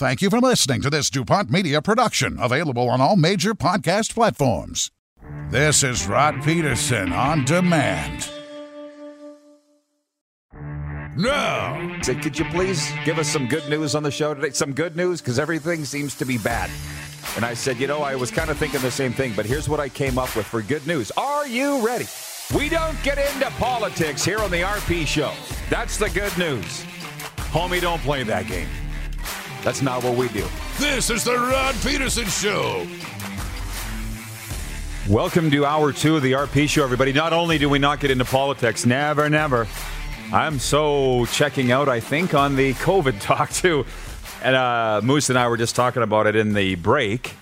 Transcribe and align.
Thank 0.00 0.22
you 0.22 0.30
for 0.30 0.40
listening 0.40 0.80
to 0.80 0.88
this 0.88 1.10
DuPont 1.10 1.50
Media 1.50 1.82
production, 1.82 2.38
available 2.40 2.88
on 2.88 3.02
all 3.02 3.16
major 3.16 3.52
podcast 3.52 4.14
platforms. 4.14 4.90
This 5.50 5.82
is 5.82 6.06
Rod 6.06 6.36
Pedersen 6.42 7.12
on 7.12 7.44
demand. 7.44 8.26
No. 11.18 11.98
Said, 12.00 12.22
could 12.22 12.38
you 12.38 12.46
please 12.46 12.90
give 13.04 13.18
us 13.18 13.28
some 13.28 13.46
good 13.46 13.68
news 13.68 13.94
on 13.94 14.02
the 14.02 14.10
show 14.10 14.32
today? 14.32 14.48
Some 14.52 14.72
good 14.72 14.96
news 14.96 15.20
because 15.20 15.38
everything 15.38 15.84
seems 15.84 16.14
to 16.14 16.24
be 16.24 16.38
bad. 16.38 16.70
And 17.36 17.44
I 17.44 17.52
said, 17.52 17.78
you 17.78 17.86
know, 17.86 18.00
I 18.00 18.14
was 18.14 18.30
kind 18.30 18.48
of 18.48 18.56
thinking 18.56 18.80
the 18.80 18.90
same 18.90 19.12
thing, 19.12 19.34
but 19.36 19.44
here's 19.44 19.68
what 19.68 19.80
I 19.80 19.90
came 19.90 20.18
up 20.18 20.34
with 20.34 20.46
for 20.46 20.62
good 20.62 20.86
news. 20.86 21.10
Are 21.18 21.46
you 21.46 21.86
ready? 21.86 22.06
We 22.56 22.70
don't 22.70 22.96
get 23.02 23.18
into 23.18 23.50
politics 23.58 24.24
here 24.24 24.38
on 24.38 24.50
the 24.50 24.62
RP 24.62 25.06
show. 25.06 25.34
That's 25.68 25.98
the 25.98 26.08
good 26.08 26.34
news. 26.38 26.86
Homie, 27.52 27.82
don't 27.82 28.00
play 28.00 28.22
that 28.22 28.46
game. 28.46 28.68
That's 29.62 29.82
not 29.82 30.02
what 30.02 30.16
we 30.16 30.28
do. 30.28 30.46
This 30.78 31.10
is 31.10 31.24
the 31.24 31.34
Rod 31.36 31.74
Pedersen 31.82 32.24
Show. 32.26 32.86
Welcome 35.08 35.50
to 35.50 35.66
hour 35.66 35.92
two 35.92 36.16
of 36.16 36.22
the 36.22 36.32
RP 36.32 36.68
show, 36.68 36.82
everybody. 36.82 37.12
Not 37.12 37.32
only 37.32 37.58
do 37.58 37.68
we 37.68 37.78
not 37.78 38.00
get 38.00 38.10
into 38.10 38.24
politics, 38.24 38.86
never, 38.86 39.28
never. 39.28 39.66
I'm 40.32 40.58
so 40.58 41.26
checking 41.26 41.72
out, 41.72 41.88
I 41.88 42.00
think, 42.00 42.32
on 42.32 42.56
the 42.56 42.72
COVID 42.74 43.20
talk, 43.20 43.50
too. 43.50 43.84
And 44.42 44.56
uh, 44.56 45.00
Moose 45.04 45.28
and 45.28 45.38
I 45.38 45.48
were 45.48 45.56
just 45.56 45.76
talking 45.76 46.02
about 46.02 46.26
it 46.26 46.36
in 46.36 46.54
the 46.54 46.76
break. 46.76 47.34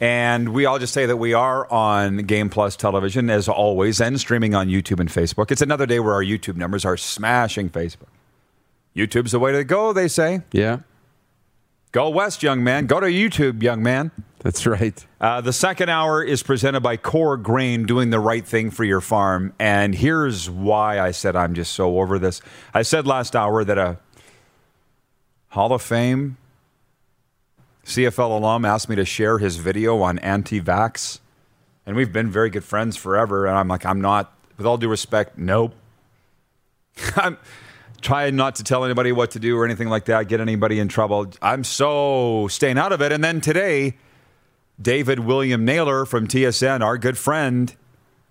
And 0.00 0.54
we 0.54 0.64
all 0.64 0.78
just 0.78 0.94
say 0.94 1.04
that 1.04 1.18
we 1.18 1.34
are 1.34 1.70
on 1.70 2.18
Game 2.18 2.48
Plus 2.48 2.76
television, 2.76 3.28
as 3.28 3.46
always, 3.48 4.00
and 4.00 4.18
streaming 4.18 4.54
on 4.54 4.68
YouTube 4.68 5.00
and 5.00 5.10
Facebook. 5.10 5.50
It's 5.50 5.60
another 5.60 5.84
day 5.84 6.00
where 6.00 6.14
our 6.14 6.24
YouTube 6.24 6.56
numbers 6.56 6.86
are 6.86 6.96
smashing 6.96 7.68
Facebook. 7.68 8.08
YouTube's 8.96 9.32
the 9.32 9.38
way 9.38 9.52
to 9.52 9.62
go, 9.64 9.92
they 9.92 10.08
say. 10.08 10.40
Yeah, 10.52 10.78
Go 11.92 12.08
west, 12.08 12.42
young 12.42 12.62
man. 12.62 12.86
Go 12.86 13.00
to 13.00 13.06
YouTube, 13.06 13.62
young 13.62 13.82
man. 13.82 14.12
that's 14.38 14.64
right. 14.64 15.04
Uh, 15.20 15.40
the 15.40 15.52
second 15.52 15.88
hour 15.88 16.22
is 16.22 16.42
presented 16.42 16.80
by 16.80 16.96
Core 16.96 17.36
Grain, 17.36 17.84
doing 17.84 18.10
the 18.10 18.20
right 18.20 18.46
thing 18.46 18.70
for 18.70 18.84
your 18.84 19.00
farm. 19.00 19.52
And 19.58 19.94
here's 19.94 20.48
why 20.48 21.00
I 21.00 21.10
said 21.10 21.34
I'm 21.34 21.52
just 21.52 21.72
so 21.72 21.98
over 21.98 22.18
this. 22.18 22.40
I 22.72 22.82
said 22.82 23.08
last 23.08 23.34
hour 23.34 23.64
that 23.64 23.76
a 23.76 23.98
Hall 25.48 25.72
of 25.72 25.82
Fame 25.82 26.36
CFL 27.84 28.36
alum 28.36 28.64
asked 28.64 28.88
me 28.88 28.94
to 28.94 29.04
share 29.04 29.38
his 29.38 29.56
video 29.56 30.00
on 30.00 30.20
anti 30.20 30.60
vax. 30.60 31.18
And 31.84 31.96
we've 31.96 32.12
been 32.12 32.30
very 32.30 32.50
good 32.50 32.62
friends 32.62 32.96
forever. 32.96 33.46
And 33.46 33.56
I'm 33.56 33.66
like, 33.66 33.84
I'm 33.84 34.00
not, 34.00 34.32
with 34.56 34.64
all 34.66 34.76
due 34.76 34.88
respect, 34.88 35.36
nope. 35.36 35.74
I'm 37.16 37.36
trying 38.00 38.36
not 38.36 38.56
to 38.56 38.64
tell 38.64 38.84
anybody 38.84 39.12
what 39.12 39.32
to 39.32 39.38
do 39.38 39.56
or 39.56 39.64
anything 39.64 39.88
like 39.88 40.06
that, 40.06 40.28
get 40.28 40.40
anybody 40.40 40.78
in 40.78 40.88
trouble. 40.88 41.32
I'm 41.42 41.64
so 41.64 42.48
staying 42.50 42.78
out 42.78 42.92
of 42.92 43.00
it. 43.02 43.12
And 43.12 43.22
then 43.22 43.40
today, 43.40 43.96
David 44.80 45.20
William 45.20 45.64
Naylor 45.64 46.06
from 46.06 46.26
TSN, 46.26 46.82
our 46.82 46.96
good 46.98 47.18
friend, 47.18 47.74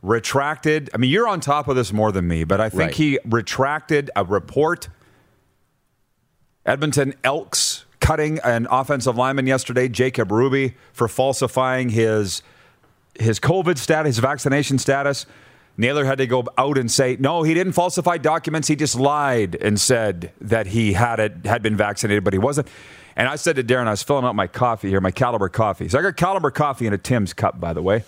retracted. 0.02 0.90
I 0.94 0.98
mean, 0.98 1.12
you're 1.12 1.28
on 1.28 1.40
top 1.42 1.68
of 1.68 1.76
this 1.76 1.92
more 1.94 2.12
than 2.12 2.28
me, 2.28 2.44
but 2.44 2.60
I 2.62 2.70
think 2.70 2.82
Right. 2.82 2.94
he 2.96 3.20
retracted 3.26 4.10
a 4.16 4.24
report. 4.24 4.90
Edmonton 6.66 7.14
Elks 7.24 7.86
cutting 8.00 8.40
an 8.44 8.68
offensive 8.72 9.16
lineman 9.18 9.48
yesterday, 9.48 9.88
Jacob 9.88 10.32
Ruby, 10.32 10.76
for 10.94 11.08
falsifying 11.08 11.90
his 11.90 12.42
his 13.20 13.40
COVID 13.40 13.78
status, 13.78 14.16
his 14.16 14.20
vaccination 14.20 14.78
status. 14.78 15.26
Naylor 15.78 16.04
had 16.06 16.18
to 16.18 16.28
go 16.28 16.44
out 16.58 16.78
and 16.78 16.92
say, 16.92 17.16
no, 17.20 17.44
he 17.44 17.54
didn't 17.54 17.74
falsify 17.74 18.18
documents. 18.18 18.68
He 18.68 18.76
just 18.76 18.96
lied 19.00 19.56
and 19.56 19.80
said 19.80 20.32
that 20.42 20.68
he 20.68 20.94
had 20.94 21.20
it, 21.20 21.46
had 21.46 21.62
been 21.62 21.78
vaccinated, 21.78 22.24
but 22.24 22.34
he 22.34 22.40
wasn't. 22.40 22.68
And 23.16 23.28
I 23.28 23.36
said 23.38 23.56
to 23.58 23.64
Darren, 23.64 23.88
I 23.88 23.92
was 23.92 24.04
filling 24.04 24.26
out 24.26 24.36
my 24.36 24.48
coffee 24.48 24.90
here, 24.90 25.00
my 25.02 25.12
Caliber 25.12 25.50
coffee. 25.50 25.88
So 25.90 26.00
I 26.00 26.02
got 26.02 26.18
Caliber 26.18 26.52
coffee 26.52 26.86
in 26.88 26.94
a 26.94 26.98
Tim's 26.98 27.34
cup, 27.34 27.60
by 27.60 27.74
the 27.74 27.82
way. 27.82 28.04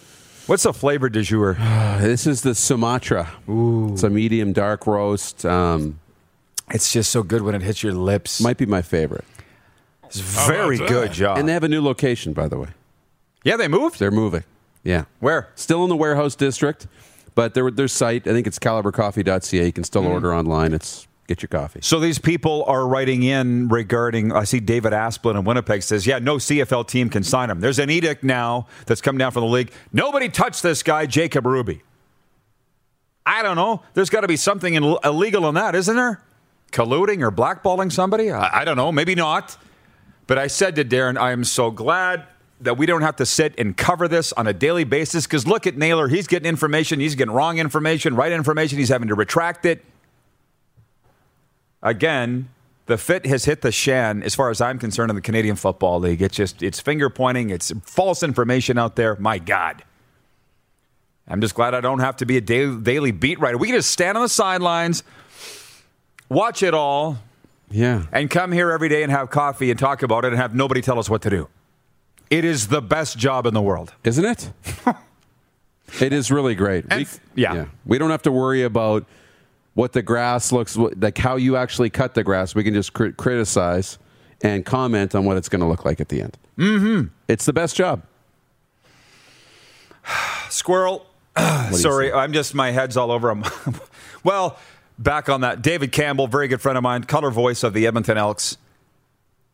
What's 0.47 0.63
the 0.63 0.73
flavor 0.73 1.07
du 1.09 1.21
jour? 1.21 1.53
This 2.01 2.25
is 2.27 2.41
the 2.41 2.55
Sumatra. 2.55 3.29
It's 3.47 4.03
a 4.03 4.09
medium 4.09 4.53
dark 4.53 4.85
roast. 4.87 5.45
Um, 5.45 5.99
It's 6.71 6.91
just 6.91 7.11
so 7.11 7.23
good 7.23 7.41
when 7.43 7.55
it 7.55 7.61
hits 7.61 7.83
your 7.83 7.93
lips. 7.93 8.41
might 8.41 8.57
be 8.57 8.65
my 8.65 8.81
favorite. 8.81 9.23
it's 10.05 10.19
very 10.19 10.77
good 10.77 11.09
that? 11.09 11.13
job. 11.13 11.37
And 11.37 11.47
they 11.47 11.53
have 11.53 11.63
a 11.63 11.69
new 11.69 11.81
location, 11.81 12.33
by 12.33 12.47
the 12.47 12.57
way. 12.57 12.69
yeah, 13.43 13.55
they 13.55 13.67
moved. 13.67 13.99
They're 13.99 14.11
moving. 14.11 14.43
Yeah. 14.83 15.05
Where? 15.19 15.49
Still 15.55 15.83
in 15.83 15.89
the 15.89 15.95
warehouse 15.95 16.35
district, 16.35 16.87
but 17.35 17.53
their 17.53 17.71
their 17.71 17.87
site, 17.87 18.27
I 18.27 18.31
think 18.31 18.47
it's 18.47 18.59
calibercoffee.ca. 18.59 19.65
You 19.65 19.71
can 19.71 19.83
still 19.83 20.03
mm-hmm. 20.03 20.11
order 20.11 20.33
online. 20.33 20.73
It's 20.73 21.07
get 21.27 21.41
your 21.41 21.47
coffee. 21.47 21.79
So 21.81 21.99
these 21.99 22.19
people 22.19 22.63
are 22.67 22.85
writing 22.87 23.23
in 23.23 23.69
regarding. 23.69 24.31
I 24.31 24.43
see 24.43 24.59
David 24.59 24.91
Asplin 24.93 25.37
in 25.37 25.45
Winnipeg 25.45 25.83
says, 25.83 26.05
"Yeah, 26.05 26.19
no 26.19 26.37
CFL 26.37 26.87
team 26.87 27.09
can 27.09 27.23
sign 27.23 27.49
him." 27.49 27.59
There's 27.59 27.79
an 27.79 27.89
edict 27.89 28.23
now 28.23 28.67
that's 28.85 29.01
come 29.01 29.17
down 29.17 29.31
from 29.31 29.43
the 29.43 29.49
league. 29.49 29.71
Nobody 29.93 30.29
touched 30.29 30.63
this 30.63 30.83
guy, 30.83 31.05
Jacob 31.05 31.45
Ruby. 31.45 31.81
I 33.25 33.43
don't 33.43 33.55
know. 33.55 33.83
There's 33.93 34.09
got 34.09 34.21
to 34.21 34.27
be 34.27 34.35
something 34.35 34.73
in, 34.73 34.83
illegal 35.03 35.47
in 35.47 35.55
that, 35.55 35.75
isn't 35.75 35.95
there? 35.95 36.23
Colluding 36.71 37.21
or 37.21 37.31
blackballing 37.31 37.91
somebody? 37.91 38.31
I, 38.31 38.61
I 38.61 38.65
don't 38.65 38.77
know. 38.77 38.91
Maybe 38.91 39.15
not. 39.15 39.57
But 40.27 40.37
I 40.37 40.47
said 40.47 40.75
to 40.77 40.85
Darren, 40.85 41.17
I 41.17 41.31
am 41.31 41.43
so 41.43 41.71
glad 41.71 42.25
that 42.61 42.77
we 42.77 42.85
don't 42.85 43.01
have 43.01 43.15
to 43.17 43.25
sit 43.25 43.53
and 43.57 43.75
cover 43.75 44.07
this 44.07 44.31
on 44.33 44.47
a 44.47 44.53
daily 44.53 44.83
basis. 44.83 45.25
Because 45.25 45.45
look 45.47 45.67
at 45.67 45.77
Naylor. 45.77 46.07
He's 46.07 46.27
getting 46.27 46.47
information. 46.47 46.99
He's 46.99 47.15
getting 47.15 47.33
wrong 47.33 47.57
information, 47.59 48.15
right 48.15 48.31
information. 48.31 48.77
He's 48.77 48.89
having 48.89 49.07
to 49.09 49.15
retract 49.15 49.65
it 49.65 49.83
again, 51.81 52.49
the 52.85 52.97
fit 52.97 53.25
has 53.25 53.45
hit 53.45 53.61
the 53.61 53.71
shan 53.71 54.23
as 54.23 54.35
far 54.35 54.49
as 54.49 54.61
I'm 54.61 54.77
concerned 54.79 55.09
in 55.09 55.15
the 55.15 55.21
Canadian 55.21 55.55
Football 55.55 55.99
League. 55.99 56.21
It's 56.21 56.35
just 56.35 56.61
it's 56.61 56.79
finger 56.79 57.09
pointing, 57.09 57.49
it's 57.49 57.71
false 57.83 58.23
information 58.23 58.77
out 58.77 58.95
there. 58.95 59.15
My 59.19 59.39
God. 59.39 59.83
I'm 61.27 61.39
just 61.39 61.55
glad 61.55 61.73
I 61.73 61.81
don't 61.81 61.99
have 61.99 62.17
to 62.17 62.25
be 62.25 62.35
a 62.37 62.41
daily, 62.41 62.81
daily 62.81 63.11
beat 63.11 63.39
writer. 63.39 63.57
We 63.57 63.67
can 63.67 63.77
just 63.77 63.91
stand 63.91 64.17
on 64.17 64.23
the 64.23 64.29
sidelines, 64.29 65.03
watch 66.29 66.61
it 66.61 66.73
all, 66.73 67.19
Yeah. 67.69 68.03
and 68.11 68.29
come 68.29 68.51
here 68.51 68.71
every 68.71 68.89
day 68.89 69.01
and 69.03 69.11
have 69.11 69.29
coffee 69.29 69.69
and 69.69 69.79
talk 69.79 70.03
about 70.03 70.25
it 70.25 70.29
and 70.33 70.37
have 70.37 70.53
nobody 70.53 70.81
tell 70.81 70.99
us 70.99 71.09
what 71.09 71.21
to 71.21 71.29
do. 71.29 71.47
It 72.31 72.45
is 72.45 72.69
the 72.69 72.81
best 72.81 73.17
job 73.17 73.45
in 73.45 73.53
the 73.53 73.61
world. 73.61 73.93
Isn't 74.05 74.23
it? 74.25 74.51
it 76.01 76.13
is 76.13 76.31
really 76.31 76.55
great. 76.55 76.85
And- 76.89 77.07
yeah. 77.35 77.65
We 77.85 77.97
don't 77.97 78.09
have 78.09 78.21
to 78.23 78.31
worry 78.31 78.63
about 78.63 79.05
what 79.73 79.91
the 79.91 80.01
grass 80.01 80.51
looks 80.51 80.77
like, 80.77 81.17
how 81.17 81.35
you 81.35 81.57
actually 81.57 81.89
cut 81.89 82.13
the 82.13 82.23
grass. 82.23 82.55
We 82.55 82.63
can 82.63 82.73
just 82.73 82.93
cri- 82.93 83.11
criticize 83.11 83.99
and 84.41 84.65
comment 84.65 85.13
on 85.13 85.25
what 85.25 85.37
it's 85.37 85.49
going 85.49 85.59
to 85.59 85.67
look 85.67 85.83
like 85.85 85.99
at 85.99 86.07
the 86.09 86.21
end. 86.21 86.37
Mm-hmm. 86.57 87.07
It's 87.27 87.45
the 87.45 87.53
best 87.53 87.75
job. 87.75 88.01
Squirrel. 90.49 91.05
What 91.35 91.69
do 91.69 91.75
you 91.75 91.81
Sorry. 91.81 92.11
I'm 92.11 92.33
just 92.33 92.53
my 92.53 92.71
head's 92.71 92.97
all 92.97 93.11
over 93.11 93.29
him. 93.29 93.45
well, 94.23 94.57
back 94.99 95.29
on 95.29 95.41
that, 95.41 95.61
David 95.61 95.91
Campbell, 95.93 96.27
very 96.27 96.49
good 96.49 96.59
friend 96.61 96.77
of 96.77 96.83
mine, 96.83 97.05
color 97.05 97.31
voice 97.31 97.63
of 97.63 97.73
the 97.73 97.87
Edmonton 97.87 98.17
Elks. 98.17 98.57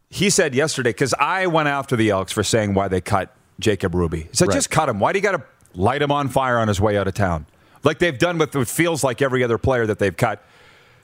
He 0.10 0.30
said 0.30 0.56
yesterday 0.56 0.90
because 0.92 1.14
I 1.20 1.48
went 1.48 1.68
after 1.68 1.96
the 1.96 2.10
Elks 2.12 2.32
for 2.32 2.44
saying 2.44 2.74
why 2.74 2.88
they 2.88 3.02
cut 3.02 3.36
Jacob 3.60 3.94
Ruby. 3.94 4.22
He 4.24 4.30
said, 4.34 4.48
Right. 4.48 4.54
just 4.56 4.70
cut 4.70 4.88
him. 4.90 5.00
Why 5.00 5.12
do 5.12 5.20
you 5.20 5.24
got 5.24 5.34
to 5.34 5.44
light 5.74 6.02
him 6.02 6.12
on 6.12 6.30
fire 6.30 6.58
on 6.60 6.68
his 6.68 6.80
way 6.80 6.98
out 6.98 7.08
of 7.08 7.14
town, 7.14 7.46
like 7.84 8.00
they've 8.00 8.18
done 8.18 8.38
with 8.38 8.56
what 8.56 8.68
feels 8.68 9.04
like 9.04 9.22
every 9.22 9.44
other 9.44 9.58
player 9.58 9.86
that 9.86 10.00
they've 10.00 10.16
cut? 10.16 10.44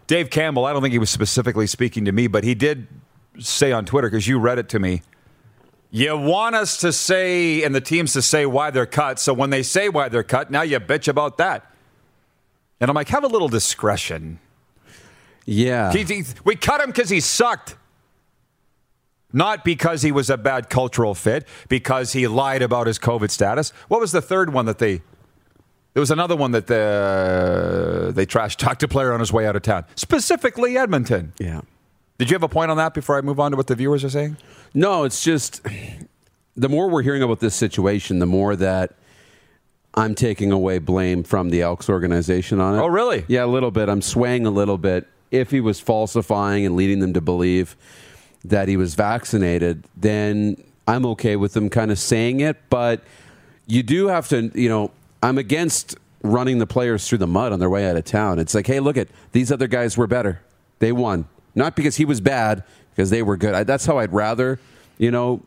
Dave 0.08 0.30
Campbell, 0.30 0.66
I 0.66 0.74
don't 0.74 0.82
think 0.82 0.92
he 0.94 1.00
was 1.00 1.10
specifically 1.10 1.68
speaking 1.68 2.06
to 2.06 2.12
me, 2.12 2.28
but 2.28 2.44
he 2.44 2.56
did 2.56 2.88
say 3.40 3.72
on 3.72 3.86
Twitter 3.86 4.10
because 4.10 4.28
you 4.28 4.38
read 4.40 4.60
it 4.60 4.70
to 4.70 4.80
me. 4.80 5.02
You 5.92 6.18
want 6.18 6.56
us 6.56 6.78
to 6.78 6.92
say, 6.92 7.62
and 7.64 7.74
the 7.76 7.82
teams 7.82 8.14
to 8.14 8.22
say 8.22 8.46
why 8.46 8.72
they're 8.72 8.86
cut. 8.88 9.20
So 9.20 9.34
when 9.34 9.50
they 9.52 9.62
say 9.64 9.90
why 9.90 10.10
they're 10.10 10.24
cut, 10.24 10.50
now 10.50 10.62
you 10.64 10.80
bitch 10.80 11.08
about 11.08 11.38
that. 11.38 11.72
And 12.82 12.90
I'm 12.90 12.96
like, 12.96 13.10
have 13.10 13.24
a 13.24 13.28
little 13.28 13.48
discretion. 13.48 14.40
Yeah. 15.46 15.92
He- 15.94 16.04
he- 16.04 16.24
we 16.44 16.56
cut 16.56 16.82
him 16.82 16.88
because 16.88 17.10
he 17.10 17.20
sucked. 17.20 17.76
Not 19.34 19.66
because 19.66 20.04
he 20.04 20.12
was 20.12 20.30
a 20.30 20.38
bad 20.38 20.70
cultural 20.70 21.16
fit, 21.16 21.48
because 21.68 22.14
he 22.14 22.28
lied 22.28 22.62
about 22.62 22.86
his 22.88 23.00
COVID 23.00 23.32
status. 23.32 23.72
What 23.88 24.00
was 24.00 24.12
the 24.12 24.22
third 24.22 24.54
one 24.54 24.66
that 24.68 24.78
they. 24.78 25.02
There 25.94 26.02
was 26.02 26.12
another 26.12 26.36
one 26.36 26.52
that 26.52 26.68
the, 26.68 28.12
they 28.16 28.26
trash 28.26 28.58
talked 28.58 28.82
a 28.82 28.88
player 28.88 29.14
on 29.14 29.20
his 29.20 29.32
way 29.32 29.46
out 29.46 29.56
of 29.56 29.62
town, 29.62 29.86
specifically 29.96 30.78
Edmonton. 30.78 31.34
yeah. 31.40 31.62
Did 32.20 32.30
you 32.30 32.36
have 32.36 32.44
a 32.44 32.48
point 32.48 32.72
on 32.72 32.78
that 32.78 32.94
before 32.94 33.18
I 33.18 33.22
move 33.22 33.40
on 33.40 33.52
to 33.52 33.58
what 33.58 33.68
the 33.68 33.76
viewers 33.76 34.04
are 34.04 34.10
saying? 34.10 34.38
No, 34.74 35.04
it's 35.04 35.24
just 35.24 35.62
the 36.56 36.70
more 36.70 36.88
we're 36.90 37.02
hearing 37.02 37.24
about 37.24 37.40
this 37.40 37.56
situation, 37.56 38.20
the 38.20 38.26
more 38.26 38.56
that 38.56 38.94
I'm 39.96 40.16
taking 40.16 40.52
away 40.52 40.80
blame 40.80 41.24
from 41.24 41.50
the 41.50 41.62
Elks 41.62 41.90
organization 41.90 42.60
on 42.60 42.76
it. 42.76 42.80
Oh, 42.80 42.88
really? 42.88 43.26
Yeah, 43.28 43.46
a 43.46 43.48
little 43.48 43.72
bit. 43.72 43.90
I'm 43.90 44.02
swaying 44.02 44.46
a 44.46 44.52
little 44.52 44.78
bit. 44.78 45.08
If 45.32 45.52
he 45.52 45.60
was 45.60 45.80
falsifying 45.80 46.66
and 46.66 46.76
leading 46.76 47.00
them 47.00 47.14
to 47.14 47.22
believe 47.22 47.76
that 48.46 48.68
he 48.68 48.78
was 48.78 48.96
vaccinated, 48.96 49.86
then 49.96 50.62
I'm 50.88 51.06
okay 51.08 51.36
with 51.36 51.54
them 51.54 51.70
kind 51.70 51.92
of 51.92 52.00
saying 52.00 52.42
it. 52.42 52.58
But 52.70 53.02
you 53.68 53.84
do 53.84 54.08
have 54.08 54.28
to, 54.30 54.52
you 54.54 54.70
know, 54.70 54.92
I'm 55.22 55.38
against 55.38 55.96
running 56.22 56.58
the 56.58 56.68
players 56.68 57.08
through 57.08 57.20
the 57.20 57.28
mud 57.28 57.54
on 57.54 57.60
their 57.60 57.70
way 57.70 57.90
out 57.90 57.96
of 57.96 58.06
town. 58.06 58.40
It's 58.40 58.54
like, 58.54 58.68
hey, 58.68 58.80
look 58.80 58.98
at 58.98 59.08
these 59.32 59.52
other 59.52 59.68
guys 59.68 59.98
were 59.98 60.08
better. 60.08 60.42
They 60.80 60.92
won. 60.92 61.28
Not 61.56 61.76
because 61.76 61.98
he 61.98 62.06
was 62.06 62.20
bad, 62.20 62.64
because 62.92 63.10
they 63.10 63.22
were 63.22 63.38
good. 63.38 63.54
I, 63.54 63.64
that's 63.64 63.86
how 63.86 64.00
I'd 64.00 64.14
rather, 64.14 64.60
you 64.98 65.12
know, 65.12 65.42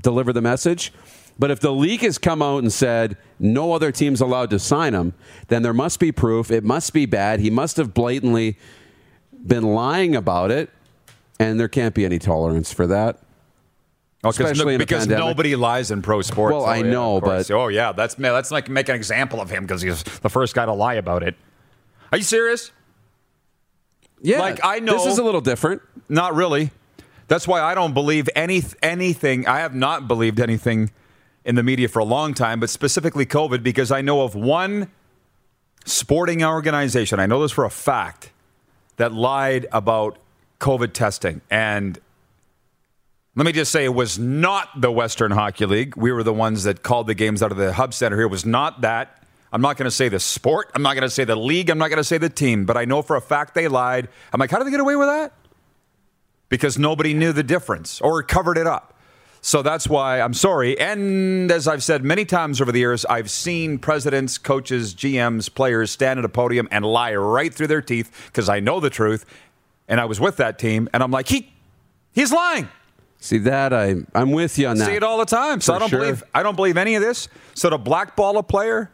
deliver 0.00 0.32
the 0.32 0.40
message. 0.40 0.92
But 1.38 1.50
if 1.50 1.60
the 1.60 1.72
league 1.72 2.02
has 2.02 2.18
come 2.18 2.42
out 2.42 2.58
and 2.58 2.72
said 2.72 3.16
no 3.38 3.72
other 3.72 3.90
team's 3.90 4.20
allowed 4.20 4.50
to 4.50 4.58
sign 4.58 4.94
him, 4.94 5.14
then 5.48 5.62
there 5.62 5.72
must 5.72 5.98
be 5.98 6.12
proof. 6.12 6.50
It 6.50 6.64
must 6.64 6.92
be 6.92 7.06
bad. 7.06 7.40
He 7.40 7.48
must 7.48 7.78
have 7.78 7.94
blatantly 7.94 8.58
been 9.46 9.62
lying 9.62 10.14
about 10.14 10.50
it, 10.50 10.68
and 11.40 11.58
there 11.58 11.68
can't 11.68 11.94
be 11.94 12.04
any 12.04 12.18
tolerance 12.20 12.72
for 12.72 12.86
that. 12.86 13.18
Oh, 14.22 14.28
Especially 14.28 14.74
a 14.74 14.78
because 14.78 15.04
pandemic. 15.06 15.24
nobody 15.24 15.56
lies 15.56 15.90
in 15.90 16.02
pro 16.02 16.20
sports. 16.20 16.52
Well, 16.52 16.62
Oh, 16.62 16.66
I 16.66 16.76
yeah, 16.76 16.82
know, 16.90 17.20
but- 17.20 17.50
oh 17.50 17.68
yeah, 17.68 17.92
that's 17.92 18.14
that's 18.16 18.50
like 18.50 18.68
make 18.68 18.88
an 18.90 18.94
example 18.94 19.40
of 19.40 19.48
him 19.50 19.64
because 19.64 19.80
he's 19.82 20.02
the 20.02 20.28
first 20.28 20.54
guy 20.54 20.66
to 20.66 20.72
lie 20.74 20.94
about 20.94 21.22
it. 21.22 21.34
Are 22.12 22.18
you 22.18 22.24
serious? 22.24 22.70
Yeah, 24.22 24.40
Like, 24.40 24.60
I 24.62 24.80
know- 24.80 24.92
this 24.92 25.06
is 25.06 25.18
a 25.18 25.24
little 25.24 25.40
different. 25.40 25.80
Not 26.10 26.34
really. 26.34 26.70
That's 27.28 27.48
why 27.48 27.62
I 27.62 27.74
don't 27.74 27.94
believe 27.94 28.28
any 28.36 28.62
anything. 28.82 29.46
I 29.48 29.60
have 29.60 29.74
not 29.74 30.06
believed 30.06 30.38
anything 30.40 30.90
in 31.44 31.54
the 31.54 31.62
media 31.62 31.88
for 31.88 32.00
a 32.00 32.04
long 32.04 32.34
time, 32.34 32.60
but 32.60 32.68
specifically 32.68 33.24
COVID, 33.24 33.62
because 33.62 33.90
I 33.90 34.02
know 34.02 34.20
of 34.22 34.34
one 34.34 34.90
sporting 35.86 36.44
organization. 36.44 37.18
I 37.18 37.24
know 37.26 37.40
this 37.40 37.52
for 37.52 37.64
a 37.64 37.70
fact 37.70 38.32
that 38.96 39.14
lied 39.14 39.66
about 39.72 40.18
COVID 40.60 40.92
testing, 40.92 41.40
and 41.50 41.98
let 43.36 43.46
me 43.46 43.52
just 43.52 43.70
say, 43.70 43.84
it 43.84 43.94
was 43.94 44.18
not 44.18 44.68
the 44.80 44.90
Western 44.90 45.30
Hockey 45.30 45.64
League. 45.64 45.96
We 45.96 46.12
were 46.12 46.22
the 46.22 46.34
ones 46.34 46.64
that 46.64 46.82
called 46.82 47.06
the 47.06 47.14
games 47.14 47.42
out 47.42 47.52
of 47.52 47.58
the 47.58 47.72
hub 47.72 47.94
center 47.94 48.16
here. 48.16 48.26
It 48.26 48.30
was 48.30 48.44
not 48.44 48.80
that. 48.80 49.24
I'm 49.52 49.62
not 49.62 49.76
going 49.76 49.86
to 49.86 49.90
say 49.90 50.08
the 50.08 50.20
sport. 50.20 50.70
I'm 50.74 50.82
not 50.82 50.94
going 50.94 51.02
to 51.02 51.10
say 51.10 51.24
the 51.24 51.36
league. 51.36 51.70
I'm 51.70 51.78
not 51.78 51.88
going 51.88 51.98
to 51.98 52.04
say 52.04 52.18
the 52.18 52.28
team. 52.28 52.66
But 52.66 52.76
I 52.76 52.84
know 52.84 53.02
for 53.02 53.16
a 53.16 53.20
fact 53.20 53.54
they 53.54 53.68
lied. 53.68 54.08
I'm 54.32 54.38
like, 54.40 54.50
how 54.50 54.58
did 54.58 54.66
they 54.66 54.70
get 54.72 54.80
away 54.80 54.96
with 54.96 55.08
that? 55.08 55.32
Because 56.48 56.78
nobody 56.78 57.14
knew 57.14 57.32
the 57.32 57.42
difference 57.42 58.00
or 58.00 58.22
covered 58.22 58.58
it 58.58 58.66
up. 58.66 58.98
So 59.42 59.62
that's 59.62 59.88
why 59.88 60.20
I'm 60.20 60.34
sorry. 60.34 60.78
And 60.78 61.50
as 61.50 61.66
I've 61.66 61.82
said 61.82 62.04
many 62.04 62.24
times 62.24 62.60
over 62.60 62.72
the 62.72 62.80
years, 62.80 63.06
I've 63.06 63.30
seen 63.30 63.78
presidents, 63.78 64.36
coaches, 64.36 64.94
GMs, 64.94 65.52
players 65.52 65.90
stand 65.90 66.18
at 66.18 66.24
a 66.24 66.28
podium 66.28 66.68
and 66.70 66.84
lie 66.84 67.14
right 67.14 67.52
through 67.52 67.68
their 67.68 67.80
teeth 67.80 68.26
because 68.26 68.48
I 68.48 68.60
know 68.60 68.80
the 68.80 68.90
truth. 68.90 69.24
And 69.90 70.00
I 70.00 70.06
was 70.06 70.18
with 70.18 70.38
that 70.38 70.58
team, 70.58 70.88
and 70.94 71.02
I'm 71.02 71.10
like, 71.10 71.28
he, 71.28 71.52
he's 72.12 72.32
lying. 72.32 72.68
See 73.18 73.38
that 73.38 73.74
I 73.74 73.96
I'm 74.14 74.30
with 74.32 74.58
you 74.58 74.68
on 74.68 74.78
that. 74.78 74.86
See 74.86 74.94
it 74.94 75.02
all 75.02 75.18
the 75.18 75.26
time. 75.26 75.60
So 75.60 75.72
For 75.72 75.76
I 75.76 75.78
don't 75.80 75.88
sure. 75.90 75.98
believe 76.00 76.22
I 76.34 76.42
don't 76.42 76.56
believe 76.56 76.78
any 76.78 76.94
of 76.94 77.02
this. 77.02 77.28
So 77.52 77.68
to 77.68 77.76
blackball 77.76 78.38
a 78.38 78.42
player, 78.42 78.90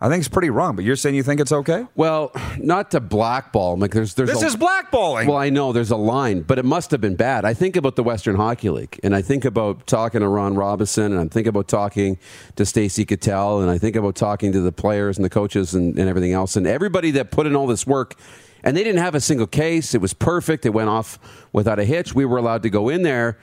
I 0.00 0.08
think 0.08 0.20
it's 0.20 0.28
pretty 0.28 0.48
wrong. 0.48 0.76
But 0.76 0.86
you're 0.86 0.96
saying 0.96 1.14
you 1.14 1.22
think 1.22 1.38
it's 1.38 1.52
okay? 1.52 1.86
Well, 1.94 2.32
not 2.58 2.90
to 2.92 3.00
blackball. 3.00 3.76
Like 3.76 3.90
there's 3.90 4.14
there's 4.14 4.30
This 4.30 4.42
a, 4.42 4.46
is 4.46 4.56
blackballing. 4.56 5.26
Well, 5.26 5.36
I 5.36 5.50
know 5.50 5.72
there's 5.72 5.90
a 5.90 5.96
line, 5.96 6.40
but 6.40 6.58
it 6.58 6.64
must 6.64 6.90
have 6.90 7.02
been 7.02 7.14
bad. 7.14 7.44
I 7.44 7.52
think 7.52 7.76
about 7.76 7.96
the 7.96 8.02
Western 8.02 8.36
Hockey 8.36 8.70
League, 8.70 8.98
and 9.04 9.14
I 9.14 9.20
think 9.20 9.44
about 9.44 9.86
talking 9.86 10.22
to 10.22 10.28
Ron 10.28 10.54
Robison, 10.54 11.12
and 11.12 11.20
I'm 11.20 11.28
thinking 11.28 11.50
about 11.50 11.68
talking 11.68 12.18
to 12.56 12.64
Stacy 12.64 13.04
Cattell, 13.04 13.60
and 13.60 13.70
I 13.70 13.76
think 13.76 13.94
about 13.94 14.14
talking 14.16 14.52
to 14.52 14.60
the 14.60 14.72
players 14.72 15.18
and 15.18 15.24
the 15.24 15.30
coaches 15.30 15.74
and, 15.74 15.98
and 15.98 16.08
everything 16.08 16.32
else, 16.32 16.56
and 16.56 16.66
everybody 16.66 17.10
that 17.10 17.30
put 17.30 17.46
in 17.46 17.54
all 17.54 17.66
this 17.66 17.86
work. 17.86 18.16
And 18.64 18.76
they 18.76 18.84
didn't 18.84 19.00
have 19.00 19.14
a 19.14 19.20
single 19.20 19.46
case. 19.46 19.94
It 19.94 20.00
was 20.00 20.14
perfect. 20.14 20.64
It 20.66 20.70
went 20.70 20.88
off 20.88 21.18
without 21.52 21.78
a 21.78 21.84
hitch. 21.84 22.14
We 22.14 22.24
were 22.24 22.38
allowed 22.38 22.62
to 22.62 22.70
go 22.70 22.88
in 22.88 23.02
there, 23.02 23.38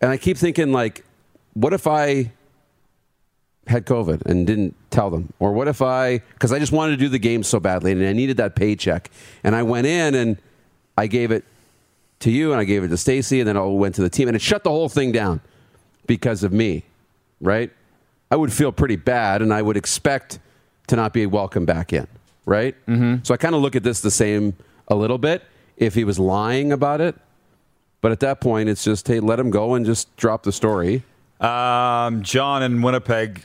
and 0.00 0.10
I 0.10 0.16
keep 0.16 0.36
thinking, 0.36 0.72
like, 0.72 1.04
what 1.54 1.72
if 1.72 1.86
I 1.86 2.32
had 3.68 3.86
COVID 3.86 4.22
and 4.26 4.46
didn't 4.46 4.74
tell 4.90 5.10
them? 5.10 5.32
Or 5.38 5.52
what 5.52 5.68
if 5.68 5.82
I, 5.82 6.18
because 6.18 6.52
I 6.52 6.58
just 6.58 6.72
wanted 6.72 6.92
to 6.92 6.96
do 6.98 7.08
the 7.08 7.18
game 7.18 7.42
so 7.42 7.60
badly 7.60 7.92
and 7.92 8.04
I 8.04 8.12
needed 8.12 8.38
that 8.38 8.56
paycheck. 8.56 9.10
And 9.44 9.54
I 9.54 9.62
went 9.62 9.86
in 9.86 10.14
and 10.14 10.38
I 10.96 11.06
gave 11.06 11.30
it 11.30 11.44
to 12.20 12.30
you 12.30 12.52
and 12.52 12.60
I 12.60 12.64
gave 12.64 12.82
it 12.82 12.88
to 12.88 12.96
Stacy 12.96 13.40
and 13.40 13.48
then 13.48 13.56
I 13.56 13.62
went 13.62 13.94
to 13.96 14.02
the 14.02 14.10
team 14.10 14.28
and 14.28 14.34
it 14.34 14.42
shut 14.42 14.64
the 14.64 14.70
whole 14.70 14.88
thing 14.88 15.12
down 15.12 15.40
because 16.06 16.42
of 16.42 16.52
me, 16.52 16.84
right? 17.40 17.70
I 18.30 18.36
would 18.36 18.52
feel 18.52 18.72
pretty 18.72 18.96
bad 18.96 19.42
and 19.42 19.52
I 19.52 19.62
would 19.62 19.76
expect 19.76 20.38
to 20.88 20.96
not 20.96 21.12
be 21.12 21.26
welcome 21.26 21.64
back 21.64 21.92
in, 21.92 22.06
right? 22.48 22.74
Mm-hmm. 22.86 23.22
So 23.22 23.34
I 23.34 23.36
kind 23.36 23.54
of 23.54 23.60
look 23.60 23.76
at 23.76 23.82
this 23.82 24.00
the 24.00 24.10
same 24.10 24.56
a 24.88 24.94
little 24.94 25.18
bit 25.18 25.44
if 25.76 25.94
he 25.94 26.02
was 26.02 26.18
lying 26.18 26.72
about 26.72 27.00
it. 27.00 27.14
But 28.00 28.12
at 28.12 28.20
that 28.20 28.40
point, 28.40 28.68
it's 28.68 28.82
just, 28.82 29.06
hey, 29.06 29.20
let 29.20 29.38
him 29.38 29.50
go 29.50 29.74
and 29.74 29.84
just 29.84 30.14
drop 30.16 30.44
the 30.44 30.52
story. 30.52 31.02
Um, 31.40 32.22
John 32.22 32.62
in 32.62 32.80
Winnipeg, 32.80 33.44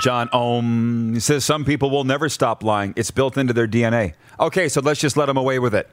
John 0.00 0.28
Ohm, 0.32 1.14
he 1.14 1.20
says 1.20 1.44
some 1.44 1.64
people 1.64 1.90
will 1.90 2.04
never 2.04 2.28
stop 2.28 2.62
lying. 2.62 2.94
It's 2.96 3.10
built 3.10 3.36
into 3.36 3.52
their 3.52 3.68
DNA. 3.68 4.14
Okay, 4.40 4.68
so 4.68 4.80
let's 4.80 5.00
just 5.00 5.16
let 5.16 5.26
them 5.26 5.36
away 5.36 5.58
with 5.58 5.74
it. 5.74 5.88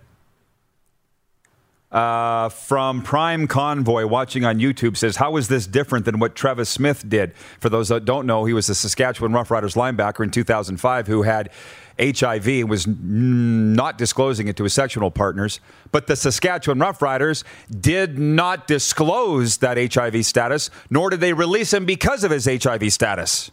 Uh, 1.94 2.50
from 2.50 3.04
Prime 3.04 3.48
Convoy, 3.48 4.08
watching 4.08 4.46
on 4.46 4.58
YouTube, 4.58 4.98
says, 4.98 5.18
How 5.18 5.38
is 5.38 5.48
this 5.48 5.68
different 5.68 6.06
than 6.06 6.18
what 6.18 6.34
Travis 6.34 6.68
Smith 6.68 7.08
did? 7.08 7.36
For 7.60 7.70
those 7.70 7.90
that 7.90 8.04
don't 8.04 8.26
know, 8.26 8.46
he 8.46 8.54
was 8.54 8.66
the 8.66 8.74
Saskatchewan 8.74 9.32
Roughriders 9.32 9.76
linebacker 9.76 10.24
in 10.24 10.32
2005 10.32 11.06
who 11.06 11.22
had 11.22 11.52
HIV 12.00 12.48
and 12.48 12.70
was 12.70 12.88
not 12.88 14.00
disclosing 14.00 14.48
it 14.48 14.58
to 14.58 14.64
his 14.64 14.74
sexual 14.74 15.12
partners. 15.12 15.60
But 15.92 16.08
the 16.08 16.16
Saskatchewan 16.16 16.80
Roughriders 16.80 17.44
did 17.70 18.18
not 18.18 18.66
disclose 18.66 19.58
that 19.58 19.78
HIV 19.94 20.26
status, 20.26 20.72
nor 20.90 21.12
did 21.12 21.20
they 21.20 21.34
release 21.34 21.72
him 21.72 21.86
because 21.86 22.24
of 22.24 22.32
his 22.32 22.46
HIV 22.46 22.92
status. 22.92 23.52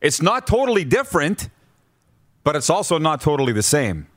It's 0.00 0.20
not 0.20 0.48
totally 0.48 0.84
different, 0.84 1.50
but 2.42 2.56
it's 2.56 2.68
also 2.68 2.98
not 2.98 3.20
totally 3.20 3.52
the 3.52 3.62
same. 3.62 4.08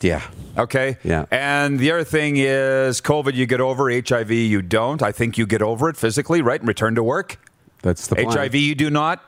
Yeah. 0.00 0.22
Okay. 0.58 0.98
Yeah. 1.02 1.24
And 1.30 1.78
the 1.78 1.90
other 1.92 2.04
thing 2.04 2.36
is 2.36 3.00
COVID, 3.00 3.34
you 3.34 3.46
get 3.46 3.60
over. 3.60 3.90
HIV, 3.90 4.30
you 4.30 4.60
don't. 4.60 5.02
I 5.02 5.12
think 5.12 5.38
you 5.38 5.46
get 5.46 5.62
over 5.62 5.88
it 5.88 5.96
physically, 5.96 6.42
right? 6.42 6.60
And 6.60 6.68
return 6.68 6.94
to 6.96 7.02
work. 7.02 7.38
That's 7.82 8.06
the 8.06 8.16
plan. 8.16 8.36
HIV, 8.36 8.54
you 8.54 8.74
do 8.74 8.90
not. 8.90 9.22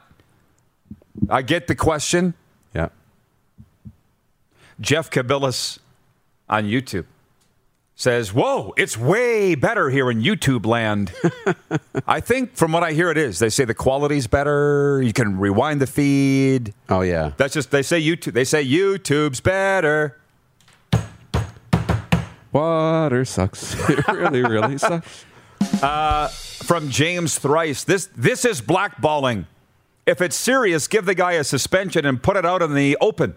I 1.31 1.43
get 1.43 1.67
the 1.67 1.75
question. 1.75 2.35
Yeah. 2.75 2.89
Jeff 4.81 5.11
Kabilis 5.11 5.79
on 6.49 6.65
YouTube 6.65 7.07
says, 7.95 8.33
Whoa, 8.33 8.75
it's 8.77 8.97
way 8.97 9.55
better 9.55 9.89
here 9.89 10.11
in 10.11 10.21
YouTube 10.23 10.67
land. 10.67 11.13
I 12.07 12.21
think 12.21 12.55
from 12.55 12.73
what 12.73 12.83
I 12.83 12.93
hear, 12.93 13.11
it 13.11 13.17
is. 13.17 13.39
They 13.39 13.49
say 13.49 13.65
the 13.65 13.75
quality's 13.75 14.27
better. 14.27 15.01
You 15.03 15.13
can 15.13 15.39
rewind 15.39 15.81
the 15.81 15.87
feed. 15.87 16.75
Oh, 16.89 17.01
yeah. 17.01 17.33
That's 17.39 17.55
just, 17.55 17.71
they 17.71 17.83
say 17.83 18.01
YouTube. 18.01 18.35
They 18.35 18.45
say 18.45 18.65
YouTube's 18.65 19.41
better. 19.41 20.19
Water 22.57 23.27
sucks. 23.27 23.75
it 23.91 24.09
really, 24.09 24.41
really 24.41 24.79
sucks. 24.79 25.27
Uh, 25.83 26.29
from 26.29 26.89
James 26.89 27.39
Thrice. 27.39 27.85
This 27.85 28.09
this 28.17 28.47
is 28.47 28.63
blackballing. 28.63 29.45
If 30.07 30.23
it's 30.23 30.37
serious, 30.37 30.89
give 30.89 31.05
the 31.05 31.15
guy 31.15 31.33
a 31.33 31.45
suspension 31.45 32.07
and 32.07 32.23
put 32.23 32.37
it 32.37 32.47
out 32.47 32.63
in 32.63 32.73
the 32.75 32.97
open. 33.01 33.37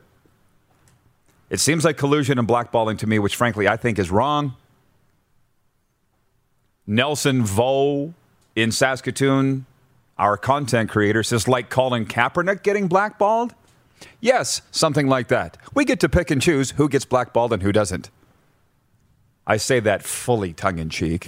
It 1.50 1.60
seems 1.60 1.84
like 1.84 1.98
collusion 1.98 2.40
and 2.40 2.48
blackballing 2.48 2.98
to 3.00 3.08
me, 3.08 3.20
which 3.20 3.36
frankly 3.36 3.68
I 3.68 3.76
think 3.76 4.00
is 4.00 4.10
wrong. 4.10 4.56
Nelson 6.88 7.44
Vo 7.44 8.14
in 8.56 8.72
Saskatoon, 8.72 9.66
our 10.18 10.38
content 10.38 10.90
creator, 10.90 11.24
says 11.24 11.46
like 11.48 11.70
Colin 11.70 12.06
Kaepernick 12.06 12.64
getting 12.64 12.88
blackballed. 12.88 13.54
Yes, 14.22 14.62
something 14.72 15.08
like 15.08 15.28
that. 15.28 15.58
We 15.74 15.84
get 15.84 16.00
to 16.00 16.10
pick 16.10 16.32
and 16.32 16.42
choose 16.42 16.72
who 16.72 16.88
gets 16.88 17.04
blackballed 17.04 17.52
and 17.52 17.62
who 17.62 17.74
doesn't. 17.74 18.10
I 19.50 19.58
say 19.58 19.80
that 19.80 20.04
fully 20.04 20.54
tongue 20.54 20.78
in 20.78 20.92
cheek 20.92 21.28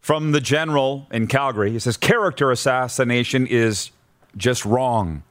from 0.00 0.32
the 0.32 0.40
general 0.40 1.06
in 1.12 1.26
Calgary. 1.26 1.70
He 1.70 1.78
says 1.78 1.98
character 1.98 2.50
assassination 2.50 3.46
is 3.46 3.90
just 4.38 4.64
wrong. 4.64 5.22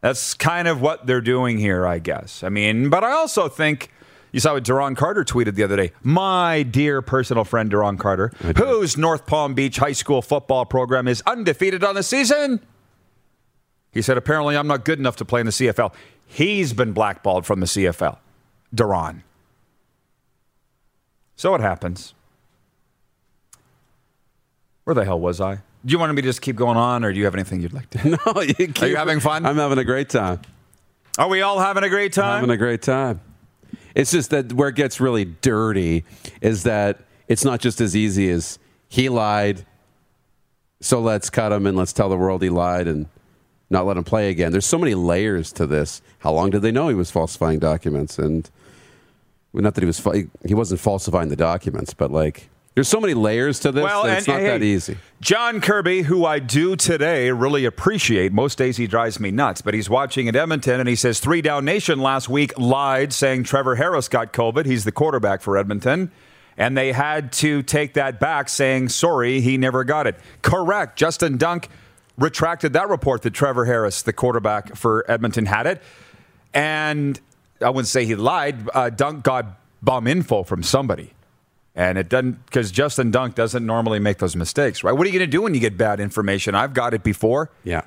That's 0.00 0.32
kind 0.32 0.66
of 0.66 0.80
what 0.80 1.06
they're 1.06 1.20
doing 1.20 1.58
here, 1.58 1.86
I 1.86 1.98
guess. 1.98 2.42
I 2.42 2.48
mean, 2.48 2.88
but 2.88 3.04
I 3.04 3.12
also 3.12 3.48
think 3.48 3.90
you 4.32 4.40
saw 4.40 4.54
what 4.54 4.64
Duron 4.64 4.96
Carter 4.96 5.22
tweeted 5.22 5.54
the 5.54 5.64
other 5.64 5.76
day. 5.76 5.92
My 6.02 6.62
dear 6.62 7.02
personal 7.02 7.44
friend 7.44 7.70
Duron 7.70 7.98
Carter, 7.98 8.32
whose 8.56 8.96
North 8.96 9.26
Palm 9.26 9.52
Beach 9.52 9.76
high 9.76 9.92
school 9.92 10.22
football 10.22 10.64
program 10.64 11.06
is 11.06 11.22
undefeated 11.26 11.84
on 11.84 11.94
the 11.94 12.02
season. 12.02 12.60
He 13.92 14.00
said, 14.00 14.16
apparently 14.16 14.56
I'm 14.56 14.66
not 14.66 14.86
good 14.86 14.98
enough 14.98 15.16
to 15.16 15.26
play 15.26 15.40
in 15.40 15.46
the 15.46 15.52
CFL. 15.52 15.92
He's 16.24 16.72
been 16.72 16.92
blackballed 16.92 17.44
from 17.44 17.60
the 17.60 17.66
CFL. 17.66 18.16
Duron. 18.74 19.24
So 21.38 21.54
it 21.54 21.60
happens. 21.60 22.14
Where 24.82 24.94
the 24.94 25.04
hell 25.04 25.20
was 25.20 25.40
I? 25.40 25.60
Do 25.86 25.92
you 25.92 25.98
want 26.00 26.12
me 26.12 26.20
to 26.20 26.28
just 26.28 26.42
keep 26.42 26.56
going 26.56 26.76
on, 26.76 27.04
or 27.04 27.12
do 27.12 27.18
you 27.18 27.26
have 27.26 27.34
anything 27.34 27.60
you'd 27.60 27.72
like 27.72 27.88
to? 27.90 28.18
No, 28.26 28.42
you 28.42 28.54
keep, 28.54 28.82
Are 28.82 28.88
you 28.88 28.96
having 28.96 29.20
fun? 29.20 29.46
I'm 29.46 29.56
having 29.56 29.78
a 29.78 29.84
great 29.84 30.08
time. 30.08 30.40
Are 31.16 31.28
we 31.28 31.40
all 31.42 31.60
having 31.60 31.84
a 31.84 31.88
great 31.88 32.12
time? 32.12 32.24
I'm 32.24 32.40
having 32.40 32.50
a 32.50 32.56
great 32.56 32.82
time. 32.82 33.20
It's 33.94 34.10
just 34.10 34.30
that 34.30 34.52
where 34.52 34.68
it 34.68 34.74
gets 34.74 35.00
really 35.00 35.26
dirty 35.26 36.04
is 36.40 36.64
that 36.64 36.98
it's 37.28 37.44
not 37.44 37.60
just 37.60 37.80
as 37.80 37.94
easy 37.94 38.28
as 38.30 38.58
he 38.88 39.08
lied, 39.08 39.64
so 40.80 41.00
let's 41.00 41.30
cut 41.30 41.52
him 41.52 41.68
and 41.68 41.76
let's 41.76 41.92
tell 41.92 42.08
the 42.08 42.16
world 42.16 42.42
he 42.42 42.50
lied 42.50 42.88
and 42.88 43.06
not 43.70 43.86
let 43.86 43.96
him 43.96 44.04
play 44.04 44.28
again. 44.30 44.50
There's 44.50 44.66
so 44.66 44.78
many 44.78 44.94
layers 44.96 45.52
to 45.52 45.68
this. 45.68 46.02
How 46.18 46.32
long 46.32 46.50
did 46.50 46.62
they 46.62 46.72
know 46.72 46.88
he 46.88 46.96
was 46.96 47.12
falsifying 47.12 47.60
documents? 47.60 48.18
And 48.18 48.50
well, 49.52 49.62
not 49.62 49.74
that 49.74 49.82
he 49.82 49.86
was 49.86 50.00
fa- 50.00 50.24
he 50.46 50.54
wasn't 50.54 50.80
falsifying 50.80 51.28
the 51.28 51.36
documents, 51.36 51.94
but 51.94 52.10
like 52.10 52.48
there's 52.74 52.86
so 52.86 53.00
many 53.00 53.14
layers 53.14 53.58
to 53.60 53.72
this. 53.72 53.82
Well, 53.82 54.04
that 54.04 54.18
it's 54.18 54.28
not 54.28 54.38
hey, 54.38 54.46
that 54.46 54.62
easy. 54.62 54.98
John 55.20 55.60
Kirby, 55.60 56.02
who 56.02 56.24
I 56.24 56.38
do 56.38 56.76
today 56.76 57.32
really 57.32 57.64
appreciate. 57.64 58.32
Most 58.32 58.56
days 58.56 58.76
he 58.76 58.86
drives 58.86 59.18
me 59.18 59.32
nuts, 59.32 59.62
but 59.62 59.74
he's 59.74 59.90
watching 59.90 60.28
at 60.28 60.36
Edmonton 60.36 60.78
and 60.78 60.88
he 60.88 60.94
says 60.94 61.18
Three 61.18 61.42
Down 61.42 61.64
Nation 61.64 61.98
last 61.98 62.28
week 62.28 62.56
lied 62.56 63.12
saying 63.12 63.42
Trevor 63.42 63.74
Harris 63.74 64.06
got 64.06 64.32
COVID. 64.32 64.64
He's 64.64 64.84
the 64.84 64.92
quarterback 64.92 65.42
for 65.42 65.56
Edmonton. 65.56 66.12
And 66.56 66.76
they 66.76 66.92
had 66.92 67.32
to 67.32 67.62
take 67.64 67.94
that 67.94 68.20
back, 68.20 68.48
saying, 68.48 68.90
sorry, 68.90 69.40
he 69.40 69.56
never 69.56 69.82
got 69.82 70.06
it. 70.06 70.14
Correct. 70.42 70.96
Justin 70.96 71.36
Dunk 71.36 71.68
retracted 72.16 72.74
that 72.74 72.88
report 72.88 73.22
that 73.22 73.32
Trevor 73.32 73.64
Harris, 73.64 74.02
the 74.02 74.12
quarterback 74.12 74.76
for 74.76 75.08
Edmonton, 75.10 75.46
had 75.46 75.66
it. 75.66 75.82
And 76.54 77.20
I 77.60 77.70
wouldn't 77.70 77.88
say 77.88 78.04
he 78.04 78.14
lied. 78.14 78.68
Uh, 78.72 78.90
Dunk 78.90 79.24
got 79.24 79.46
bum 79.82 80.06
info 80.06 80.42
from 80.42 80.62
somebody. 80.62 81.12
And 81.74 81.96
it 81.96 82.08
doesn't, 82.08 82.44
because 82.46 82.72
Justin 82.72 83.12
Dunk 83.12 83.36
doesn't 83.36 83.64
normally 83.64 84.00
make 84.00 84.18
those 84.18 84.34
mistakes, 84.34 84.82
right? 84.82 84.92
What 84.92 85.06
are 85.06 85.10
you 85.10 85.18
going 85.18 85.28
to 85.28 85.30
do 85.30 85.42
when 85.42 85.54
you 85.54 85.60
get 85.60 85.76
bad 85.76 86.00
information? 86.00 86.56
I've 86.56 86.74
got 86.74 86.92
it 86.92 87.04
before. 87.04 87.50
Yeah. 87.62 87.82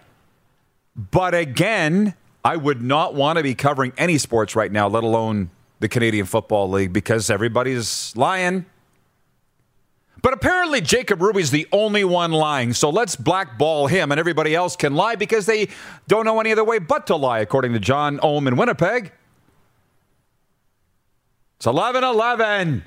But 0.95 1.33
again, 1.35 2.15
I 2.43 2.55
would 2.55 2.81
not 2.81 3.15
want 3.15 3.37
to 3.37 3.43
be 3.43 3.53
covering 3.53 3.91
any 3.97 4.17
sports 4.17 4.55
right 4.55 4.71
now, 4.71 4.87
let 4.87 5.03
alone 5.03 5.49
the 5.79 5.89
Canadian 5.89 6.25
Football 6.25 6.69
League, 6.69 6.93
because 6.93 7.29
everybody's 7.29 8.15
lying. 8.15 8.65
But 10.21 10.33
apparently, 10.33 10.81
Jacob 10.81 11.21
Ruby's 11.21 11.51
the 11.51 11.67
only 11.71 12.03
one 12.03 12.31
lying. 12.31 12.73
So 12.73 12.89
let's 12.89 13.15
blackball 13.15 13.87
him, 13.87 14.11
and 14.11 14.19
everybody 14.19 14.55
else 14.55 14.75
can 14.75 14.95
lie 14.95 15.15
because 15.15 15.47
they 15.47 15.67
don't 16.07 16.25
know 16.25 16.39
any 16.39 16.51
other 16.51 16.63
way 16.63 16.79
but 16.79 17.07
to 17.07 17.15
lie, 17.15 17.39
according 17.39 17.73
to 17.73 17.79
John 17.79 18.19
Ohm 18.21 18.47
in 18.47 18.55
Winnipeg. 18.55 19.11
It's 21.61 21.67
11 21.67 22.03
11. 22.03 22.83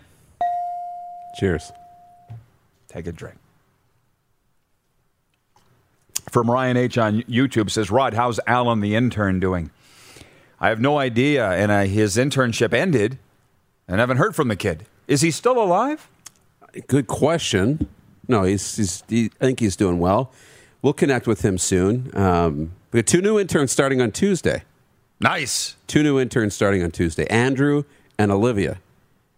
Cheers. 1.37 1.71
Take 2.89 3.07
a 3.07 3.13
drink. 3.13 3.39
From 6.29 6.51
Ryan 6.51 6.77
H 6.77 6.99
on 6.99 7.23
YouTube 7.23 7.71
says, 7.71 7.93
Rod, 7.93 8.15
how's 8.15 8.41
Alan 8.49 8.81
the 8.81 8.97
intern 8.97 9.39
doing? 9.39 9.71
I 10.59 10.71
have 10.71 10.81
no 10.81 10.99
idea. 10.99 11.49
And 11.53 11.71
uh, 11.71 11.83
his 11.83 12.17
internship 12.17 12.75
ended 12.75 13.17
and 13.87 13.99
I 13.99 14.03
haven't 14.03 14.17
heard 14.17 14.35
from 14.35 14.49
the 14.49 14.57
kid. 14.57 14.87
Is 15.07 15.21
he 15.21 15.31
still 15.31 15.63
alive? 15.63 16.09
Good 16.89 17.07
question. 17.07 17.89
No, 18.27 18.43
he's, 18.43 18.75
he's 18.75 19.05
he, 19.09 19.31
I 19.41 19.45
think 19.45 19.61
he's 19.61 19.77
doing 19.77 20.01
well. 20.01 20.33
We'll 20.83 20.95
connect 20.95 21.29
with 21.29 21.45
him 21.45 21.59
soon. 21.59 22.11
Um, 22.13 22.73
we 22.91 23.03
got 23.03 23.07
two 23.07 23.23
new 23.23 23.39
interns 23.39 23.71
starting 23.71 24.03
on 24.03 24.11
Tuesday. 24.11 24.65
Nice. 25.21 25.77
Two 25.87 26.03
new 26.03 26.19
interns 26.19 26.57
starting 26.57 26.83
on 26.83 26.91
Tuesday 26.91 27.29
Andrew 27.29 27.85
and 28.19 28.31
Olivia. 28.31 28.79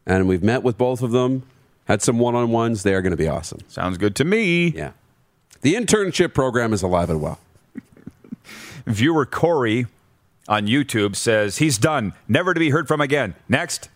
And 0.07 0.29
we've 0.29 0.43
met 0.43 0.63
with 0.63 0.79
both 0.79 1.03
of 1.03 1.11
them, 1.11 1.43
had 1.87 2.03
some 2.03 2.19
one 2.19 2.35
on 2.35 2.51
ones. 2.51 2.83
They 2.83 2.95
are 2.95 3.03
going 3.03 3.13
to 3.13 3.17
be 3.17 3.29
awesome. 3.29 3.61
Sounds 3.69 3.99
good 3.99 4.15
to 4.17 4.25
me. 4.25 4.69
Yeah. 4.69 4.93
The 5.63 5.75
internship 5.75 6.35
program 6.35 6.73
is 6.73 6.83
alive 6.83 7.11
and 7.11 7.21
well. 7.21 7.41
Viewer 8.87 9.27
Corey 9.27 9.87
on 10.49 10.67
YouTube 10.67 11.17
says, 11.17 11.59
he's 11.59 11.79
done, 11.79 12.13
never 12.29 12.55
to 12.55 12.61
be 12.61 12.71
heard 12.71 12.87
from 12.87 13.01
again. 13.01 13.35
Next. 13.49 13.89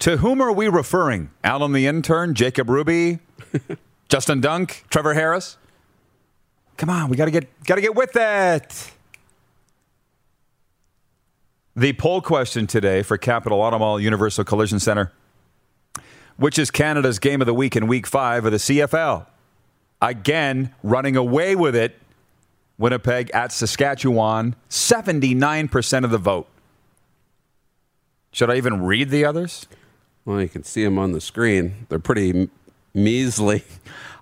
To 0.00 0.16
whom 0.16 0.40
are 0.40 0.52
we 0.52 0.68
referring? 0.68 1.30
Alan 1.44 1.72
the 1.72 1.86
intern, 1.86 2.34
Jacob 2.34 2.68
Ruby, 2.70 3.18
Justin 4.08 4.40
Dunk, 4.40 4.84
Trevor 4.88 5.14
Harris? 5.14 5.58
Come 6.76 6.90
on, 6.90 7.08
we 7.08 7.16
got 7.16 7.26
to 7.26 7.30
get 7.30 7.48
got 7.64 7.76
to 7.76 7.80
get 7.80 7.94
with 7.94 8.16
it. 8.16 8.92
The 11.74 11.94
poll 11.94 12.20
question 12.20 12.66
today 12.66 13.02
for 13.02 13.16
Capital 13.16 13.58
Automall 13.58 14.00
Universal 14.00 14.44
Collision 14.44 14.78
Center, 14.78 15.10
which 16.36 16.58
is 16.58 16.70
Canada's 16.70 17.18
game 17.18 17.40
of 17.40 17.46
the 17.46 17.54
week 17.54 17.74
in 17.74 17.86
week 17.86 18.06
5 18.06 18.44
of 18.44 18.52
the 18.52 18.58
CFL. 18.58 19.26
Again, 20.02 20.74
running 20.82 21.16
away 21.16 21.56
with 21.56 21.74
it 21.74 21.98
Winnipeg 22.76 23.30
at 23.30 23.52
Saskatchewan, 23.52 24.54
79% 24.68 26.04
of 26.04 26.10
the 26.10 26.18
vote. 26.18 26.46
Should 28.32 28.50
I 28.50 28.56
even 28.56 28.82
read 28.82 29.08
the 29.08 29.24
others? 29.24 29.66
Well, 30.26 30.42
you 30.42 30.50
can 30.50 30.64
see 30.64 30.84
them 30.84 30.98
on 30.98 31.12
the 31.12 31.22
screen. 31.22 31.86
They're 31.88 31.98
pretty 31.98 32.50
measly. 32.94 33.64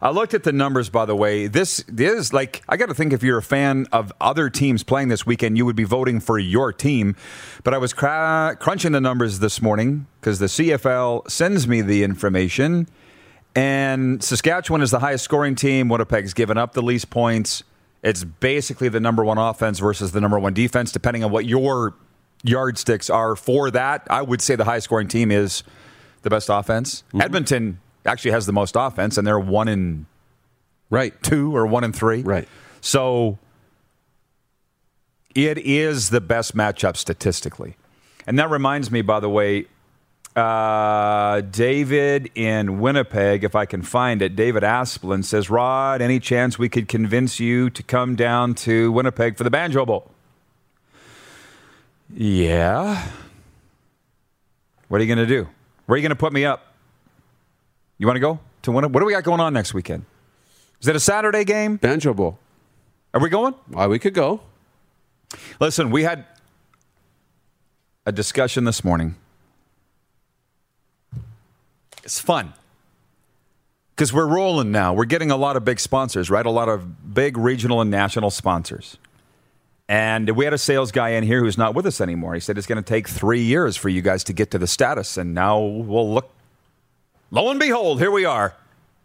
I 0.03 0.11
looked 0.11 0.33
at 0.33 0.45
the 0.45 0.53
numbers, 0.53 0.89
by 0.89 1.05
the 1.05 1.15
way. 1.15 1.47
This, 1.47 1.85
is 1.89 2.33
like, 2.33 2.63
I 2.69 2.79
got 2.79 2.87
to 2.87 2.95
think 2.95 3.13
if 3.13 3.23
you're 3.23 3.39
a 3.39 3.43
fan 3.43 3.87
of 3.93 4.13
other 4.21 4.49
teams 4.49 4.83
playing 4.83 5.09
this 5.09 5.27
weekend, 5.27 5.59
you 5.59 5.67
would 5.67 5.77
be 5.77 5.85
voting 5.85 6.21
for 6.21 6.39
your 6.39 6.73
team. 6.73 7.17
But 7.65 7.75
I 7.75 7.79
was 7.79 7.93
cra- 7.93 8.57
crunching 8.59 8.93
the 8.93 9.01
numbers 9.01 9.41
this 9.41 9.61
morning 9.61 10.07
because 10.21 10.39
the 10.39 10.47
CFL 10.47 11.31
sends 11.31 11.69
me 11.69 11.83
the 11.83 12.03
information. 12.03 12.89
And 13.55 14.23
Saskatchewan 14.23 14.81
is 14.81 14.91
the 14.91 15.01
highest 15.01 15.25
scoring 15.25 15.55
team. 15.55 15.89
Winnipeg's 15.89 16.33
given 16.33 16.57
up 16.57 16.73
the 16.73 16.83
least 16.83 17.11
points. 17.11 17.63
It's 18.03 18.25
basically 18.25 18.89
the 18.89 19.01
number 19.01 19.23
one 19.23 19.37
offense 19.37 19.81
versus 19.81 20.13
the 20.13 20.21
number 20.21 20.39
one 20.39 20.55
defense, 20.55 20.93
depending 20.93 21.25
on 21.25 21.31
what 21.31 21.45
your 21.45 21.95
yardsticks 22.43 23.11
are 23.11 23.37
for 23.37 23.71
that. 23.73 24.07
I 24.09 24.23
would 24.23 24.41
say 24.41 24.57
the 24.57 24.65
high 24.65 24.79
scoring 24.79 25.09
team 25.09 25.31
is 25.31 25.63
the 26.23 26.31
best 26.31 26.49
offense. 26.49 27.03
Mm-hmm. 27.09 27.21
Edmonton 27.21 27.81
actually 28.07 28.31
has 28.33 28.47
the 28.47 28.53
most 28.53 28.77
offense, 28.79 29.19
and 29.19 29.27
they're 29.27 29.39
one 29.39 29.69
in 29.69 30.07
Right. 30.91 31.21
two 31.23 31.55
or 31.57 31.67
one 31.67 31.85
in 31.85 31.93
three. 31.93 32.23
Right. 32.23 32.49
So 32.81 33.39
it 35.35 35.59
is 35.59 36.11
the 36.11 36.21
best 36.21 36.57
matchup 36.57 36.97
statistically. 36.97 37.77
And 38.27 38.39
that 38.39 38.51
reminds 38.51 38.91
me, 38.91 39.03
by 39.03 39.21
the 39.21 39.29
way, 39.29 39.67
uh, 40.37 41.41
David 41.43 42.31
in 42.35 42.81
Winnipeg, 42.81 43.45
if 43.45 43.55
I 43.55 43.67
can 43.67 43.83
find 43.83 44.23
it, 44.23 44.37
David 44.37 44.63
Asplin 44.63 45.25
says, 45.25 45.51
Rod, 45.51 46.01
any 46.01 46.21
chance 46.21 46.59
we 46.59 46.69
could 46.69 46.89
convince 46.89 47.41
you 47.41 47.71
to 47.71 47.83
come 47.83 48.17
down 48.17 48.55
to 48.57 48.91
Winnipeg 48.93 49.37
for 49.37 49.45
the 49.45 49.51
Banjo 49.51 49.87
Bowl? 49.87 50.11
Yeah. 52.15 53.09
What 54.89 55.01
are 55.01 55.05
you 55.05 55.15
going 55.15 55.27
to 55.29 55.33
do? 55.33 55.49
Where 55.87 55.95
are 55.95 55.99
you 55.99 56.03
going 56.03 56.11
to 56.11 56.17
put 56.17 56.33
me 56.33 56.45
up? 56.45 56.70
You 58.01 58.07
want 58.07 58.17
to 58.17 58.21
go 58.21 58.41
to 58.63 58.73
Winnipeg? 58.73 58.95
What 58.95 59.01
do 59.01 59.07
we 59.07 59.13
got 59.13 59.25
going 59.25 59.41
on 59.41 59.53
next 59.53 59.75
weekend? 59.75 60.07
Is 60.81 60.89
it 60.89 60.97
a 60.97 61.01
Saturday 61.01 61.45
game? 61.45 61.77
Banjo 61.77 62.15
Bowl. 62.15 62.39
Are 63.13 63.21
we 63.21 63.29
going? 63.29 63.55
Why, 63.69 63.89
we 63.89 63.99
could 63.99 64.15
go. 64.15 64.41
Listen, 65.61 65.91
we 65.91 66.03
had 66.03 66.25
a 68.07 68.13
discussion 68.13 68.65
this 68.65 68.83
morning. 68.83 69.17
It's 72.03 72.19
fun 72.19 72.55
because 73.95 74.15
we're 74.15 74.27
rolling 74.27 74.73
now. 74.73 74.95
We're 74.95 75.05
getting 75.05 75.31
a 75.31 75.37
lot 75.37 75.57
of 75.57 75.67
big 75.67 75.79
sponsors, 75.79 76.31
right? 76.31 76.47
A 76.47 76.51
lot 76.51 76.71
of 76.71 77.13
big 77.13 77.37
regional 77.37 77.83
and 77.83 77.91
national 77.91 78.31
sponsors. 78.31 78.97
And 79.91 80.31
we 80.31 80.47
had 80.47 80.55
a 80.55 80.59
sales 80.59 80.91
guy 80.91 81.11
in 81.11 81.25
here 81.25 81.41
who's 81.41 81.59
not 81.59 81.75
with 81.75 81.85
us 81.85 82.01
anymore. 82.01 82.33
He 82.33 82.41
said 82.41 82.57
it's 82.57 82.67
going 82.67 82.83
to 82.83 82.89
take 82.89 83.09
three 83.09 83.43
years 83.43 83.77
for 83.77 83.91
you 83.91 84.01
guys 84.01 84.25
to 84.25 84.33
get 84.33 84.51
to 84.53 84.59
the 84.59 84.67
status. 84.67 85.19
And 85.19 85.35
now 85.35 85.61
we'll 85.61 86.15
look. 86.15 86.31
Lo 87.31 87.51
and 87.51 87.61
behold, 87.61 88.01
here 88.01 88.11
we 88.11 88.25
are. 88.25 88.55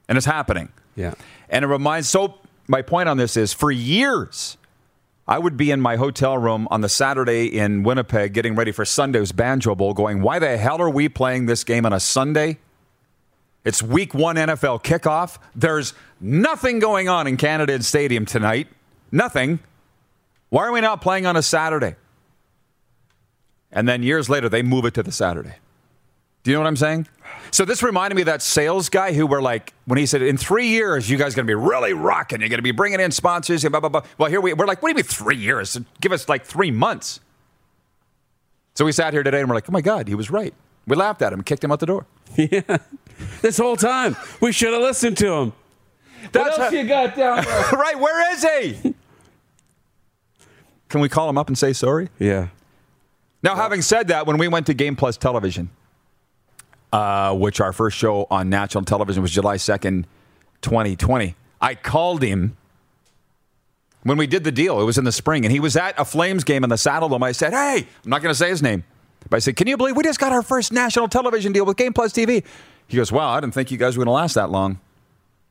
And 0.08 0.18
it's 0.18 0.26
happening. 0.26 0.70
Yeah. 0.96 1.14
And 1.50 1.66
it 1.66 1.68
reminds, 1.68 2.10
so 2.10 2.36
my 2.68 2.82
point 2.82 3.10
on 3.10 3.18
this 3.18 3.38
is 3.38 3.54
for 3.54 3.72
years, 3.72 4.58
I 5.28 5.40
would 5.40 5.58
be 5.58 5.72
in 5.72 5.82
my 5.82 5.96
hotel 5.96 6.38
room 6.38 6.68
on 6.70 6.82
the 6.82 6.90
Saturday 6.90 7.48
in 7.48 7.84
Winnipeg 7.84 8.34
getting 8.34 8.56
ready 8.56 8.72
for 8.72 8.86
Sunday's 8.86 9.32
Banjo 9.32 9.76
Bowl 9.76 9.94
going, 9.94 10.22
why 10.22 10.40
the 10.40 10.58
hell 10.58 10.82
are 10.82 10.90
we 10.90 11.10
playing 11.10 11.48
this 11.48 11.64
game 11.64 11.86
on 11.86 11.94
a 11.94 12.00
Sunday? 12.00 12.60
It's 13.64 13.82
week 13.82 14.14
one 14.14 14.36
NFL 14.36 14.84
kickoff. 14.84 15.40
There's 15.56 15.94
nothing 16.22 16.78
going 16.78 17.10
on 17.10 17.26
in 17.26 17.38
Canad 17.38 17.70
Inns 17.70 17.88
Stadium 17.88 18.26
tonight. 18.26 18.68
Nothing. 19.12 19.60
Why 20.50 20.66
are 20.66 20.72
we 20.72 20.82
not 20.82 21.02
playing 21.02 21.26
on 21.26 21.36
a 21.36 21.42
Saturday? 21.42 21.96
And 23.72 23.90
then 23.90 24.04
years 24.04 24.30
later, 24.30 24.48
they 24.48 24.62
move 24.62 24.86
it 24.86 24.94
to 24.94 25.04
the 25.04 25.12
Saturday. 25.12 25.56
Do 26.44 26.52
you 26.52 26.58
know 26.58 26.62
what 26.62 26.68
I'm 26.68 26.78
saying? 26.78 27.08
So 27.52 27.64
this 27.66 27.82
reminded 27.84 28.16
me 28.16 28.22
of 28.24 28.26
that 28.28 28.42
sales 28.42 28.90
guy 28.90 29.14
who 29.14 29.26
were 29.28 29.42
like, 29.42 29.74
when 29.86 29.98
he 29.98 30.06
said, 30.06 30.22
in 30.22 30.38
three 30.38 30.68
years, 30.68 31.10
you 31.10 31.18
guys 31.18 31.34
are 31.34 31.38
going 31.38 31.48
to 31.48 31.52
be 31.52 31.56
really 31.56 31.94
rocking. 31.94 32.42
You're 32.42 32.50
going 32.50 32.58
to 32.58 32.64
be 32.64 32.72
bringing 32.72 33.00
in 33.00 33.12
sponsors. 33.12 33.64
And 33.64 33.72
blah, 33.72 33.80
blah, 33.80 33.90
blah. 33.90 34.02
Well, 34.18 34.30
here 34.30 34.42
we, 34.42 34.54
we're 34.54 34.66
like, 34.66 34.82
what 34.82 34.90
do 34.90 34.92
you 34.92 34.96
mean 34.96 35.04
three 35.04 35.38
years? 35.38 35.78
Give 36.02 36.12
us 36.12 36.28
like 36.28 36.46
three 36.46 36.72
months. 36.72 37.20
So 38.76 38.84
we 38.84 38.92
sat 38.92 39.14
here 39.14 39.24
today 39.24 39.40
and 39.40 39.48
we're 39.50 39.56
like, 39.56 39.70
oh 39.70 39.72
my 39.72 39.82
God, 39.82 40.08
he 40.08 40.16
was 40.16 40.30
right. 40.30 40.54
We 40.88 40.96
laughed 40.96 41.22
at 41.22 41.32
him, 41.34 41.44
kicked 41.44 41.64
him 41.64 41.72
out 41.72 41.80
the 41.80 41.86
door. 41.86 42.06
Yeah. 42.36 42.78
This 43.42 43.58
whole 43.58 43.78
time, 43.78 44.18
we 44.42 44.52
should 44.52 44.74
have 44.74 44.82
listened 44.82 45.18
to 45.20 45.32
him. 45.34 45.54
That's 46.34 46.58
what 46.58 46.60
else 46.66 46.74
how- 46.74 46.78
you 46.78 46.86
got 46.86 47.16
down 47.16 47.46
there? 47.46 47.70
right, 47.72 47.98
where 47.98 48.34
is 48.34 48.44
he? 48.44 48.94
Can 50.90 51.00
we 51.00 51.08
call 51.08 51.30
him 51.30 51.38
up 51.38 51.48
and 51.48 51.58
say 51.58 51.72
sorry? 51.74 52.10
yeah. 52.20 52.50
Now, 53.44 53.56
having 53.56 53.84
said 53.84 54.08
that, 54.08 54.26
when 54.26 54.38
we 54.40 54.48
went 54.48 54.66
to 54.66 54.74
Game 54.74 54.96
Plus 54.96 55.18
Television, 55.18 55.70
uh, 56.96 57.34
which 57.34 57.60
our 57.60 57.74
first 57.74 57.98
show 57.98 58.26
on 58.32 58.50
national 58.50 58.86
television 58.86 59.22
was 59.22 59.30
July 59.32 59.58
2nd, 59.58 60.06
2020, 60.62 61.36
I 61.60 61.76
called 61.76 62.24
him 62.24 62.56
when 64.04 64.18
we 64.18 64.28
did 64.28 64.46
the 64.46 64.52
deal. 64.52 64.80
It 64.80 64.86
was 64.86 64.98
in 64.98 65.04
the 65.04 65.12
spring, 65.12 65.44
and 65.44 65.52
he 65.52 65.60
was 65.60 65.76
at 65.76 66.00
a 66.00 66.06
Flames 66.06 66.46
game 66.46 66.64
in 66.64 66.70
the 66.70 66.78
Saddle 66.78 67.10
Dome. 67.10 67.22
I 67.22 67.34
said, 67.34 67.52
Hey, 67.52 67.86
I'm 68.04 68.10
not 68.10 68.22
going 68.22 68.32
to 68.32 68.38
say 68.38 68.48
his 68.48 68.64
name. 68.64 68.86
But 69.30 69.36
I 69.36 69.40
said, 69.40 69.58
Can 69.58 69.68
you 69.68 69.76
believe 69.76 69.98
we 69.98 70.04
just 70.04 70.20
got 70.20 70.32
our 70.32 70.42
first 70.42 70.72
national 70.72 71.10
television 71.10 71.52
deal 71.52 71.66
with 71.66 71.76
Game 71.76 71.92
Plus 71.92 72.14
TV? 72.14 72.46
He 72.88 72.96
goes, 72.96 73.12
Wow, 73.12 73.30
I 73.30 73.42
didn't 73.42 73.56
think 73.56 73.72
you 73.72 73.78
guys 73.78 73.98
were 73.98 74.06
going 74.06 74.14
to 74.14 74.18
last 74.18 74.36
that 74.36 74.50
long. 74.50 74.80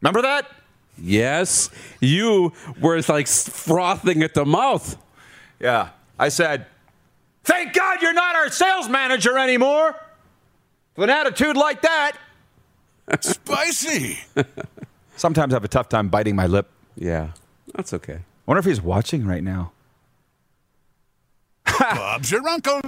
Remember 0.01 0.23
that? 0.23 0.51
Yes. 0.97 1.69
You 2.01 2.55
were 2.81 3.03
like 3.07 3.29
frothing 3.29 4.23
at 4.23 4.33
the 4.33 4.47
mouth. 4.47 4.97
Yeah. 5.61 5.91
I 6.19 6.31
said, 6.31 6.69
Thank 7.43 7.75
God 7.75 8.01
you're 8.01 8.15
not 8.15 8.35
our 8.35 8.49
sales 8.51 8.89
manager 8.89 9.37
anymore. 9.37 9.95
With 10.97 11.11
an 11.11 11.17
attitude 11.17 11.57
like 11.57 11.83
that. 11.83 12.13
Spicy. 13.21 14.19
Sometimes 15.17 15.53
I 15.53 15.57
have 15.57 15.65
a 15.65 15.69
tough 15.69 15.89
time 15.89 16.09
biting 16.09 16.37
my 16.37 16.47
lip. 16.47 16.71
Yeah. 16.97 17.31
That's 17.75 17.93
okay. 17.93 18.15
I 18.15 18.23
wonder 18.47 18.61
if 18.61 18.65
he's 18.65 18.83
watching 18.83 19.27
right 19.27 19.43
now. 19.43 19.73
Bob's 21.81 22.31
your 22.31 22.47
uncle. 22.47 22.81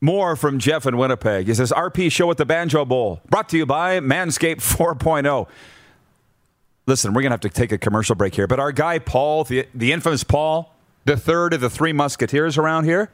More 0.00 0.34
from 0.34 0.58
Jeff 0.58 0.84
in 0.86 0.96
Winnipeg. 0.96 1.46
He 1.46 1.54
says, 1.54 1.70
RP 1.70 2.10
show 2.10 2.30
at 2.30 2.36
the 2.36 2.44
Banjo 2.44 2.84
Bowl, 2.84 3.20
brought 3.30 3.48
to 3.50 3.56
you 3.56 3.64
by 3.64 4.00
Manscaped 4.00 4.56
4.0. 4.56 5.46
Listen, 6.86 7.12
we're 7.12 7.22
going 7.22 7.30
to 7.30 7.34
have 7.34 7.40
to 7.40 7.48
take 7.48 7.70
a 7.70 7.78
commercial 7.78 8.16
break 8.16 8.34
here, 8.34 8.48
but 8.48 8.58
our 8.58 8.72
guy 8.72 8.98
Paul, 8.98 9.44
the, 9.44 9.68
the 9.72 9.92
infamous 9.92 10.24
Paul, 10.24 10.74
the 11.04 11.16
third 11.16 11.54
of 11.54 11.60
the 11.60 11.70
three 11.70 11.92
musketeers 11.92 12.58
around 12.58 12.84
here, 12.84 13.10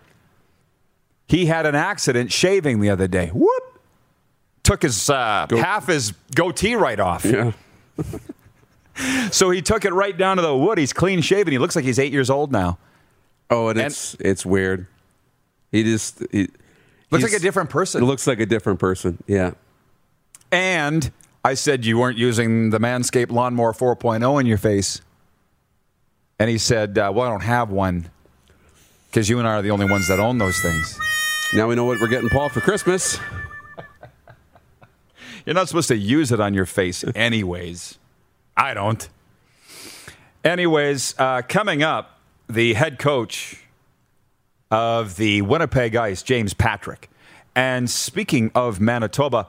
he 1.29 1.47
had 1.47 1.65
an 1.67 1.75
accident 1.77 2.33
shaving 2.33 2.81
the 2.81 2.91
other 2.91 3.07
day. 3.07 3.29
Whoop! 3.29 3.81
Took 4.65 4.83
his 4.83 5.09
uh, 5.09 5.47
half 5.51 5.87
his 5.87 6.13
goatee 6.35 6.75
right 6.75 6.99
off. 7.01 7.25
Yeah. 7.25 7.53
So 9.31 9.51
he 9.51 9.63
took 9.63 9.85
it 9.85 9.93
right 9.93 10.17
down 10.17 10.39
to 10.39 10.43
the 10.43 10.57
wood. 10.57 10.77
He's 10.77 10.93
clean 10.93 11.21
shaven. 11.21 11.53
He 11.53 11.59
looks 11.59 11.77
like 11.77 11.85
he's 11.85 12.01
eight 12.01 12.13
years 12.13 12.31
old 12.31 12.51
now. 12.51 12.79
Oh, 13.49 13.69
and 13.69 13.79
And- 13.79 13.87
it's 13.87 14.17
it's 14.19 14.45
weird. 14.45 14.89
He 15.71 15.85
just 15.85 16.19
he, 16.33 16.49
Looks 17.11 17.23
he's- 17.23 17.23
like 17.23 17.33
a 17.35 17.39
different 17.39 17.71
person. 17.71 18.03
It 18.03 18.07
looks 18.07 18.27
like 18.27 18.41
a 18.41 18.47
different 18.47 18.81
person. 18.81 19.23
Yeah. 19.29 19.53
And 20.51 21.13
I 21.45 21.55
said 21.55 21.85
you 21.85 21.97
weren't 21.97 22.19
using 22.19 22.71
the 22.71 22.81
Manscaped 22.81 23.31
Lawnmower 23.31 23.73
4.0 23.73 24.41
in 24.41 24.47
your 24.47 24.59
face. 24.59 25.01
And 26.41 26.51
he 26.51 26.59
said, 26.59 26.99
uh, 26.99 27.13
Well, 27.15 27.29
I 27.29 27.31
don't 27.31 27.43
have 27.45 27.71
one 27.71 28.11
because 29.11 29.29
you 29.29 29.39
and 29.39 29.47
I 29.47 29.53
are 29.53 29.63
the 29.63 29.71
only 29.71 29.89
ones 29.89 30.09
that 30.09 30.19
own 30.19 30.39
those 30.39 30.59
things. 30.61 30.99
Now 31.55 31.67
we 31.67 31.75
know 31.77 31.85
what 31.87 31.99
we're 31.99 32.09
getting 32.09 32.29
Paul 32.29 32.51
for 32.51 32.61
Christmas. 32.61 33.19
You're 35.47 35.55
not 35.55 35.67
supposed 35.67 35.89
to 35.89 35.97
use 35.97 36.31
it 36.31 36.41
on 36.41 36.53
your 36.53 36.67
face, 36.67 37.03
anyways. 37.15 37.99
I 38.55 38.75
don't. 38.75 39.09
Anyways, 40.45 41.15
uh, 41.19 41.41
coming 41.49 41.83
up, 41.83 42.21
the 42.51 42.75
head 42.75 42.99
coach 42.99 43.65
of 44.71 45.17
the 45.17 45.41
Winnipeg 45.41 45.97
Ice, 45.97 46.23
James 46.23 46.53
Patrick. 46.53 47.09
And 47.57 47.89
speaking 47.89 48.51
of 48.55 48.79
Manitoba, 48.79 49.47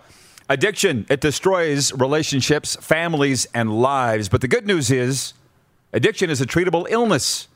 addiction, 0.47 1.05
it 1.09 1.19
destroys 1.19 1.91
relationships, 1.91 2.77
families, 2.77 3.45
and 3.53 3.81
lives. 3.81 4.29
But 4.29 4.39
the 4.39 4.47
good 4.47 4.65
news 4.65 4.89
is, 4.89 5.33
addiction 5.91 6.29
is 6.29 6.39
a 6.39 6.45
treatable 6.45 6.87
illness. 6.89 7.49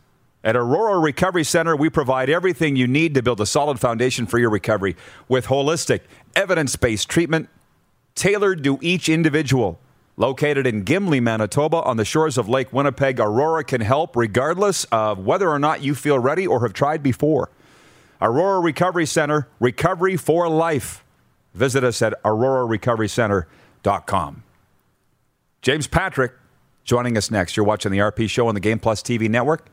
At 0.43 0.57
Aurora 0.57 0.99
Recovery 0.99 1.45
Center, 1.45 1.75
we 1.75 1.89
provide 1.89 2.29
everything 2.29 2.75
you 2.75 2.87
need 2.87 3.13
to 3.13 3.23
build 3.23 3.39
a 3.39 3.45
solid 3.45 3.79
foundation 3.79 4.25
for 4.25 4.39
your 4.39 4.49
recovery 4.49 4.97
with 5.29 5.45
holistic, 5.45 6.01
evidence 6.35 6.75
based 6.75 7.09
treatment 7.09 7.49
tailored 8.15 8.63
to 8.63 8.77
each 8.81 9.07
individual. 9.07 9.79
Located 10.17 10.67
in 10.67 10.83
Gimli, 10.83 11.19
Manitoba, 11.19 11.81
on 11.83 11.97
the 11.97 12.05
shores 12.05 12.37
of 12.37 12.47
Lake 12.47 12.71
Winnipeg, 12.71 13.19
Aurora 13.19 13.63
can 13.63 13.81
help 13.81 14.15
regardless 14.15 14.83
of 14.85 15.25
whether 15.25 15.49
or 15.49 15.57
not 15.57 15.81
you 15.81 15.95
feel 15.95 16.19
ready 16.19 16.45
or 16.45 16.61
have 16.61 16.73
tried 16.73 17.01
before. 17.01 17.49
Aurora 18.21 18.59
Recovery 18.59 19.07
Center, 19.07 19.47
recovery 19.59 20.15
for 20.17 20.47
life. 20.49 21.03
Visit 21.53 21.83
us 21.83 22.01
at 22.01 22.23
aurorarecoverycenter.com. 22.23 24.43
James 25.61 25.87
Patrick 25.87 26.31
joining 26.83 27.17
us 27.17 27.31
next. 27.31 27.57
You're 27.57 27.65
watching 27.65 27.91
the 27.91 27.97
RP 27.99 28.29
Show 28.29 28.47
on 28.47 28.55
the 28.55 28.61
Game 28.61 28.79
Plus 28.79 29.01
TV 29.01 29.29
network, 29.29 29.67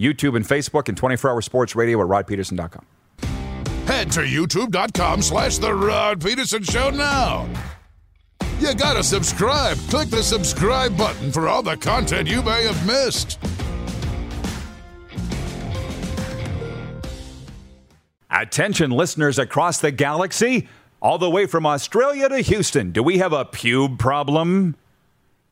YouTube 0.00 0.36
and 0.36 0.46
Facebook, 0.46 0.88
and 0.88 0.96
24 0.96 1.30
hour 1.30 1.42
sports 1.42 1.76
radio 1.76 2.00
at 2.00 2.08
rodpedersen.com. 2.08 2.86
Head 3.86 4.12
to 4.12 4.20
youtube.com 4.20 5.20
slash 5.20 5.58
The 5.58 5.74
Rod 5.74 6.20
Pedersen 6.20 6.62
Show 6.62 6.90
now. 6.90 7.48
You 8.60 8.74
gotta 8.74 9.02
subscribe. 9.02 9.76
Click 9.88 10.08
the 10.10 10.22
subscribe 10.22 10.96
button 10.96 11.32
for 11.32 11.48
all 11.48 11.62
the 11.62 11.76
content 11.76 12.28
you 12.28 12.42
may 12.42 12.64
have 12.64 12.86
missed. 12.86 13.38
Attention, 18.30 18.90
listeners 18.90 19.38
across 19.38 19.80
the 19.80 19.90
galaxy, 19.90 20.68
all 21.02 21.18
the 21.18 21.28
way 21.28 21.46
from 21.46 21.66
Australia 21.66 22.28
to 22.28 22.38
Houston. 22.38 22.92
Do 22.92 23.02
we 23.02 23.18
have 23.18 23.32
a 23.32 23.44
pube 23.44 23.98
problem? 23.98 24.76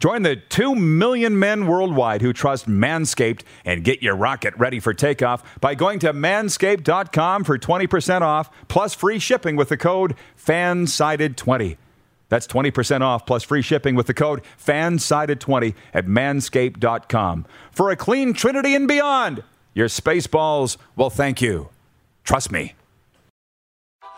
Join 0.00 0.22
the 0.22 0.36
2 0.36 0.74
million 0.74 1.38
men 1.38 1.66
worldwide 1.66 2.22
who 2.22 2.32
trust 2.32 2.66
Manscaped 2.66 3.42
and 3.66 3.84
get 3.84 4.02
your 4.02 4.16
rocket 4.16 4.54
ready 4.56 4.80
for 4.80 4.94
takeoff 4.94 5.60
by 5.60 5.74
going 5.74 5.98
to 5.98 6.14
manscaped.com 6.14 7.44
for 7.44 7.58
20% 7.58 8.22
off 8.22 8.50
plus 8.68 8.94
free 8.94 9.18
shipping 9.18 9.56
with 9.56 9.68
the 9.68 9.76
code 9.76 10.16
FANSIDED20. 10.42 11.76
That's 12.30 12.46
20% 12.46 13.02
off 13.02 13.26
plus 13.26 13.42
free 13.42 13.60
shipping 13.60 13.94
with 13.94 14.06
the 14.06 14.14
code 14.14 14.40
FANSIDED20 14.64 15.74
at 15.92 16.06
manscaped.com. 16.06 17.44
For 17.70 17.90
a 17.90 17.96
clean 17.96 18.32
trinity 18.32 18.74
and 18.74 18.88
beyond, 18.88 19.44
your 19.74 19.88
space 19.88 20.26
balls 20.26 20.78
will 20.96 21.10
thank 21.10 21.42
you. 21.42 21.68
Trust 22.24 22.50
me. 22.50 22.72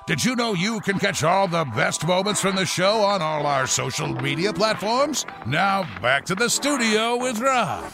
Did 0.04 0.24
you 0.24 0.34
know 0.34 0.52
you 0.52 0.80
can 0.80 0.98
catch 0.98 1.22
all 1.22 1.46
the 1.46 1.64
best 1.76 2.04
moments 2.04 2.40
from 2.40 2.56
the 2.56 2.66
show 2.66 3.02
on 3.02 3.22
all 3.22 3.46
our 3.46 3.68
social 3.68 4.08
media 4.08 4.52
platforms? 4.52 5.24
Now, 5.46 5.86
back 6.00 6.24
to 6.24 6.34
the 6.34 6.50
studio 6.50 7.16
with 7.16 7.38
Rob. 7.38 7.92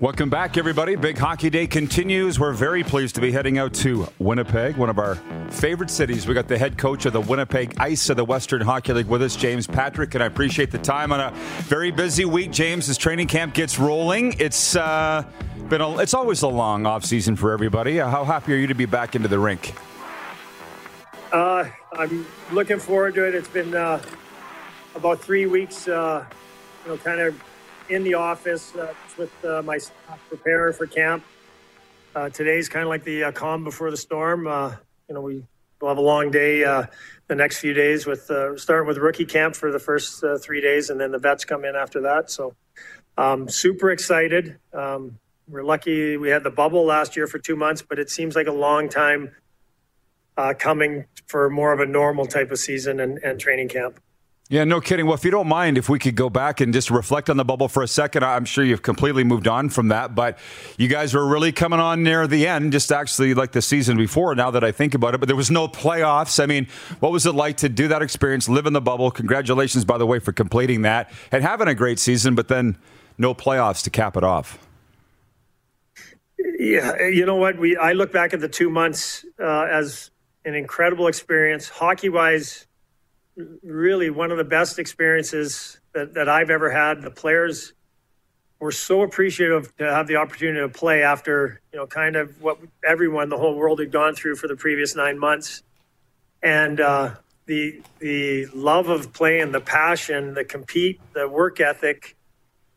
Welcome 0.00 0.30
back, 0.30 0.56
everybody. 0.56 0.96
Big 0.96 1.18
Hockey 1.18 1.50
Day 1.50 1.66
continues. 1.66 2.40
We're 2.40 2.54
very 2.54 2.82
pleased 2.82 3.14
to 3.16 3.20
be 3.20 3.30
heading 3.30 3.58
out 3.58 3.74
to 3.74 4.08
Winnipeg, 4.18 4.78
one 4.78 4.88
of 4.88 4.98
our 4.98 5.16
favorite 5.50 5.90
cities. 5.90 6.26
We 6.26 6.32
got 6.32 6.48
the 6.48 6.56
head 6.56 6.78
coach 6.78 7.04
of 7.04 7.12
the 7.12 7.20
Winnipeg 7.20 7.74
Ice 7.78 8.08
of 8.08 8.16
the 8.16 8.24
Western 8.24 8.62
Hockey 8.62 8.94
League 8.94 9.08
with 9.08 9.20
us, 9.20 9.36
James 9.36 9.66
Patrick, 9.66 10.14
and 10.14 10.24
I 10.24 10.26
appreciate 10.28 10.70
the 10.70 10.78
time 10.78 11.12
on 11.12 11.20
a 11.20 11.30
very 11.64 11.90
busy 11.90 12.24
week. 12.24 12.52
James, 12.52 12.88
as 12.88 12.96
training 12.96 13.26
camp 13.26 13.52
gets 13.52 13.78
rolling, 13.78 14.34
it's 14.38 14.76
uh, 14.76 15.24
been 15.68 15.82
a, 15.82 15.98
it's 15.98 16.14
always 16.14 16.40
a 16.40 16.48
long 16.48 16.86
off 16.86 17.04
season 17.04 17.36
for 17.36 17.52
everybody. 17.52 17.98
How 17.98 18.24
happy 18.24 18.54
are 18.54 18.56
you 18.56 18.68
to 18.68 18.74
be 18.74 18.86
back 18.86 19.14
into 19.14 19.28
the 19.28 19.38
rink? 19.38 19.74
Uh, 21.32 21.64
I'm 21.92 22.26
looking 22.50 22.80
forward 22.80 23.14
to 23.14 23.24
it. 23.24 23.36
It's 23.36 23.48
been 23.48 23.74
uh, 23.74 24.02
about 24.96 25.20
three 25.20 25.46
weeks, 25.46 25.86
uh, 25.86 26.24
you 26.84 26.90
know, 26.90 26.96
kind 26.98 27.20
of 27.20 27.40
in 27.88 28.02
the 28.02 28.14
office 28.14 28.74
uh, 28.74 28.92
with 29.16 29.44
uh, 29.44 29.62
my 29.62 29.78
staff 29.78 30.18
preparing 30.28 30.72
for 30.72 30.88
camp. 30.88 31.24
Uh, 32.16 32.30
today's 32.30 32.68
kind 32.68 32.82
of 32.82 32.88
like 32.88 33.04
the 33.04 33.30
calm 33.32 33.62
before 33.62 33.92
the 33.92 33.96
storm. 33.96 34.46
You 34.46 35.14
know, 35.14 35.20
we 35.20 35.44
will 35.80 35.88
have 35.88 35.98
a 35.98 36.02
long 36.02 36.32
day 36.32 36.62
the 36.62 37.34
next 37.36 37.58
few 37.58 37.74
days 37.74 38.06
with 38.06 38.28
starting 38.56 38.88
with 38.88 38.98
rookie 38.98 39.24
camp 39.24 39.54
for 39.54 39.70
the 39.70 39.78
first 39.78 40.24
three 40.42 40.60
days, 40.60 40.90
and 40.90 41.00
then 41.00 41.12
the 41.12 41.18
vets 41.18 41.44
come 41.44 41.64
in 41.64 41.76
after 41.76 42.00
that. 42.02 42.30
So, 42.32 42.56
um, 43.16 43.48
super 43.48 43.92
excited. 43.92 44.58
Um, 44.72 45.20
we're 45.48 45.62
lucky 45.62 46.16
we 46.16 46.30
had 46.30 46.42
the 46.42 46.50
bubble 46.50 46.84
last 46.84 47.14
year 47.14 47.28
for 47.28 47.38
two 47.38 47.54
months, 47.54 47.82
but 47.82 48.00
it 48.00 48.10
seems 48.10 48.34
like 48.34 48.48
a 48.48 48.52
long 48.52 48.88
time 48.88 49.30
uh, 50.36 50.54
coming 50.58 51.06
for 51.26 51.50
more 51.50 51.72
of 51.72 51.80
a 51.80 51.86
normal 51.86 52.26
type 52.26 52.50
of 52.50 52.58
season 52.58 53.00
and, 53.00 53.18
and 53.18 53.40
training 53.40 53.68
camp. 53.68 54.00
Yeah, 54.50 54.64
no 54.64 54.80
kidding. 54.80 55.06
Well, 55.06 55.14
if 55.14 55.24
you 55.24 55.30
don't 55.30 55.46
mind, 55.46 55.78
if 55.78 55.88
we 55.88 56.00
could 56.00 56.16
go 56.16 56.28
back 56.28 56.60
and 56.60 56.74
just 56.74 56.90
reflect 56.90 57.30
on 57.30 57.36
the 57.36 57.44
bubble 57.44 57.68
for 57.68 57.84
a 57.84 57.88
second, 57.88 58.24
I'm 58.24 58.44
sure 58.44 58.64
you've 58.64 58.82
completely 58.82 59.22
moved 59.22 59.46
on 59.46 59.68
from 59.68 59.88
that, 59.88 60.16
but 60.16 60.38
you 60.76 60.88
guys 60.88 61.14
were 61.14 61.24
really 61.24 61.52
coming 61.52 61.78
on 61.78 62.02
near 62.02 62.26
the 62.26 62.48
end, 62.48 62.72
just 62.72 62.90
actually 62.90 63.32
like 63.32 63.52
the 63.52 63.62
season 63.62 63.96
before, 63.96 64.34
now 64.34 64.50
that 64.50 64.64
I 64.64 64.72
think 64.72 64.94
about 64.94 65.14
it. 65.14 65.18
But 65.18 65.28
there 65.28 65.36
was 65.36 65.52
no 65.52 65.68
playoffs. 65.68 66.42
I 66.42 66.46
mean, 66.46 66.66
what 66.98 67.12
was 67.12 67.26
it 67.26 67.34
like 67.36 67.58
to 67.58 67.68
do 67.68 67.86
that 67.88 68.02
experience, 68.02 68.48
live 68.48 68.66
in 68.66 68.72
the 68.72 68.80
bubble? 68.80 69.12
Congratulations, 69.12 69.84
by 69.84 69.98
the 69.98 70.06
way, 70.06 70.18
for 70.18 70.32
completing 70.32 70.82
that 70.82 71.12
and 71.30 71.44
having 71.44 71.68
a 71.68 71.74
great 71.74 72.00
season, 72.00 72.34
but 72.34 72.48
then 72.48 72.76
no 73.18 73.34
playoffs 73.34 73.84
to 73.84 73.90
cap 73.90 74.16
it 74.16 74.24
off. 74.24 74.58
Yeah, 76.58 77.06
you 77.06 77.24
know 77.24 77.36
what? 77.36 77.56
We 77.56 77.76
I 77.76 77.92
look 77.92 78.10
back 78.12 78.34
at 78.34 78.40
the 78.40 78.48
two 78.48 78.68
months 78.68 79.24
uh, 79.38 79.68
as 79.70 80.10
an 80.44 80.54
incredible 80.54 81.06
experience, 81.06 81.68
hockey 81.68 82.08
wise 82.08 82.66
really 83.62 84.10
one 84.10 84.30
of 84.30 84.38
the 84.38 84.44
best 84.44 84.78
experiences 84.78 85.80
that, 85.94 86.14
that 86.14 86.28
I've 86.28 86.50
ever 86.50 86.70
had. 86.70 87.02
The 87.02 87.10
players 87.10 87.72
were 88.58 88.72
so 88.72 89.02
appreciative 89.02 89.74
to 89.78 89.84
have 89.84 90.06
the 90.06 90.16
opportunity 90.16 90.60
to 90.60 90.68
play 90.68 91.02
after, 91.02 91.60
you 91.72 91.78
know, 91.78 91.86
kind 91.86 92.16
of 92.16 92.42
what 92.42 92.58
everyone, 92.86 93.28
the 93.28 93.38
whole 93.38 93.54
world 93.54 93.80
had 93.80 93.90
gone 93.90 94.14
through 94.14 94.36
for 94.36 94.48
the 94.48 94.56
previous 94.56 94.94
nine 94.94 95.18
months. 95.18 95.62
And 96.42 96.80
uh, 96.80 97.14
the 97.46 97.82
the 97.98 98.46
love 98.46 98.88
of 98.88 99.12
playing, 99.12 99.52
the 99.52 99.60
passion, 99.60 100.34
the 100.34 100.44
compete, 100.44 101.00
the 101.12 101.28
work 101.28 101.60
ethic 101.60 102.16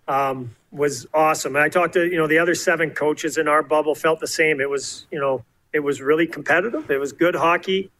um, 0.08 0.56
was 0.72 1.08
awesome. 1.14 1.56
And 1.56 1.64
I 1.64 1.70
talked 1.70 1.94
to, 1.94 2.06
you 2.06 2.18
know, 2.18 2.28
the 2.28 2.40
other 2.40 2.56
seven 2.56 2.92
coaches 2.92 3.38
in 3.38 3.48
our 3.48 3.64
bubble 3.64 3.96
felt 3.96 4.20
the 4.20 4.28
same. 4.28 4.60
It 4.60 4.70
was, 4.70 5.06
you 5.12 5.20
know, 5.20 5.46
it 5.74 5.80
was 5.80 6.02
really 6.02 6.28
competitive. 6.28 6.90
It 6.90 7.00
was 7.00 7.12
good 7.12 7.36
hockey. 7.36 7.92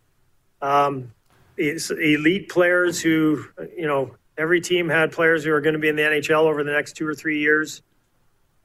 Um, 0.62 1.12
elite 1.58 2.50
players 2.50 3.02
who, 3.02 3.46
you 3.76 3.88
know, 3.88 4.16
every 4.38 4.62
team 4.62 4.90
had 4.90 5.12
players 5.12 5.44
who 5.44 5.52
are 5.52 5.62
going 5.62 5.74
to 5.74 5.80
be 5.80 5.90
in 5.90 5.96
the 5.96 6.04
NHL 6.04 6.44
over 6.44 6.64
the 6.64 6.72
next 6.72 6.94
two 6.94 7.08
or 7.08 7.16
three 7.16 7.40
years. 7.40 7.82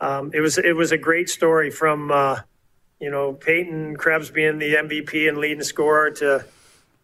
Um, 0.00 0.30
it 0.32 0.40
was 0.40 0.58
it 0.58 0.76
was 0.76 0.92
a 0.92 0.98
great 0.98 1.28
story 1.28 1.70
from 1.70 2.10
uh, 2.10 2.40
you 3.00 3.10
know 3.10 3.32
Peyton 3.32 3.96
Krebs 3.96 4.30
being 4.30 4.58
the 4.58 4.74
MVP 4.74 5.28
and 5.28 5.38
leading 5.38 5.64
scorer 5.64 6.10
to 6.12 6.44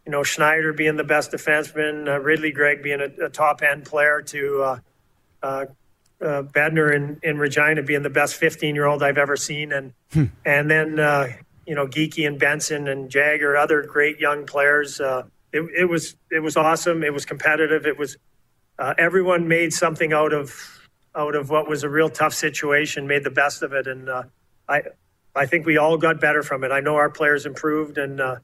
you 0.07 0.13
know 0.13 0.23
Schneider 0.23 0.73
being 0.73 0.97
the 0.97 1.05
best 1.05 1.33
defenseman, 1.33 2.09
uh, 2.09 2.21
Ridly 2.21 2.53
Greig 2.53 2.83
being 2.83 3.01
a, 3.01 3.27
a, 3.27 3.29
top 3.29 3.63
end 3.63 3.85
player 3.85 4.23
to 4.23 4.63
uh, 4.63 4.79
uh, 5.43 5.67
uh, 6.25 6.43
Bedard 6.43 6.95
in, 6.95 7.21
in 7.23 7.39
Regina 7.39 7.83
being 7.83 8.03
the 8.03 8.11
best 8.11 8.37
15 8.37 8.75
year 8.77 8.87
old 8.87 9.03
I've 9.03 9.19
ever 9.19 9.37
seen, 9.37 9.73
and 9.73 9.93
hmm. 10.13 10.25
and 10.45 10.71
then 10.71 11.01
uh, 11.01 11.33
you 11.67 11.75
know 11.75 11.87
Geekie 11.87 12.27
and 12.27 12.39
Benson 12.39 12.89
and 12.89 13.11
Jagger, 13.11 13.57
other 13.57 13.83
great 13.83 14.19
young 14.19 14.47
players. 14.47 15.01
Uh, 15.01 15.25
it, 15.53 15.63
it 15.77 15.85
was 15.85 16.17
it 16.31 16.41
was 16.41 16.57
awesome. 16.57 17.03
It 17.03 17.13
was 17.13 17.25
competitive. 17.25 17.87
It 17.87 17.99
was 17.99 18.17
uh, 18.79 18.95
everyone 18.99 19.49
made 19.49 19.73
something 19.73 20.13
out 20.13 20.33
of 20.33 20.53
out 21.15 21.35
of 21.35 21.51
what 21.51 21.69
was 21.69 21.85
a 21.85 21.89
real 21.89 22.11
tough 22.11 22.35
situation, 22.35 23.07
made 23.07 23.25
the 23.25 23.31
best 23.31 23.63
of 23.63 23.73
it, 23.73 23.87
and 23.87 24.09
uh, 24.09 24.25
I 24.69 24.83
I 25.35 25.47
think 25.47 25.67
we 25.67 25.77
all 25.77 25.97
got 25.97 26.21
better 26.21 26.43
from 26.43 26.65
it. 26.65 26.73
I 26.73 26.81
know 26.81 26.97
our 26.97 27.11
players 27.11 27.47
improved, 27.47 27.99
and 27.99 28.21
uh, 28.21 28.37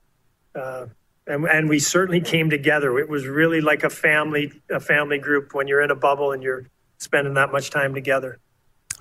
uh, 0.54 0.86
and, 1.26 1.44
and 1.46 1.68
we 1.68 1.78
certainly 1.78 2.20
came 2.20 2.50
together. 2.50 2.98
It 2.98 3.08
was 3.08 3.26
really 3.26 3.60
like 3.60 3.84
a 3.84 3.90
family 3.90 4.52
a 4.70 4.80
family 4.80 5.18
group 5.18 5.54
when 5.54 5.68
you're 5.68 5.82
in 5.82 5.90
a 5.90 5.96
bubble 5.96 6.32
and 6.32 6.42
you're 6.42 6.66
spending 6.98 7.34
that 7.34 7.52
much 7.52 7.70
time 7.70 7.94
together. 7.94 8.38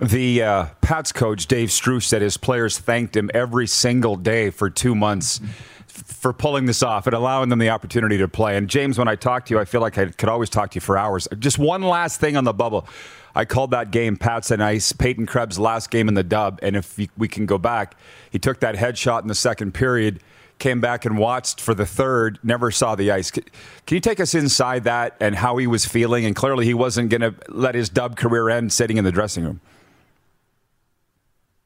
The 0.00 0.42
uh, 0.42 0.66
Pats 0.80 1.12
coach 1.12 1.46
Dave 1.46 1.70
Struch 1.70 2.06
said 2.08 2.22
his 2.22 2.38
players 2.38 2.78
thanked 2.78 3.14
him 3.14 3.30
every 3.34 3.66
single 3.66 4.16
day 4.16 4.50
for 4.50 4.70
two 4.70 4.94
months. 4.94 5.40
For 5.86 6.32
pulling 6.32 6.66
this 6.66 6.82
off 6.82 7.06
and 7.06 7.14
allowing 7.14 7.50
them 7.50 7.58
the 7.58 7.70
opportunity 7.70 8.16
to 8.18 8.28
play. 8.28 8.56
And 8.56 8.68
James, 8.68 8.96
when 8.96 9.08
I 9.08 9.16
talk 9.16 9.46
to 9.46 9.54
you, 9.54 9.60
I 9.60 9.64
feel 9.64 9.80
like 9.80 9.98
I 9.98 10.06
could 10.06 10.28
always 10.28 10.48
talk 10.48 10.70
to 10.70 10.76
you 10.76 10.80
for 10.80 10.96
hours. 10.96 11.28
Just 11.38 11.58
one 11.58 11.82
last 11.82 12.20
thing 12.20 12.36
on 12.36 12.44
the 12.44 12.52
bubble. 12.54 12.86
I 13.34 13.44
called 13.44 13.72
that 13.72 13.90
game 13.90 14.16
Pats 14.16 14.50
and 14.50 14.62
Ice, 14.62 14.92
Peyton 14.92 15.26
Krebs' 15.26 15.58
last 15.58 15.90
game 15.90 16.08
in 16.08 16.14
the 16.14 16.22
dub. 16.22 16.58
And 16.62 16.76
if 16.76 16.98
we 17.18 17.28
can 17.28 17.44
go 17.44 17.58
back, 17.58 17.96
he 18.30 18.38
took 18.38 18.60
that 18.60 18.76
headshot 18.76 19.22
in 19.22 19.28
the 19.28 19.34
second 19.34 19.72
period, 19.72 20.20
came 20.58 20.80
back 20.80 21.04
and 21.04 21.18
watched 21.18 21.60
for 21.60 21.74
the 21.74 21.86
third, 21.86 22.38
never 22.42 22.70
saw 22.70 22.94
the 22.94 23.10
ice. 23.10 23.30
Can 23.30 23.44
you 23.90 24.00
take 24.00 24.20
us 24.20 24.34
inside 24.34 24.84
that 24.84 25.16
and 25.20 25.34
how 25.34 25.56
he 25.58 25.66
was 25.66 25.84
feeling? 25.84 26.24
And 26.24 26.34
clearly, 26.34 26.64
he 26.64 26.74
wasn't 26.74 27.10
going 27.10 27.20
to 27.20 27.34
let 27.48 27.74
his 27.74 27.88
dub 27.88 28.16
career 28.16 28.48
end 28.48 28.72
sitting 28.72 28.96
in 28.96 29.04
the 29.04 29.12
dressing 29.12 29.44
room. 29.44 29.60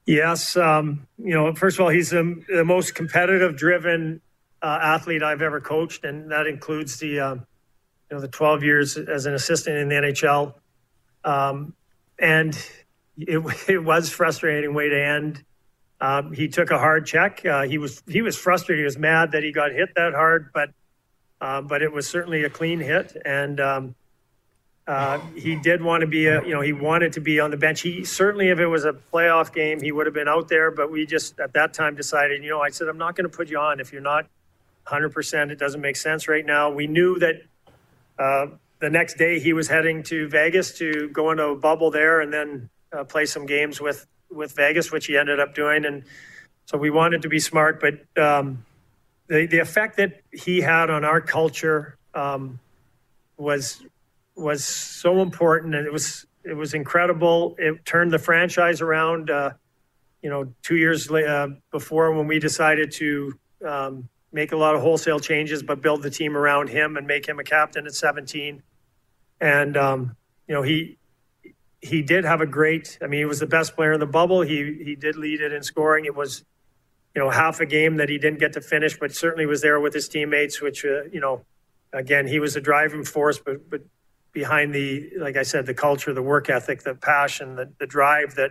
Yes. 0.07 0.57
Um, 0.57 1.07
you 1.19 1.35
know, 1.35 1.55
first 1.55 1.79
of 1.79 1.85
all, 1.85 1.89
he's 1.89 2.11
the, 2.11 2.43
the 2.49 2.65
most 2.65 2.95
competitive 2.95 3.57
driven 3.57 4.21
uh, 4.63 4.79
athlete 4.83 5.23
I've 5.23 5.43
ever 5.43 5.61
coached, 5.61 6.05
and 6.05 6.31
that 6.31 6.47
includes 6.47 6.99
the, 6.99 7.21
uh, 7.21 7.35
you 7.35 7.43
know, 8.11 8.21
the 8.21 8.29
12 8.29 8.63
years 8.63 8.97
as 8.97 9.27
an 9.27 9.35
assistant 9.35 9.77
in 9.77 9.89
the 9.89 9.95
NHL. 9.95 10.55
Um, 11.25 11.75
and 12.19 12.55
it, 13.17 13.43
it 13.69 13.83
was 13.83 14.11
frustrating 14.11 14.75
way 14.75 14.89
to 14.89 15.03
end. 15.03 15.45
Um, 16.01 16.33
he 16.33 16.49
took 16.49 16.71
a 16.71 16.79
hard 16.79 17.07
check. 17.07 17.45
Uh, 17.47 17.63
he 17.63 17.79
was 17.79 18.03
he 18.07 18.21
was 18.21 18.37
frustrated. 18.37 18.83
He 18.83 18.85
was 18.85 18.99
mad 18.99 19.33
that 19.33 19.43
he 19.43 19.53
got 19.53 19.73
hit 19.73 19.95
that 19.97 20.13
hard, 20.13 20.51
but 20.53 20.71
uh, 21.41 21.63
but 21.63 21.83
it 21.83 21.93
was 21.93 22.07
certainly 22.07 22.45
a 22.45 22.51
clean 22.51 22.81
hit. 22.81 23.17
And 23.25 23.61
um, 23.61 23.95
uh, 24.87 25.19
he 25.35 25.57
did 25.57 25.83
want 25.83 26.03
to 26.03 26.07
be 26.07 26.27
a, 26.27 26.43
you 26.45 26.53
know, 26.53 26.61
he 26.61 26.73
wanted 26.73 27.15
to 27.15 27.21
be 27.21 27.41
on 27.41 27.51
the 27.51 27.57
bench. 27.57 27.81
He 27.81 28.05
certainly, 28.05 28.51
if 28.51 28.59
it 28.59 28.67
was 28.67 28.85
a 28.85 28.93
playoff 28.93 29.53
game, 29.53 29.81
he 29.81 29.93
would 29.93 30.07
have 30.07 30.15
been 30.15 30.29
out 30.29 30.49
there. 30.49 30.71
But 30.71 30.91
we 30.91 31.07
just 31.07 31.41
at 31.41 31.55
that 31.55 31.73
time 31.73 31.95
decided, 31.95 32.43
you 32.43 32.51
know, 32.51 32.61
I 32.61 32.69
said, 32.71 32.89
I'm 32.89 32.99
not 32.99 33.17
going 33.17 33.29
to 33.29 33.35
put 33.35 33.49
you 33.49 33.59
on 33.59 33.81
if 33.81 33.93
you're 33.93 34.03
not 34.03 34.25
100. 34.89 35.11
percent 35.11 35.51
It 35.51 35.59
doesn't 35.59 35.81
make 35.81 35.97
sense 35.97 36.29
right 36.29 36.45
now. 36.45 36.71
We 36.71 36.87
knew 36.87 37.19
that 37.19 37.37
uh, 38.19 38.47
the 38.81 38.91
next 38.91 39.17
day 39.17 39.41
he 39.41 39.55
was 39.55 39.69
heading 39.69 40.03
to 40.05 40.29
Vegas 40.29 40.77
to 40.79 41.09
go 41.09 41.31
into 41.31 41.45
a 41.45 41.57
bubble 41.57 41.91
there 41.91 42.21
and 42.21 42.31
then 42.31 42.69
uh, 42.93 43.05
play 43.05 43.25
some 43.25 43.47
games 43.47 43.81
with 43.81 44.07
with 44.31 44.53
Vegas, 44.53 44.93
which 44.93 45.07
he 45.07 45.17
ended 45.17 45.41
up 45.41 45.55
doing. 45.55 45.87
And 45.87 46.05
so 46.67 46.77
we 46.77 46.91
wanted 46.91 47.23
to 47.23 47.29
be 47.29 47.39
smart, 47.39 47.81
but 47.81 48.23
um, 48.23 48.65
the 49.29 49.47
the 49.47 49.61
effect 49.61 49.97
that 49.97 50.21
he 50.31 50.61
had 50.61 50.91
on 50.91 51.05
our 51.05 51.23
culture 51.23 51.97
um, 52.15 52.59
was 53.39 53.83
was 54.37 54.65
so 54.65 55.21
important, 55.21 55.75
and 55.75 55.87
it 55.87 55.93
was 55.93 56.27
it 56.45 56.55
was 56.55 56.75
incredible. 56.75 57.57
It 57.59 57.85
turned 57.85 58.13
the 58.13 58.19
franchise 58.19 58.81
around. 58.81 59.31
Uh, 59.31 59.53
you 60.23 60.31
know, 60.31 60.55
two 60.63 60.77
years 60.77 61.11
uh, 61.11 61.49
before 61.71 62.11
when 62.13 62.27
we 62.27 62.39
decided 62.39 62.91
to 62.93 63.39
um, 63.65 64.09
make 64.33 64.53
a 64.53 64.57
lot 64.57 64.75
of 64.75 64.81
wholesale 64.81 65.21
changes, 65.21 65.63
but 65.63 65.83
build 65.83 66.03
the 66.03 66.09
team 66.09 66.35
around 66.35 66.69
him 66.69 66.97
and 66.97 67.07
make 67.07 67.29
him 67.29 67.39
a 67.39 67.45
captain 67.45 67.87
at 67.87 67.95
17. 67.95 68.63
And 69.41 69.77
um, 69.77 70.17
you 70.49 70.55
know, 70.55 70.63
he 70.63 70.99
he 71.81 72.01
did 72.01 72.25
have 72.25 72.41
a 72.41 72.47
great. 72.47 72.99
I 73.03 73.07
mean, 73.07 73.21
he 73.21 73.25
was 73.27 73.41
the 73.41 73.47
best 73.47 73.77
player 73.77 73.93
in 73.93 74.01
the 74.01 74.07
bubble. 74.07 74.41
He 74.41 74.81
he 74.83 74.97
did 74.97 75.17
lead 75.17 75.41
it 75.41 75.53
in 75.53 75.63
scoring. 75.63 76.07
It 76.07 76.17
was 76.17 76.45
you 77.15 77.23
know 77.23 77.29
half 77.29 77.61
a 77.61 77.67
game 77.67 77.97
that 77.97 78.09
he 78.09 78.17
didn't 78.17 78.41
get 78.41 78.55
to 78.55 78.63
finish, 78.63 78.99
but 78.99 79.15
certainly 79.15 79.45
was 79.45 79.61
there 79.61 79.79
with 79.79 79.93
his 79.93 80.09
teammates. 80.09 80.63
Which 80.63 80.85
uh, 80.85 81.05
you 81.13 81.21
know, 81.21 81.45
again, 81.93 82.27
he 82.27 82.41
was 82.41 82.57
a 82.57 82.61
driving 82.61 83.05
force, 83.05 83.39
but 83.39 83.69
but 83.69 83.83
behind 84.35 84.75
the, 84.75 85.11
like 85.17 85.37
I 85.37 85.45
said, 85.45 85.65
the 85.65 85.73
culture, 85.73 86.13
the 86.13 86.23
work 86.23 86.51
ethic, 86.51 86.83
the 86.83 86.95
passion, 86.95 87.57
the, 87.57 87.73
the 87.79 87.87
drive 87.87 88.35
that, 88.35 88.51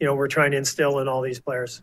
you 0.00 0.06
know, 0.06 0.14
we're 0.14 0.28
trying 0.28 0.50
to 0.50 0.58
instill 0.58 0.98
in 0.98 1.08
all 1.08 1.22
these 1.22 1.40
players. 1.40 1.80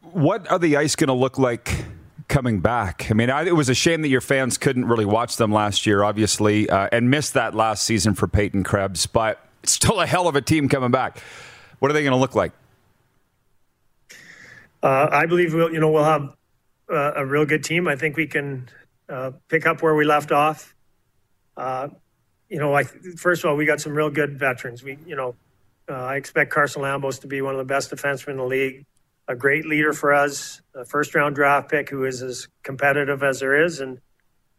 What 0.00 0.50
are 0.50 0.58
the 0.58 0.76
ice 0.76 0.96
going 0.96 1.08
to 1.08 1.14
look 1.14 1.38
like 1.38 1.84
coming 2.28 2.60
back? 2.60 3.10
I 3.10 3.14
mean, 3.14 3.30
I, 3.30 3.44
it 3.44 3.56
was 3.56 3.68
a 3.68 3.74
shame 3.74 4.02
that 4.02 4.08
your 4.08 4.20
fans 4.20 4.56
couldn't 4.56 4.86
really 4.86 5.04
watch 5.04 5.36
them 5.36 5.52
last 5.52 5.86
year, 5.86 6.02
obviously, 6.02 6.70
uh, 6.70 6.88
and 6.92 7.10
missed 7.10 7.34
that 7.34 7.54
last 7.54 7.82
season 7.82 8.14
for 8.14 8.28
Peyton 8.28 8.62
Krebs, 8.62 9.06
but 9.06 9.44
it's 9.62 9.72
still 9.72 10.00
a 10.00 10.06
hell 10.06 10.28
of 10.28 10.36
a 10.36 10.40
team 10.40 10.68
coming 10.68 10.92
back. 10.92 11.20
What 11.80 11.90
are 11.90 11.94
they 11.94 12.02
going 12.02 12.12
to 12.12 12.18
look 12.18 12.34
like? 12.34 12.52
Uh, 14.82 15.08
I 15.10 15.26
believe 15.26 15.52
we'll, 15.52 15.72
you 15.72 15.80
know, 15.80 15.90
we'll 15.90 16.04
have 16.04 16.32
uh, 16.88 17.12
a 17.16 17.26
real 17.26 17.44
good 17.44 17.64
team. 17.64 17.88
I 17.88 17.96
think 17.96 18.16
we 18.16 18.28
can 18.28 18.68
uh, 19.08 19.32
pick 19.48 19.66
up 19.66 19.82
where 19.82 19.96
we 19.96 20.04
left 20.04 20.30
off. 20.30 20.76
Uh, 21.58 21.88
you 22.48 22.58
know, 22.58 22.70
like 22.70 22.86
first 23.16 23.44
of 23.44 23.50
all, 23.50 23.56
we 23.56 23.66
got 23.66 23.80
some 23.80 23.92
real 23.92 24.10
good 24.10 24.38
veterans. 24.38 24.82
We, 24.82 24.96
you 25.06 25.16
know, 25.16 25.34
uh, 25.88 25.94
I 25.94 26.16
expect 26.16 26.50
Carson 26.52 26.82
Lambos 26.82 27.20
to 27.20 27.26
be 27.26 27.42
one 27.42 27.54
of 27.54 27.58
the 27.58 27.64
best 27.64 27.90
defensemen 27.90 28.28
in 28.28 28.36
the 28.36 28.44
league, 28.44 28.86
a 29.26 29.34
great 29.34 29.66
leader 29.66 29.92
for 29.92 30.14
us, 30.14 30.62
a 30.74 30.84
first 30.84 31.14
round 31.14 31.34
draft 31.34 31.70
pick 31.70 31.90
who 31.90 32.04
is 32.04 32.22
as 32.22 32.48
competitive 32.62 33.22
as 33.22 33.40
there 33.40 33.64
is, 33.64 33.80
and 33.80 34.00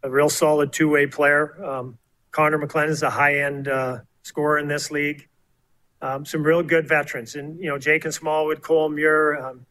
a 0.03 0.09
real 0.09 0.29
solid 0.29 0.73
two 0.73 0.89
way 0.89 1.07
player. 1.07 1.63
Um, 1.63 1.97
Connor 2.31 2.59
McClennon 2.59 2.89
is 2.89 3.01
a 3.01 3.09
high 3.09 3.39
end 3.39 3.67
uh, 3.67 3.99
scorer 4.23 4.59
in 4.59 4.67
this 4.67 4.91
league. 4.91 5.27
Um, 6.01 6.25
some 6.25 6.43
real 6.43 6.63
good 6.63 6.87
veterans, 6.87 7.35
and 7.35 7.59
you 7.59 7.69
know, 7.69 7.77
Jakin 7.77 8.11
Smallwood, 8.11 8.61
Cole 8.61 8.89
Muir, 8.89 9.37
um, 9.37 9.65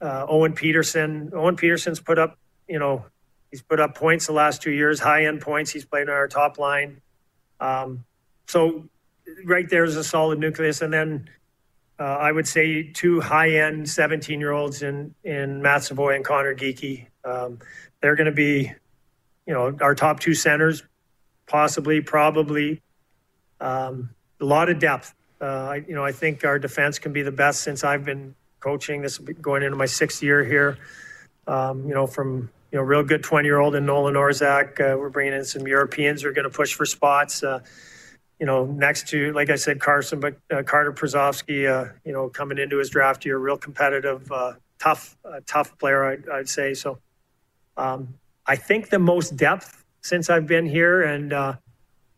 uh, 0.00 0.26
Owen 0.28 0.54
Pederson. 0.54 1.32
Owen 1.32 1.56
Pederson's 1.56 2.00
put 2.00 2.18
up, 2.18 2.38
you 2.68 2.78
know, 2.78 3.04
He's 3.50 3.62
put 3.62 3.80
up 3.80 3.94
points 3.94 4.26
the 4.26 4.32
last 4.32 4.62
two 4.62 4.70
years, 4.70 5.00
high 5.00 5.26
end 5.26 5.40
points. 5.40 5.70
He's 5.70 5.84
played 5.84 6.08
on 6.08 6.14
our 6.14 6.28
top 6.28 6.58
line. 6.58 7.00
Um, 7.58 8.04
so 8.46 8.88
right 9.44 9.68
there 9.68 9.84
is 9.84 9.96
a 9.96 10.04
solid 10.04 10.38
nucleus, 10.38 10.82
and 10.82 10.92
then 10.92 11.28
uh, 11.98 12.04
I 12.04 12.32
would 12.32 12.46
say 12.46 12.84
two 12.84 13.20
high 13.20 13.50
end 13.50 13.88
17 13.88 14.40
year 14.40 14.52
olds 14.52 14.82
in 14.82 15.14
in 15.24 15.62
Matt 15.62 15.84
Savoie 15.84 16.14
and 16.14 16.24
Connor 16.24 16.54
Geekie. 16.54 17.06
Um, 17.24 17.58
they're 18.00 18.16
going 18.16 18.26
to 18.26 18.32
be, 18.32 18.72
you 19.46 19.52
know, 19.52 19.76
our 19.80 19.94
top 19.94 20.20
two 20.20 20.34
centers. 20.34 20.82
possibly, 21.46 22.00
probably. 22.00 22.80
Um, 23.60 24.10
a 24.40 24.44
lot 24.44 24.70
of 24.70 24.78
depth. 24.78 25.14
Uh, 25.40 25.44
I, 25.44 25.84
you 25.86 25.94
know, 25.94 26.04
I 26.04 26.12
think 26.12 26.44
our 26.44 26.58
defense 26.58 26.98
can 26.98 27.12
be 27.12 27.22
the 27.22 27.32
best 27.32 27.62
since 27.62 27.84
I've 27.84 28.04
been 28.04 28.34
coaching. 28.60 29.02
This 29.02 29.18
is 29.18 29.28
going 29.40 29.62
into 29.62 29.76
my 29.76 29.86
sixth 29.86 30.22
year 30.22 30.44
here. 30.44 30.78
Um, 31.46 31.86
you 31.88 31.94
know, 31.94 32.06
from 32.06 32.50
you 32.72 32.78
know, 32.78 32.84
real 32.84 33.02
good 33.02 33.22
20 33.22 33.46
year 33.46 33.58
old 33.58 33.74
in 33.74 33.84
Nolan 33.84 34.14
Orzeck. 34.14 34.80
Uh, 34.80 34.96
we're 34.96 35.10
bringing 35.10 35.34
in 35.34 35.44
some 35.44 35.66
Europeans 35.66 36.22
who 36.22 36.28
are 36.28 36.32
going 36.32 36.48
to 36.48 36.54
push 36.54 36.74
for 36.74 36.86
spots. 36.86 37.42
Uh, 37.42 37.60
you 38.38 38.46
know, 38.46 38.64
next 38.64 39.08
to, 39.08 39.32
like 39.32 39.50
I 39.50 39.56
said, 39.56 39.80
Carson, 39.80 40.20
but 40.20 40.36
uh, 40.50 40.62
Carter 40.62 40.92
Brzozowski, 40.92 41.68
uh, 41.68 41.92
you 42.04 42.12
know, 42.12 42.28
coming 42.28 42.58
into 42.58 42.78
his 42.78 42.88
draft 42.88 43.26
year, 43.26 43.38
real 43.38 43.58
competitive, 43.58 44.30
uh, 44.32 44.54
tough, 44.78 45.18
uh, 45.24 45.40
tough 45.46 45.78
player, 45.78 46.04
I'd, 46.04 46.28
I'd 46.28 46.48
say. 46.48 46.72
So 46.72 46.98
um, 47.76 48.14
I 48.46 48.56
think 48.56 48.88
the 48.88 48.98
most 48.98 49.36
depth 49.36 49.84
since 50.00 50.30
I've 50.30 50.46
been 50.46 50.64
here. 50.64 51.02
And, 51.02 51.32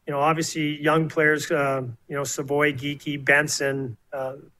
you 0.06 0.12
know, 0.12 0.20
obviously 0.20 0.80
young 0.80 1.08
players, 1.08 1.50
you 1.50 1.96
know, 2.08 2.22
Savoie, 2.22 2.72
Geekie, 2.72 3.24
Benson, 3.24 3.96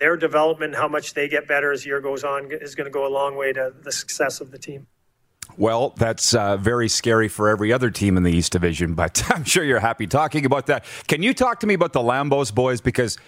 their 0.01 0.17
development, 0.17 0.75
how 0.75 0.89
much 0.89 1.15
they 1.15 1.29
get 1.29 1.47
better 1.47 1.71
as 1.71 1.83
the 1.83 1.91
year 1.91 2.01
goes 2.01 2.25
on 2.25 2.51
is 2.51 2.75
going 2.75 2.87
to 2.87 2.91
go 2.91 3.07
a 3.07 3.13
long 3.13 3.37
way 3.37 3.53
to 3.53 3.73
the 3.83 3.93
success 3.93 4.41
of 4.41 4.51
the 4.51 4.59
team. 4.59 4.89
Well, 5.57 5.95
that's 5.97 6.35
uh, 6.35 6.57
very 6.57 6.89
scary 6.89 7.29
for 7.29 7.49
every 7.49 7.73
other 7.73 7.91
team 7.91 8.17
in 8.17 8.23
the 8.23 8.33
East 8.33 8.53
Division, 8.53 8.95
but 9.03 9.23
I'm 9.31 9.45
sure 9.45 9.65
you're 9.65 9.81
happy 9.81 10.07
talking 10.07 10.47
about 10.47 10.67
that. 10.67 10.85
Can 11.09 11.23
you 11.23 11.35
talk 11.35 11.61
to 11.61 11.67
me 11.67 11.75
about 11.75 11.93
the 11.93 12.01
Lambos 12.01 12.55
boys? 12.55 12.81
Because 12.81 13.19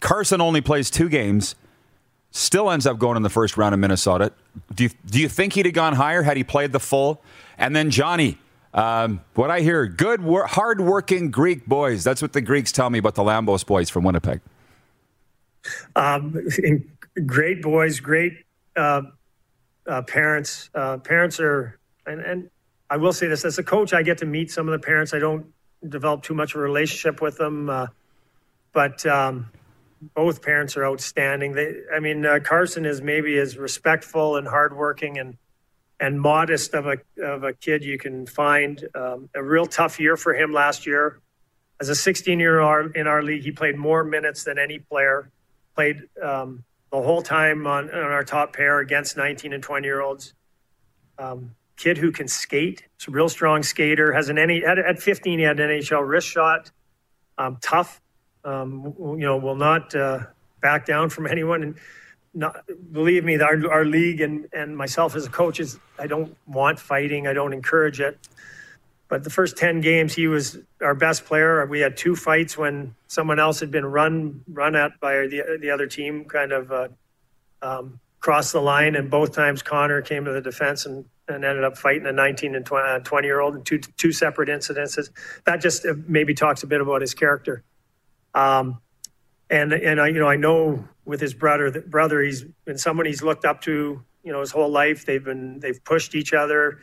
Carson 0.00 0.40
only 0.40 0.60
plays 0.60 0.90
two 0.90 1.08
games, 1.08 1.54
still 2.30 2.70
ends 2.70 2.86
up 2.86 2.98
going 2.98 3.16
in 3.16 3.22
the 3.22 3.30
first 3.30 3.56
round 3.56 3.74
of 3.74 3.80
Minnesota. 3.80 4.32
Do 4.74 4.84
you, 4.84 4.90
do 5.06 5.20
you 5.20 5.28
think 5.28 5.54
he'd 5.54 5.66
have 5.66 5.74
gone 5.74 5.94
higher 5.94 6.22
had 6.22 6.36
he 6.36 6.44
played 6.44 6.72
the 6.72 6.80
full? 6.80 7.22
And 7.56 7.74
then 7.74 7.90
Johnny, 7.90 8.38
um, 8.74 9.22
what 9.34 9.50
I 9.50 9.60
hear, 9.60 9.86
good, 9.86 10.22
wor- 10.22 10.46
hard-working 10.46 11.30
Greek 11.30 11.66
boys. 11.66 12.04
That's 12.04 12.22
what 12.22 12.32
the 12.32 12.40
Greeks 12.40 12.70
tell 12.70 12.90
me 12.90 12.98
about 12.98 13.14
the 13.14 13.22
Lambos 13.22 13.66
boys 13.66 13.90
from 13.90 14.04
Winnipeg. 14.04 14.40
Um, 15.96 16.36
great 17.26 17.62
boys, 17.62 18.00
great 18.00 18.44
uh, 18.76 19.02
uh, 19.88 20.02
parents. 20.02 20.70
Uh, 20.74 20.98
parents 20.98 21.40
are, 21.40 21.78
and, 22.06 22.20
and 22.20 22.50
I 22.90 22.96
will 22.98 23.12
say 23.12 23.26
this 23.26 23.44
as 23.44 23.58
a 23.58 23.62
coach, 23.62 23.92
I 23.92 24.02
get 24.02 24.18
to 24.18 24.26
meet 24.26 24.50
some 24.50 24.68
of 24.68 24.72
the 24.72 24.84
parents. 24.84 25.14
I 25.14 25.18
don't 25.18 25.46
develop 25.88 26.22
too 26.22 26.34
much 26.34 26.54
of 26.54 26.60
a 26.60 26.62
relationship 26.62 27.20
with 27.20 27.38
them, 27.38 27.70
uh, 27.70 27.86
but 28.72 29.04
um, 29.06 29.50
both 30.14 30.42
parents 30.42 30.76
are 30.76 30.84
outstanding. 30.84 31.52
They, 31.52 31.74
I 31.94 32.00
mean, 32.00 32.24
uh, 32.24 32.40
Carson 32.42 32.84
is 32.84 33.00
maybe 33.00 33.38
as 33.38 33.56
respectful 33.56 34.36
and 34.36 34.46
hardworking 34.46 35.18
and 35.18 35.36
and 36.00 36.20
modest 36.20 36.74
of 36.74 36.86
a 36.86 36.98
of 37.20 37.42
a 37.42 37.52
kid 37.52 37.84
you 37.84 37.98
can 37.98 38.24
find. 38.26 38.86
Um, 38.94 39.28
a 39.34 39.42
real 39.42 39.66
tough 39.66 39.98
year 39.98 40.16
for 40.16 40.32
him 40.34 40.52
last 40.52 40.86
year. 40.86 41.20
As 41.80 41.88
a 41.88 41.94
16 41.94 42.38
year 42.38 42.60
old 42.60 42.94
in 42.96 43.06
our 43.06 43.22
league, 43.22 43.42
he 43.42 43.50
played 43.50 43.76
more 43.76 44.04
minutes 44.04 44.44
than 44.44 44.58
any 44.58 44.78
player. 44.78 45.30
Played 45.74 46.02
um, 46.22 46.64
the 46.90 47.02
whole 47.02 47.22
time 47.22 47.66
on, 47.66 47.90
on 47.90 48.00
our 48.00 48.24
top 48.24 48.54
pair 48.54 48.80
against 48.80 49.16
19 49.16 49.52
and 49.52 49.62
20 49.62 49.86
year 49.86 50.00
olds. 50.00 50.34
Um, 51.18 51.54
kid 51.76 51.98
who 51.98 52.10
can 52.10 52.28
skate. 52.28 52.84
He's 52.98 53.08
a 53.08 53.10
real 53.10 53.28
strong 53.28 53.62
skater. 53.62 54.12
Has 54.12 54.28
an 54.28 54.38
any 54.38 54.64
at, 54.64 54.78
at 54.78 55.00
15 55.00 55.38
he 55.38 55.44
had 55.44 55.60
an 55.60 55.70
NHL 55.70 56.06
wrist 56.06 56.28
shot. 56.28 56.70
Um, 57.36 57.58
tough. 57.60 58.00
Um, 58.44 58.94
you 58.98 59.26
know, 59.26 59.36
will 59.36 59.56
not 59.56 59.94
uh, 59.94 60.20
back 60.60 60.86
down 60.86 61.10
from 61.10 61.26
anyone. 61.30 61.62
And 61.62 61.74
not, 62.34 62.64
believe 62.92 63.24
me, 63.24 63.38
our, 63.40 63.70
our 63.70 63.84
league 63.84 64.20
and, 64.20 64.46
and 64.52 64.76
myself 64.76 65.16
as 65.16 65.26
a 65.26 65.30
coach 65.30 65.60
is 65.60 65.78
I 65.98 66.06
don't 66.06 66.36
want 66.46 66.78
fighting. 66.78 67.26
I 67.26 67.32
don't 67.32 67.52
encourage 67.52 68.00
it. 68.00 68.18
But 69.08 69.24
the 69.24 69.30
first 69.30 69.56
10 69.56 69.80
games, 69.80 70.14
he 70.14 70.26
was 70.26 70.58
our 70.82 70.94
best 70.94 71.24
player. 71.24 71.64
We 71.66 71.80
had 71.80 71.96
two 71.96 72.14
fights 72.14 72.58
when 72.58 72.94
someone 73.06 73.38
else 73.38 73.58
had 73.58 73.70
been 73.70 73.86
run 73.86 74.42
run 74.46 74.76
at 74.76 75.00
by 75.00 75.26
the, 75.26 75.58
the 75.60 75.70
other 75.70 75.86
team, 75.86 76.26
kind 76.26 76.52
of 76.52 76.70
uh, 76.70 76.88
um, 77.62 78.00
crossed 78.20 78.52
the 78.52 78.60
line. 78.60 78.96
And 78.96 79.10
both 79.10 79.34
times 79.34 79.62
Connor 79.62 80.02
came 80.02 80.26
to 80.26 80.32
the 80.32 80.42
defense 80.42 80.84
and, 80.84 81.06
and 81.26 81.42
ended 81.42 81.64
up 81.64 81.78
fighting 81.78 82.06
a 82.06 82.12
19 82.12 82.54
and 82.54 82.66
20, 82.66 83.02
20 83.04 83.26
year 83.26 83.40
old 83.40 83.56
in 83.56 83.62
two, 83.62 83.78
two 83.78 84.12
separate 84.12 84.50
incidences. 84.50 85.10
That 85.46 85.62
just 85.62 85.86
uh, 85.86 85.94
maybe 86.06 86.34
talks 86.34 86.62
a 86.62 86.66
bit 86.66 86.82
about 86.82 87.00
his 87.00 87.14
character. 87.14 87.64
Um, 88.34 88.80
and 89.50 89.72
and 89.72 90.00
I 90.00 90.08
you 90.08 90.20
know 90.20 90.28
I 90.28 90.36
know 90.36 90.86
with 91.06 91.20
his 91.20 91.32
brother 91.32 91.70
brother 91.82 92.20
he's 92.22 92.44
been 92.66 92.76
someone 92.78 93.06
he's 93.06 93.22
looked 93.22 93.46
up 93.46 93.62
to 93.62 94.02
you 94.22 94.32
know 94.32 94.40
his 94.40 94.50
whole 94.50 94.70
life. 94.70 95.06
They've 95.06 95.24
been 95.24 95.60
they've 95.60 95.82
pushed 95.84 96.14
each 96.14 96.34
other 96.34 96.78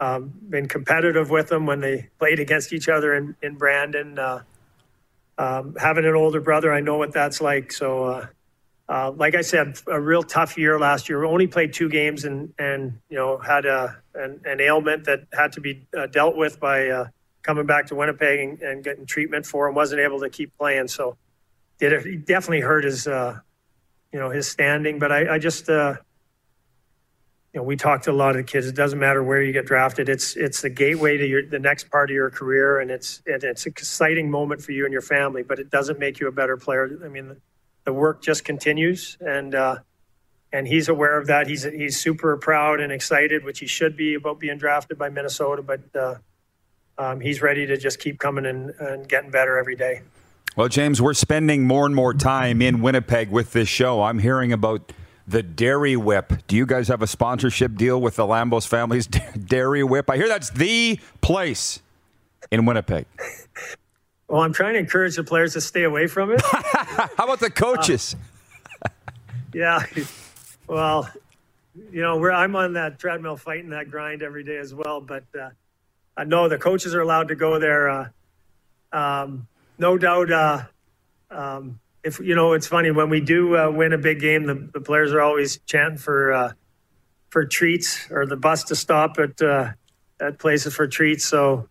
um, 0.00 0.32
been 0.48 0.68
competitive 0.68 1.30
with 1.30 1.48
them 1.48 1.66
when 1.66 1.80
they 1.80 2.08
played 2.18 2.38
against 2.38 2.72
each 2.72 2.88
other 2.88 3.14
in, 3.14 3.34
in 3.42 3.56
Brandon. 3.56 4.18
Uh, 4.18 4.42
um, 5.38 5.74
having 5.78 6.04
an 6.04 6.14
older 6.14 6.40
brother, 6.40 6.72
I 6.72 6.80
know 6.80 6.96
what 6.96 7.12
that's 7.12 7.40
like. 7.40 7.72
So, 7.72 8.04
uh, 8.04 8.26
uh, 8.88 9.12
like 9.12 9.34
I 9.34 9.40
said, 9.40 9.78
a 9.88 10.00
real 10.00 10.22
tough 10.22 10.56
year 10.56 10.78
last 10.78 11.08
year. 11.08 11.20
We 11.20 11.26
only 11.26 11.46
played 11.46 11.72
two 11.72 11.88
games 11.88 12.24
and, 12.24 12.52
and 12.58 12.98
you 13.08 13.16
know, 13.16 13.38
had 13.38 13.66
a, 13.66 13.96
an, 14.14 14.40
an 14.44 14.60
ailment 14.60 15.04
that 15.04 15.26
had 15.32 15.52
to 15.52 15.60
be 15.60 15.86
uh, 15.96 16.06
dealt 16.06 16.36
with 16.36 16.60
by 16.60 16.88
uh, 16.88 17.06
coming 17.42 17.66
back 17.66 17.86
to 17.86 17.94
Winnipeg 17.94 18.40
and, 18.40 18.62
and, 18.62 18.84
getting 18.84 19.04
treatment 19.06 19.44
for 19.44 19.68
him. 19.68 19.74
Wasn't 19.74 20.00
able 20.00 20.20
to 20.20 20.30
keep 20.30 20.56
playing. 20.56 20.88
So, 20.88 21.16
it, 21.80 21.92
it 21.92 22.26
definitely 22.26 22.60
hurt 22.60 22.84
his, 22.84 23.06
uh, 23.06 23.38
you 24.12 24.18
know, 24.18 24.30
his 24.30 24.48
standing. 24.48 24.98
But 24.98 25.12
I, 25.12 25.34
I 25.34 25.38
just, 25.38 25.68
you 27.56 27.62
know, 27.62 27.64
we 27.64 27.74
talk 27.74 28.02
to 28.02 28.10
a 28.10 28.12
lot 28.12 28.36
of 28.36 28.44
kids. 28.44 28.66
It 28.66 28.74
doesn't 28.74 28.98
matter 28.98 29.24
where 29.24 29.42
you 29.42 29.50
get 29.50 29.64
drafted. 29.64 30.10
It's 30.10 30.36
it's 30.36 30.60
the 30.60 30.68
gateway 30.68 31.16
to 31.16 31.26
your 31.26 31.46
the 31.46 31.58
next 31.58 31.90
part 31.90 32.10
of 32.10 32.14
your 32.14 32.28
career, 32.28 32.80
and 32.80 32.90
it's 32.90 33.22
it's 33.24 33.64
an 33.64 33.72
exciting 33.72 34.30
moment 34.30 34.60
for 34.60 34.72
you 34.72 34.84
and 34.84 34.92
your 34.92 35.00
family. 35.00 35.42
But 35.42 35.58
it 35.58 35.70
doesn't 35.70 35.98
make 35.98 36.20
you 36.20 36.28
a 36.28 36.32
better 36.32 36.58
player. 36.58 37.00
I 37.02 37.08
mean, 37.08 37.28
the, 37.28 37.36
the 37.84 37.94
work 37.94 38.20
just 38.20 38.44
continues, 38.44 39.16
and 39.22 39.54
uh, 39.54 39.76
and 40.52 40.68
he's 40.68 40.90
aware 40.90 41.18
of 41.18 41.28
that. 41.28 41.46
He's 41.46 41.62
he's 41.62 41.98
super 41.98 42.36
proud 42.36 42.78
and 42.78 42.92
excited, 42.92 43.42
which 43.42 43.60
he 43.60 43.66
should 43.66 43.96
be 43.96 44.12
about 44.12 44.38
being 44.38 44.58
drafted 44.58 44.98
by 44.98 45.08
Minnesota. 45.08 45.62
But 45.62 45.80
uh, 45.96 46.16
um, 46.98 47.20
he's 47.20 47.40
ready 47.40 47.64
to 47.64 47.78
just 47.78 48.00
keep 48.00 48.18
coming 48.18 48.44
and, 48.44 48.68
and 48.78 49.08
getting 49.08 49.30
better 49.30 49.56
every 49.56 49.76
day. 49.76 50.02
Well, 50.56 50.68
James, 50.68 51.00
we're 51.00 51.14
spending 51.14 51.66
more 51.66 51.86
and 51.86 51.94
more 51.94 52.12
time 52.12 52.60
in 52.60 52.82
Winnipeg 52.82 53.30
with 53.30 53.54
this 53.54 53.70
show. 53.70 54.02
I'm 54.02 54.18
hearing 54.18 54.52
about 54.52 54.92
the 55.26 55.42
Dairy 55.42 55.96
Whip. 55.96 56.32
Do 56.46 56.56
you 56.56 56.66
guys 56.66 56.88
have 56.88 57.02
a 57.02 57.06
sponsorship 57.06 57.74
deal 57.74 58.00
with 58.00 58.16
the 58.16 58.24
Lambos 58.24 58.66
family's 58.66 59.06
Dairy 59.46 59.82
Whip? 59.82 60.08
I 60.08 60.16
hear 60.16 60.28
that's 60.28 60.50
the 60.50 61.00
place 61.20 61.80
in 62.50 62.64
Winnipeg. 62.66 63.06
Well, 64.28 64.42
I'm 64.42 64.52
trying 64.52 64.74
to 64.74 64.80
encourage 64.80 65.16
the 65.16 65.24
players 65.24 65.52
to 65.52 65.60
stay 65.60 65.84
away 65.84 66.06
from 66.06 66.32
it. 66.32 66.40
How 66.44 67.24
about 67.24 67.40
the 67.40 67.50
coaches? 67.50 68.16
Uh, 68.84 68.88
yeah. 69.52 69.84
Well, 70.66 71.08
you 71.92 72.02
know, 72.02 72.28
I'm 72.30 72.56
on 72.56 72.72
that 72.72 72.98
treadmill 72.98 73.36
fighting 73.36 73.70
that 73.70 73.90
grind 73.90 74.22
every 74.22 74.42
day 74.42 74.56
as 74.56 74.74
well. 74.74 75.00
But 75.00 75.24
uh, 75.38 75.50
I 76.16 76.24
know 76.24 76.48
the 76.48 76.58
coaches 76.58 76.94
are 76.94 77.00
allowed 77.00 77.28
to 77.28 77.36
go 77.36 77.58
there. 77.58 77.88
Uh, 77.88 78.08
um, 78.92 79.46
no 79.78 79.96
doubt, 79.96 80.32
uh, 80.32 80.62
um, 81.30 81.78
if 82.06 82.20
you 82.20 82.36
know, 82.36 82.52
it's 82.52 82.68
funny 82.68 82.92
when 82.92 83.10
we 83.10 83.20
do 83.20 83.56
uh, 83.56 83.68
win 83.68 83.92
a 83.92 83.98
big 83.98 84.20
game, 84.20 84.44
the, 84.44 84.70
the, 84.72 84.80
players 84.80 85.12
are 85.12 85.20
always 85.20 85.58
chanting 85.66 85.98
for 85.98 86.32
uh, 86.32 86.52
for 87.30 87.44
treats 87.44 88.08
or 88.12 88.26
the 88.26 88.36
bus 88.36 88.62
to 88.64 88.76
stop 88.76 89.18
at 89.18 89.42
uh, 89.42 89.72
at 90.20 90.38
places 90.38 90.72
for 90.72 90.86
treats. 90.86 91.24
So 91.24 91.68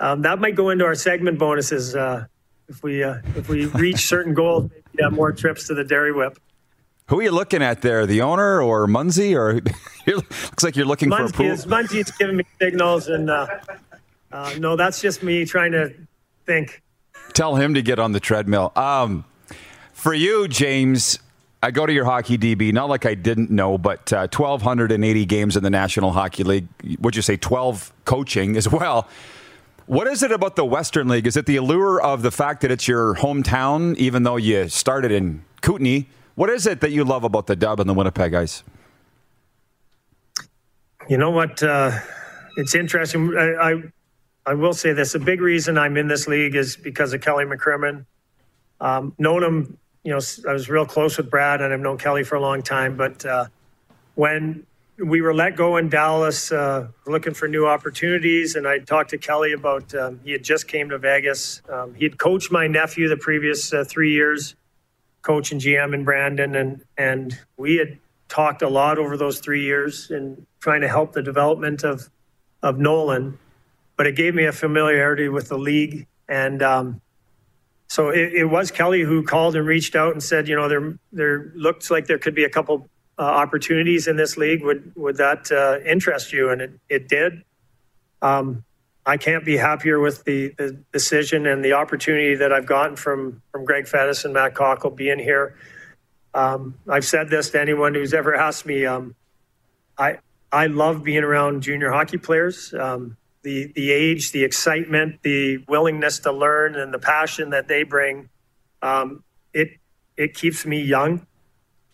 um, 0.00 0.22
that 0.22 0.40
might 0.40 0.56
go 0.56 0.70
into 0.70 0.84
our 0.84 0.96
segment 0.96 1.38
bonuses 1.38 1.94
uh, 1.94 2.26
if 2.68 2.82
we 2.82 3.04
uh, 3.04 3.18
if 3.36 3.48
we 3.48 3.66
reach 3.84 4.08
certain 4.08 4.34
goals. 4.34 4.64
Maybe 4.64 5.04
have 5.04 5.12
more 5.12 5.30
trips 5.30 5.68
to 5.68 5.74
the 5.74 5.84
Dairy 5.84 6.12
Whip. 6.12 6.40
Who 7.06 7.20
are 7.20 7.22
you 7.22 7.30
looking 7.30 7.62
at 7.62 7.80
there? 7.80 8.04
The 8.04 8.20
owner 8.20 8.60
or 8.60 8.88
Munzie? 8.88 9.36
Or 9.36 9.60
looks 10.12 10.64
like 10.64 10.74
you're 10.74 10.86
looking 10.86 11.08
Munzie 11.08 11.16
for 11.16 11.24
a 11.24 11.30
pool. 11.30 11.46
Is, 11.52 11.66
Munzie's 11.66 12.10
giving 12.10 12.36
me 12.36 12.44
signals, 12.60 13.06
and 13.06 13.30
uh, 13.30 13.46
no, 14.58 14.74
that's 14.74 15.00
just 15.00 15.22
me 15.22 15.44
trying 15.44 15.70
to 15.70 15.94
think. 16.46 16.82
Tell 17.32 17.54
him 17.54 17.74
to 17.74 17.82
get 17.82 18.00
on 18.00 18.10
the 18.10 18.18
treadmill. 18.18 18.72
Um, 18.74 19.24
for 19.98 20.14
you, 20.14 20.46
James, 20.46 21.18
I 21.60 21.72
go 21.72 21.84
to 21.84 21.92
your 21.92 22.04
hockey 22.04 22.38
DB, 22.38 22.72
not 22.72 22.88
like 22.88 23.04
I 23.04 23.14
didn't 23.14 23.50
know, 23.50 23.76
but 23.76 24.12
uh, 24.12 24.28
1,280 24.32 25.26
games 25.26 25.56
in 25.56 25.64
the 25.64 25.70
National 25.70 26.12
Hockey 26.12 26.44
League. 26.44 26.68
Would 27.00 27.16
you 27.16 27.22
say 27.22 27.36
12 27.36 27.92
coaching 28.04 28.56
as 28.56 28.68
well? 28.68 29.08
What 29.86 30.06
is 30.06 30.22
it 30.22 30.30
about 30.30 30.54
the 30.54 30.64
Western 30.64 31.08
League? 31.08 31.26
Is 31.26 31.36
it 31.36 31.46
the 31.46 31.56
allure 31.56 32.00
of 32.00 32.22
the 32.22 32.30
fact 32.30 32.60
that 32.60 32.70
it's 32.70 32.86
your 32.86 33.16
hometown, 33.16 33.96
even 33.96 34.22
though 34.22 34.36
you 34.36 34.68
started 34.68 35.10
in 35.10 35.42
Kootenay? 35.62 36.06
What 36.36 36.48
is 36.48 36.64
it 36.64 36.80
that 36.80 36.92
you 36.92 37.02
love 37.02 37.24
about 37.24 37.48
the 37.48 37.56
dub 37.56 37.80
and 37.80 37.90
the 37.90 37.94
Winnipeg 37.94 38.34
Ice? 38.34 38.62
You 41.08 41.18
know 41.18 41.30
what? 41.30 41.60
Uh, 41.60 41.98
it's 42.56 42.76
interesting. 42.76 43.36
I, 43.36 43.72
I, 43.72 43.82
I 44.46 44.54
will 44.54 44.74
say 44.74 44.92
this: 44.92 45.16
a 45.16 45.18
big 45.18 45.40
reason 45.40 45.76
I'm 45.76 45.96
in 45.96 46.06
this 46.06 46.28
league 46.28 46.54
is 46.54 46.76
because 46.76 47.12
of 47.12 47.20
Kelly 47.20 47.46
McCrimmon. 47.46 48.06
Um, 48.80 49.14
known 49.18 49.42
him 49.42 49.78
you 50.08 50.14
know, 50.14 50.20
I 50.48 50.54
was 50.54 50.70
real 50.70 50.86
close 50.86 51.18
with 51.18 51.28
Brad, 51.28 51.60
and 51.60 51.70
I've 51.70 51.80
known 51.80 51.98
Kelly 51.98 52.24
for 52.24 52.36
a 52.36 52.40
long 52.40 52.62
time. 52.62 52.96
But 52.96 53.26
uh, 53.26 53.44
when 54.14 54.64
we 54.96 55.20
were 55.20 55.34
let 55.34 55.54
go 55.54 55.76
in 55.76 55.90
Dallas, 55.90 56.50
uh, 56.50 56.88
looking 57.06 57.34
for 57.34 57.46
new 57.46 57.66
opportunities, 57.66 58.56
and 58.56 58.66
I 58.66 58.78
talked 58.78 59.10
to 59.10 59.18
Kelly 59.18 59.52
about. 59.52 59.94
Um, 59.94 60.18
he 60.24 60.32
had 60.32 60.42
just 60.42 60.66
came 60.66 60.88
to 60.88 60.96
Vegas. 60.96 61.60
Um, 61.70 61.92
he 61.92 62.04
had 62.04 62.18
coached 62.18 62.50
my 62.50 62.66
nephew 62.66 63.06
the 63.06 63.18
previous 63.18 63.70
uh, 63.70 63.84
three 63.86 64.12
years, 64.12 64.54
coach 65.20 65.52
and 65.52 65.60
GM 65.60 65.92
in 65.92 66.04
Brandon, 66.04 66.54
and 66.54 66.82
and 66.96 67.38
we 67.58 67.76
had 67.76 67.98
talked 68.30 68.62
a 68.62 68.68
lot 68.70 68.96
over 68.96 69.18
those 69.18 69.40
three 69.40 69.62
years 69.62 70.10
in 70.10 70.46
trying 70.58 70.80
to 70.80 70.88
help 70.88 71.12
the 71.12 71.22
development 71.22 71.84
of 71.84 72.08
of 72.62 72.78
Nolan. 72.78 73.38
But 73.98 74.06
it 74.06 74.16
gave 74.16 74.34
me 74.34 74.46
a 74.46 74.52
familiarity 74.52 75.28
with 75.28 75.50
the 75.50 75.58
league, 75.58 76.06
and 76.30 76.62
um, 76.62 77.02
so 77.88 78.10
it, 78.10 78.34
it 78.34 78.44
was 78.44 78.70
Kelly 78.70 79.00
who 79.02 79.22
called 79.22 79.56
and 79.56 79.66
reached 79.66 79.96
out 79.96 80.12
and 80.12 80.22
said, 80.22 80.46
you 80.46 80.54
know, 80.54 80.68
there 80.68 80.98
there 81.12 81.50
looks 81.54 81.90
like 81.90 82.06
there 82.06 82.18
could 82.18 82.34
be 82.34 82.44
a 82.44 82.50
couple 82.50 82.88
uh, 83.18 83.22
opportunities 83.22 84.06
in 84.06 84.16
this 84.16 84.36
league. 84.36 84.62
Would 84.62 84.92
would 84.94 85.16
that 85.16 85.50
uh, 85.50 85.80
interest 85.88 86.32
you? 86.32 86.50
And 86.50 86.60
it, 86.60 86.72
it 86.88 87.08
did. 87.08 87.42
Um, 88.20 88.64
I 89.06 89.16
can't 89.16 89.42
be 89.42 89.56
happier 89.56 89.98
with 89.98 90.24
the, 90.24 90.48
the 90.58 90.78
decision 90.92 91.46
and 91.46 91.64
the 91.64 91.72
opportunity 91.72 92.34
that 92.34 92.52
I've 92.52 92.66
gotten 92.66 92.94
from 92.94 93.42
from 93.50 93.64
Greg 93.64 93.86
Fettes 93.86 94.24
and 94.26 94.34
Matt 94.34 94.54
Cockell 94.54 94.94
being 94.94 95.18
here. 95.18 95.56
Um, 96.34 96.74
I've 96.86 97.06
said 97.06 97.30
this 97.30 97.50
to 97.50 97.60
anyone 97.60 97.94
who's 97.94 98.12
ever 98.12 98.34
asked 98.34 98.66
me. 98.66 98.84
Um, 98.84 99.14
I 99.96 100.18
I 100.52 100.66
love 100.66 101.02
being 101.02 101.24
around 101.24 101.62
junior 101.62 101.90
hockey 101.90 102.18
players. 102.18 102.74
Um, 102.74 103.16
the 103.48 103.72
the 103.74 103.90
age, 103.90 104.32
the 104.32 104.44
excitement, 104.44 105.22
the 105.22 105.64
willingness 105.68 106.18
to 106.20 106.32
learn, 106.32 106.74
and 106.74 106.92
the 106.92 106.98
passion 106.98 107.50
that 107.50 107.66
they 107.66 107.82
bring. 107.82 108.28
Um, 108.82 109.24
it 109.54 109.70
it 110.18 110.34
keeps 110.34 110.66
me 110.66 110.82
young. 110.82 111.26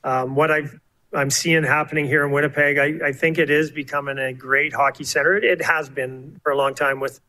Um, 0.02 0.34
what 0.34 0.50
I've 0.50 0.80
I'm 1.12 1.30
seeing 1.30 1.62
happening 1.62 2.06
here 2.06 2.24
in 2.24 2.32
Winnipeg. 2.32 2.76
I, 2.76 3.08
I, 3.08 3.12
think 3.12 3.38
it 3.38 3.48
is 3.48 3.70
becoming 3.70 4.18
a 4.18 4.32
great 4.32 4.72
hockey 4.72 5.04
center. 5.04 5.36
It, 5.36 5.44
it, 5.44 5.62
has 5.62 5.88
been 5.88 6.40
for 6.42 6.50
a 6.50 6.56
long 6.56 6.74
time 6.74 6.98
with, 6.98 7.20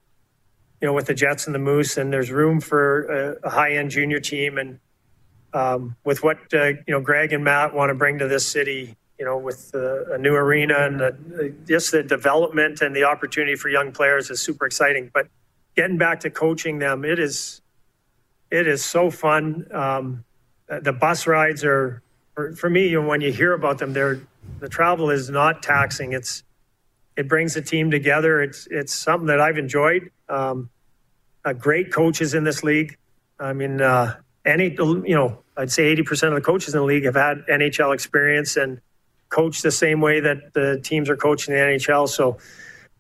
you 0.82 0.88
know, 0.88 0.94
with 0.94 1.06
the 1.06 1.14
Jets 1.14 1.46
and 1.46 1.54
the 1.54 1.60
Moose, 1.60 1.96
and 1.96 2.12
there's 2.12 2.32
room 2.32 2.62
for 2.62 3.04
a, 3.04 3.48
a 3.48 3.50
high-end 3.52 3.92
junior 3.92 4.20
team. 4.20 4.58
And 4.58 4.80
um, 5.54 5.96
with 6.04 6.24
what 6.24 6.40
uh, 6.52 6.66
you 6.66 6.84
know, 6.88 7.00
Greg 7.00 7.32
and 7.32 7.44
Matt 7.44 7.76
want 7.76 7.92
to 7.92 7.94
bring 7.94 8.18
to 8.18 8.28
this 8.28 8.48
city, 8.48 8.98
you 9.20 9.26
know, 9.26 9.38
with 9.38 9.72
uh, 9.74 10.14
a 10.14 10.18
new 10.18 10.34
arena 10.34 10.76
and 10.78 11.00
the, 11.00 11.54
just 11.66 11.92
the 11.92 12.04
development 12.04 12.82
and 12.82 12.96
the 12.96 13.04
opportunity 13.04 13.56
for 13.56 13.70
young 13.70 13.92
players 13.92 14.30
is 14.30 14.42
super 14.42 14.66
exciting. 14.66 15.10
But 15.14 15.28
getting 15.76 15.98
back 15.98 16.22
to 16.22 16.30
coaching 16.30 16.80
them, 16.80 17.06
it 17.06 17.20
is, 17.20 17.62
it 18.52 18.68
is 18.68 18.84
so 18.84 19.10
fun. 19.10 19.68
Um, 19.72 20.26
the 20.68 20.94
bus 20.94 21.28
rides 21.28 21.64
are 21.64 22.02
for, 22.36 22.54
for 22.54 22.70
me, 22.70 22.96
when 22.98 23.22
you 23.22 23.32
hear 23.32 23.54
about 23.54 23.78
them, 23.78 23.94
they're, 23.94 24.20
the 24.60 24.70
travel 24.70 25.10
is 25.10 25.30
not 25.30 25.64
taxing. 25.64 26.14
It's 26.14 26.44
it 27.16 27.30
brings 27.30 27.54
the 27.54 27.62
team 27.62 27.90
together. 27.90 28.42
It's 28.42 28.68
it's 28.70 28.94
something 28.94 29.28
that 29.28 29.40
I've 29.40 29.58
enjoyed. 29.58 30.12
Um, 30.28 30.70
uh, 31.44 31.54
great 31.54 31.94
coaches 31.94 32.34
in 32.34 32.44
this 32.44 32.64
league. 32.64 32.98
I 33.40 33.54
mean, 33.54 33.82
uh, 33.82 34.18
any 34.46 34.72
you 34.72 35.16
know, 35.16 35.40
I'd 35.56 35.72
say 35.72 35.86
eighty 35.86 36.04
percent 36.04 36.34
of 36.34 36.42
the 36.42 36.46
coaches 36.46 36.74
in 36.74 36.80
the 36.82 36.86
league 36.86 37.06
have 37.06 37.16
had 37.16 37.46
NHL 37.48 37.94
experience 37.94 38.58
and 38.58 38.82
coach 39.30 39.62
the 39.62 39.72
same 39.72 40.02
way 40.02 40.20
that 40.20 40.54
the 40.54 40.80
teams 40.84 41.10
are 41.10 41.18
coaching 41.18 41.54
the 41.54 41.60
NHL. 41.60 42.08
So 42.08 42.38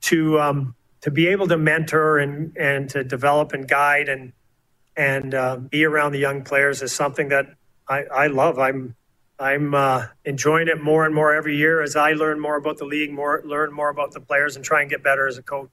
to 0.01 0.39
um, 0.39 0.75
to 1.01 1.11
be 1.11 1.27
able 1.27 1.47
to 1.47 1.57
mentor 1.57 2.19
and 2.19 2.55
and 2.57 2.89
to 2.89 3.03
develop 3.03 3.53
and 3.53 3.67
guide 3.67 4.09
and 4.09 4.33
and 4.97 5.33
uh, 5.33 5.57
be 5.57 5.85
around 5.85 6.13
the 6.13 6.19
young 6.19 6.43
players 6.43 6.81
is 6.81 6.93
something 6.93 7.29
that 7.29 7.47
I, 7.87 8.03
I 8.03 8.27
love. 8.27 8.59
I'm 8.59 8.95
I'm 9.37 9.75
uh, 9.75 10.07
enjoying 10.23 10.67
it 10.67 10.81
more 10.81 11.05
and 11.05 11.13
more 11.13 11.33
every 11.33 11.57
year 11.57 11.81
as 11.81 11.95
I 11.95 12.13
learn 12.13 12.39
more 12.39 12.55
about 12.55 12.77
the 12.77 12.85
league, 12.85 13.11
more 13.11 13.41
learn 13.45 13.73
more 13.73 13.89
about 13.89 14.11
the 14.13 14.21
players, 14.21 14.55
and 14.55 14.63
try 14.63 14.81
and 14.81 14.89
get 14.89 15.03
better 15.03 15.27
as 15.27 15.37
a 15.37 15.43
coach. 15.43 15.69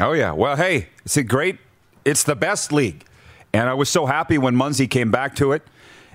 Oh 0.00 0.12
yeah, 0.12 0.32
well, 0.32 0.56
hey, 0.56 0.88
it's 1.04 1.16
a 1.16 1.22
great, 1.22 1.58
it's 2.04 2.24
the 2.24 2.36
best 2.36 2.72
league, 2.72 3.04
and 3.52 3.68
I 3.68 3.74
was 3.74 3.88
so 3.88 4.06
happy 4.06 4.38
when 4.38 4.56
Munsey 4.56 4.86
came 4.86 5.10
back 5.10 5.34
to 5.36 5.52
it. 5.52 5.62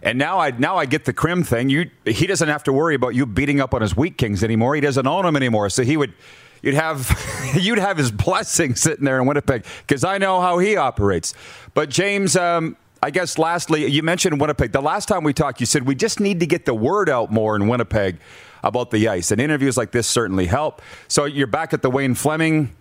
And 0.03 0.17
now 0.17 0.39
I 0.39 0.51
now 0.51 0.77
I 0.77 0.85
get 0.85 1.05
the 1.05 1.13
Krim 1.13 1.43
thing. 1.43 1.69
You 1.69 1.89
he 2.05 2.25
doesn't 2.25 2.47
have 2.47 2.63
to 2.63 2.73
worry 2.73 2.95
about 2.95 3.15
you 3.15 3.25
beating 3.25 3.59
up 3.59 3.73
on 3.73 3.81
his 3.81 3.95
Wheat 3.95 4.17
Kings 4.17 4.43
anymore. 4.43 4.75
He 4.75 4.81
doesn't 4.81 5.05
own 5.05 5.25
them 5.25 5.35
anymore. 5.35 5.69
So 5.69 5.83
he 5.83 5.97
would 5.97 6.13
you'd 6.61 6.73
have 6.73 7.09
you'd 7.59 7.77
have 7.77 7.97
his 7.97 8.11
blessing 8.11 8.75
sitting 8.75 9.05
there 9.05 9.19
in 9.19 9.27
Winnipeg 9.27 9.65
because 9.85 10.03
I 10.03 10.17
know 10.17 10.41
how 10.41 10.57
he 10.57 10.75
operates. 10.75 11.33
But 11.73 11.89
James, 11.89 12.35
um, 12.35 12.77
I 13.03 13.11
guess 13.11 13.37
lastly, 13.37 13.85
you 13.87 14.01
mentioned 14.03 14.41
Winnipeg. 14.41 14.71
The 14.71 14.81
last 14.81 15.07
time 15.07 15.23
we 15.23 15.33
talked, 15.33 15.59
you 15.59 15.65
said 15.65 15.83
we 15.83 15.95
just 15.95 16.19
need 16.19 16.39
to 16.39 16.45
get 16.45 16.65
the 16.65 16.73
word 16.73 17.09
out 17.09 17.31
more 17.31 17.55
in 17.55 17.67
Winnipeg 17.67 18.17
about 18.63 18.91
the 18.91 19.07
ice. 19.07 19.31
And 19.31 19.41
interviews 19.41 19.77
like 19.77 19.91
this 19.91 20.07
certainly 20.07 20.45
help. 20.45 20.81
So 21.07 21.25
you're 21.25 21.47
back 21.47 21.73
at 21.73 21.81
the 21.81 21.89
Wayne 21.89 22.15
Fleming. 22.15 22.75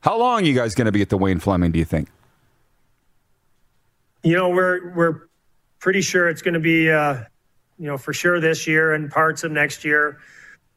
How 0.00 0.18
long 0.18 0.42
are 0.42 0.44
you 0.44 0.54
guys 0.54 0.74
going 0.74 0.86
to 0.86 0.92
be 0.92 1.02
at 1.02 1.08
the 1.08 1.16
Wayne 1.16 1.40
Fleming, 1.40 1.72
do 1.72 1.78
you 1.78 1.84
think? 1.84 2.08
You 4.22 4.36
know, 4.36 4.48
we're 4.48 4.94
we're 4.94 5.22
pretty 5.84 6.00
sure 6.00 6.30
it's 6.30 6.40
going 6.40 6.54
to 6.54 6.60
be 6.60 6.90
uh, 6.90 7.22
you 7.78 7.86
know, 7.86 7.98
for 7.98 8.14
sure 8.14 8.40
this 8.40 8.66
year 8.66 8.94
and 8.94 9.10
parts 9.10 9.44
of 9.44 9.52
next 9.52 9.84
year. 9.84 10.18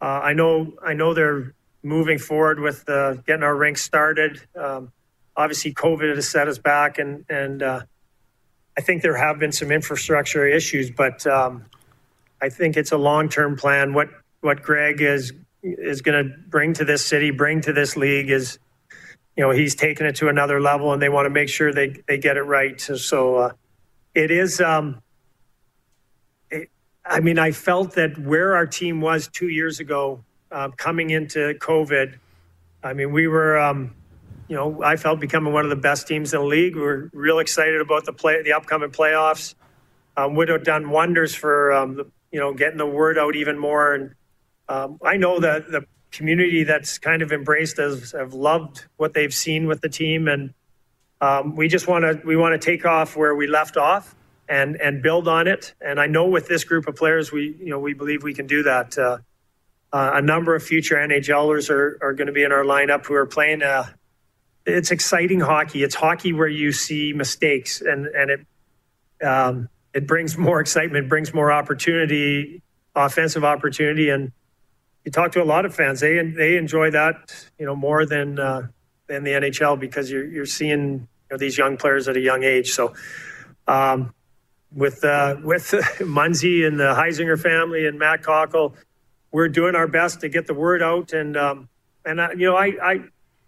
Uh, 0.02 0.20
I 0.22 0.34
know 0.34 0.74
I 0.86 0.93
know 0.93 1.13
they're 1.13 1.54
moving 1.82 2.20
forward 2.20 2.60
with 2.60 2.88
uh, 2.89 3.13
getting 3.26 3.43
our 3.43 3.56
rink 3.56 3.78
started. 3.78 4.41
Um, 4.54 4.91
obviously, 5.38 5.74
COVID 5.74 6.13
has 6.13 6.28
set 6.28 6.50
us 6.50 6.58
back, 6.58 7.00
and 7.00 7.24
and 7.30 7.63
uh, 7.63 7.82
I 8.78 8.82
think 8.82 9.02
there 9.02 9.15
have 9.15 9.39
been 9.39 9.54
some 9.54 9.72
infrastructure 9.72 10.46
issues, 10.46 10.91
but 10.91 11.26
um, 11.26 11.65
I 12.41 12.50
think 12.50 12.76
it's 12.76 12.91
a 12.91 12.98
long 12.98 13.30
term 13.30 13.56
plan. 13.56 13.93
What 13.93 14.10
what 14.41 14.62
Greg 14.62 15.00
is 15.00 15.32
is 15.63 16.02
going 16.02 16.22
to 16.22 16.38
bring 16.50 16.74
to 16.74 16.86
this 16.86 17.06
city, 17.06 17.32
bring 17.32 17.62
to 17.62 17.72
this 17.72 17.96
league 17.96 18.30
is, 18.30 18.60
you 19.38 19.43
know, 19.43 19.52
he's 19.52 19.74
taken 19.74 20.06
it 20.06 20.17
to 20.17 20.28
another 20.28 20.60
level, 20.60 20.91
and 20.91 21.02
they 21.02 21.10
want 21.10 21.28
to 21.28 21.30
make 21.30 21.48
sure 21.48 21.72
they 21.72 21.96
they 22.10 22.17
get 22.17 22.36
it 22.36 22.43
right. 22.43 22.80
So 22.82 23.38
uh, 23.38 23.52
it 24.17 24.32
is. 24.32 24.60
Um, 24.60 25.01
it, 26.49 26.69
I 27.06 27.19
mean, 27.19 27.38
I 27.38 27.51
felt 27.51 27.93
that 27.95 28.17
where 28.17 28.56
our 28.56 28.65
team 28.65 28.99
was 28.99 29.27
two 29.27 29.49
years 29.49 29.80
ago, 29.80 30.23
uh, 30.51 30.69
coming 30.75 31.12
into 31.12 31.53
COVID, 31.60 32.17
I 32.84 32.93
mean, 32.93 33.12
we 33.12 33.27
were. 33.27 33.58
Um, 33.58 33.93
you 34.49 34.56
know, 34.56 34.82
I 34.82 34.95
felt 34.95 35.19
becoming 35.19 35.51
one 35.51 35.65
of 35.65 35.69
the 35.69 35.75
best 35.75 36.08
teams 36.08 36.34
in 36.34 36.39
the 36.39 36.45
league. 36.45 36.77
We 36.77 36.82
are 36.84 37.10
real 37.13 37.39
excited 37.39 37.82
about 37.82 38.06
the 38.06 38.13
play, 38.13 38.41
the 38.43 38.53
upcoming 38.53 38.91
playoffs. 38.91 39.56
Um, 40.15 40.36
would 40.36 40.47
have 40.47 40.63
done 40.63 40.89
wonders 40.89 41.36
for 41.36 41.73
um, 41.73 41.95
the, 41.95 42.10
you 42.32 42.39
know 42.39 42.53
getting 42.53 42.77
the 42.77 42.88
word 42.88 43.17
out 43.17 43.36
even 43.36 43.60
more. 43.60 43.93
And 43.93 44.15
um, 44.69 44.99
I 45.03 45.17
know 45.17 45.41
that 45.41 45.69
the 45.69 45.86
community 46.12 46.63
that's 46.63 46.97
kind 46.97 47.21
of 47.21 47.34
embraced 47.34 47.77
us 47.77 48.13
have 48.13 48.34
loved 48.34 48.86
what 48.95 49.13
they've 49.13 49.34
seen 49.34 49.67
with 49.67 49.82
the 49.82 49.89
team, 49.89 50.30
and 50.30 50.53
um, 51.21 51.56
we 51.56 51.67
just 51.67 51.88
want 51.88 52.03
to 52.03 52.25
we 52.25 52.36
want 52.36 52.60
to 52.60 52.63
take 52.63 52.86
off 52.86 53.15
where 53.15 53.36
we 53.36 53.47
left 53.47 53.77
off 53.77 54.15
and 54.47 54.75
and 54.77 55.01
build 55.01 55.27
on 55.27 55.47
it. 55.47 55.73
And 55.82 55.99
I 55.99 56.08
know 56.08 56.27
with 56.27 56.47
this 56.47 56.63
group 56.63 56.88
of 56.88 56.95
players, 56.95 57.32
we 57.32 57.56
you 57.60 57.69
know 57.69 57.80
we 57.80 57.93
believe 57.93 58.23
we 58.23 58.34
can 58.34 58.47
do 58.47 58.63
that. 58.63 58.97
Uh, 58.97 59.17
uh, 59.93 60.12
a 60.15 60.21
number 60.21 60.53
of 60.53 60.62
future 60.63 60.95
NHLers 60.95 61.69
are, 61.69 61.97
are 62.01 62.13
going 62.13 62.27
to 62.27 62.34
be 62.34 62.43
in 62.43 62.51
our 62.51 62.63
lineup 62.63 63.06
who 63.06 63.13
are 63.13 63.25
playing 63.25 63.62
a, 63.62 63.95
it's 64.65 64.91
exciting 64.91 65.39
hockey. 65.39 65.82
It's 65.82 65.95
hockey 65.95 66.34
where 66.34 66.47
you 66.47 66.71
see 66.71 67.13
mistakes, 67.13 67.82
and 67.82 68.06
and 68.08 68.32
it 68.32 69.25
um, 69.25 69.69
it 69.93 70.06
brings 70.06 70.38
more 70.38 70.60
excitement, 70.60 71.10
brings 71.10 71.34
more 71.34 71.51
opportunity, 71.51 72.62
offensive 72.95 73.43
opportunity, 73.45 74.10
and 74.10 74.32
you 75.06 75.12
talk 75.12 75.32
to 75.32 75.41
a 75.41 75.45
lot 75.45 75.65
of 75.65 75.73
fans. 75.73 76.01
They 76.01 76.21
they 76.21 76.58
enjoy 76.58 76.91
that, 76.91 77.34
you 77.58 77.65
know, 77.65 77.75
more 77.75 78.06
than 78.06 78.38
than 79.08 79.24
the 79.24 79.32
NHL 79.32 79.80
because 79.80 80.12
you're 80.12 80.26
you're 80.26 80.46
seeing 80.46 80.82
you 80.82 81.08
know, 81.32 81.38
these 81.38 81.58
young 81.58 81.78
players 81.78 82.08
at 82.08 82.17
a 82.17 82.22
young 82.22 82.43
age. 82.43 82.72
So. 82.72 82.93
Um, 83.67 84.13
with 84.74 85.04
uh, 85.04 85.38
with 85.43 85.74
Munsey 86.06 86.65
and 86.65 86.80
the 86.80 86.93
Heisinger 86.93 87.39
family 87.39 87.88
and 87.88 87.98
Matt 87.98 88.22
Cockell, 88.22 88.76
we're 89.32 89.50
doing 89.50 89.76
our 89.76 89.88
best 89.88 90.22
to 90.22 90.30
get 90.30 90.48
the 90.48 90.54
word 90.54 90.82
out. 90.82 91.13
And 91.13 91.38
um, 91.38 91.70
and 92.06 92.22
I, 92.22 92.32
you 92.32 92.46
know, 92.46 92.56
I, 92.56 92.74
I 92.82 93.04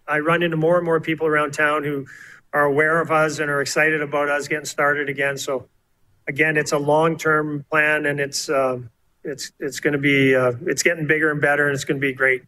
I 0.08 0.18
run 0.18 0.42
into 0.42 0.56
more 0.56 0.76
and 0.76 0.84
more 0.84 1.00
people 1.00 1.26
around 1.26 1.52
town 1.52 1.84
who 1.84 2.06
are 2.52 2.64
aware 2.64 3.00
of 3.00 3.10
us 3.10 3.38
and 3.38 3.50
are 3.50 3.60
excited 3.60 4.02
about 4.02 4.28
us 4.28 4.48
getting 4.48 4.64
started 4.64 5.08
again. 5.08 5.38
So, 5.38 5.68
again, 6.26 6.56
it's 6.56 6.72
a 6.72 6.78
long 6.78 7.16
term 7.16 7.64
plan, 7.70 8.06
and 8.06 8.18
it's 8.18 8.48
uh, 8.48 8.78
it's 9.22 9.52
it's 9.60 9.80
going 9.80 9.92
to 9.92 9.98
be 9.98 10.34
uh, 10.34 10.52
it's 10.66 10.82
getting 10.82 11.06
bigger 11.06 11.30
and 11.30 11.40
better, 11.40 11.66
and 11.66 11.74
it's 11.74 11.84
going 11.84 12.00
to 12.00 12.06
be 12.06 12.12
great. 12.12 12.42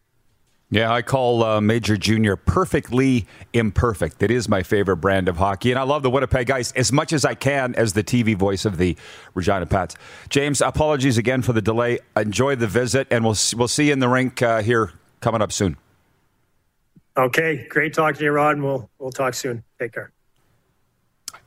Yeah, 0.73 0.91
I 0.91 1.03
call 1.03 1.45
uh, 1.45 1.61
Major 1.61 1.99
Junior 1.99 2.35
perfectly 2.35 3.27
imperfect. 3.53 4.23
It 4.23 4.31
is 4.31 4.49
my 4.49 4.63
favorite 4.63 4.97
brand 4.97 5.29
of 5.29 5.37
hockey, 5.37 5.71
and 5.71 5.79
I 5.79 5.83
love 5.83 6.03
the 6.03 6.09
Winnipeg 6.09 6.51
Ice 6.51 6.73
as 6.73 6.91
much 6.91 7.13
as 7.13 7.27
I 7.27 7.35
can 7.35 7.75
as 7.75 7.93
the 7.93 8.03
TV 8.03 8.35
voice 8.35 8.65
of 8.65 8.79
the 8.79 8.97
Regina 9.35 9.67
Pats. 9.67 9.97
James, 10.31 10.63
apologies 10.63 11.19
again 11.19 11.43
for 11.43 11.53
the 11.53 11.61
delay. 11.61 11.99
Enjoy 12.17 12.57
the 12.57 12.67
visit, 12.67 13.07
and 13.11 13.23
we'll 13.23 13.37
we'll 13.55 13.69
see 13.69 13.89
you 13.89 13.93
in 13.93 13.99
the 13.99 14.09
rink 14.09 14.41
uh, 14.41 14.63
here 14.63 14.93
coming 15.21 15.43
up 15.43 15.53
soon. 15.53 15.77
Okay, 17.19 17.67
great 17.69 17.93
talking 17.93 18.17
to 18.21 18.25
you, 18.25 18.31
Rod, 18.31 18.57
and 18.57 18.65
we'll 18.65 18.89
we'll 18.99 19.13
talk 19.13 19.35
soon. 19.35 19.65
Take 19.79 19.93
care. 19.93 20.11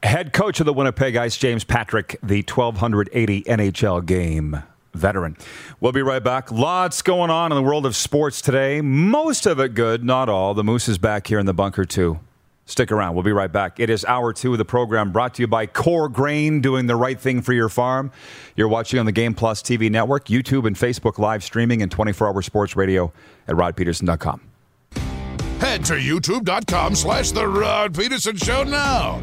Head 0.03 0.34
coach 0.34 0.59
of 0.59 0.67
the 0.67 0.73
Winnipeg 0.73 1.15
Ice, 1.15 1.36
James 1.36 1.63
Patrick, 1.63 2.19
the 2.21 2.43
1280 2.43 3.41
NHL 3.41 4.05
game 4.05 4.61
veteran. 4.96 5.38
We'll 5.80 5.91
be 5.91 6.02
right 6.02 6.24
back. 6.24 6.52
Lots 6.52 7.02
going 7.02 7.30
on 7.30 7.52
in 7.52 7.56
the 7.56 7.64
world 7.64 7.86
of 7.86 7.96
sports 7.96 8.41
today. 8.41 8.82
Most 8.82 9.46
of 9.46 9.60
it 9.60 9.74
good, 9.74 10.04
not 10.04 10.30
all. 10.30 10.54
The 10.54 10.64
Moose 10.64 10.88
is 10.88 10.98
back 10.98 11.28
here 11.28 11.39
in 11.39 11.46
the 11.46 11.54
bunker, 11.54 11.86
too. 11.86 12.20
Stick 12.68 12.91
around. 12.91 13.14
We'll 13.14 13.24
be 13.24 13.32
right 13.32 13.52
back. 13.52 13.80
It 13.80 13.91
is 13.91 14.04
hour 14.06 14.34
two 14.34 14.52
of 14.54 14.58
the 14.58 14.66
program 14.66 15.12
brought 15.12 15.36
to 15.36 15.43
you 15.43 15.48
by 15.48 15.68
Core 15.68 16.10
Grain, 16.10 16.62
doing 16.62 16.88
the 16.88 16.96
right 16.96 17.20
thing 17.20 17.41
for 17.43 17.54
your 17.54 17.70
farm. 17.70 18.12
You're 18.56 18.68
watching 18.68 19.00
on 19.00 19.06
the 19.06 19.12
Game 19.12 19.36
Plus 19.36 19.62
TV 19.62 19.91
network, 19.91 20.26
YouTube, 20.26 20.66
and 20.66 20.76
Facebook 20.76 21.20
live 21.20 21.43
streaming, 21.43 21.84
and 21.84 21.91
24 21.91 22.28
hour 22.28 22.41
sports 22.41 22.76
radio 22.76 23.14
at 23.48 23.56
rodpedersen.com. 23.56 24.41
Head 25.60 25.86
to 25.86 25.93
youtube.com 25.93 26.96
slash 26.96 27.32
The 27.32 27.48
Rod 27.48 27.93
Pedersen 27.93 28.38
Show 28.38 28.64
now. 28.64 29.22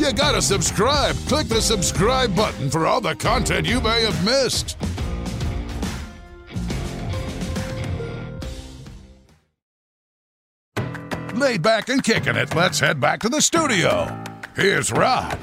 You 0.00 0.14
gotta 0.14 0.40
subscribe. 0.40 1.14
Click 1.28 1.46
the 1.46 1.60
subscribe 1.60 2.34
button 2.34 2.70
for 2.70 2.86
all 2.86 3.02
the 3.02 3.14
content 3.14 3.66
you 3.66 3.82
may 3.82 4.02
have 4.02 4.24
missed. 4.24 4.78
Laid 11.34 11.60
back 11.60 11.90
and 11.90 12.02
kicking 12.02 12.36
it, 12.36 12.54
let's 12.54 12.80
head 12.80 12.98
back 12.98 13.20
to 13.20 13.28
the 13.28 13.42
studio. 13.42 14.24
Here's 14.56 14.90
Rod. 14.90 15.38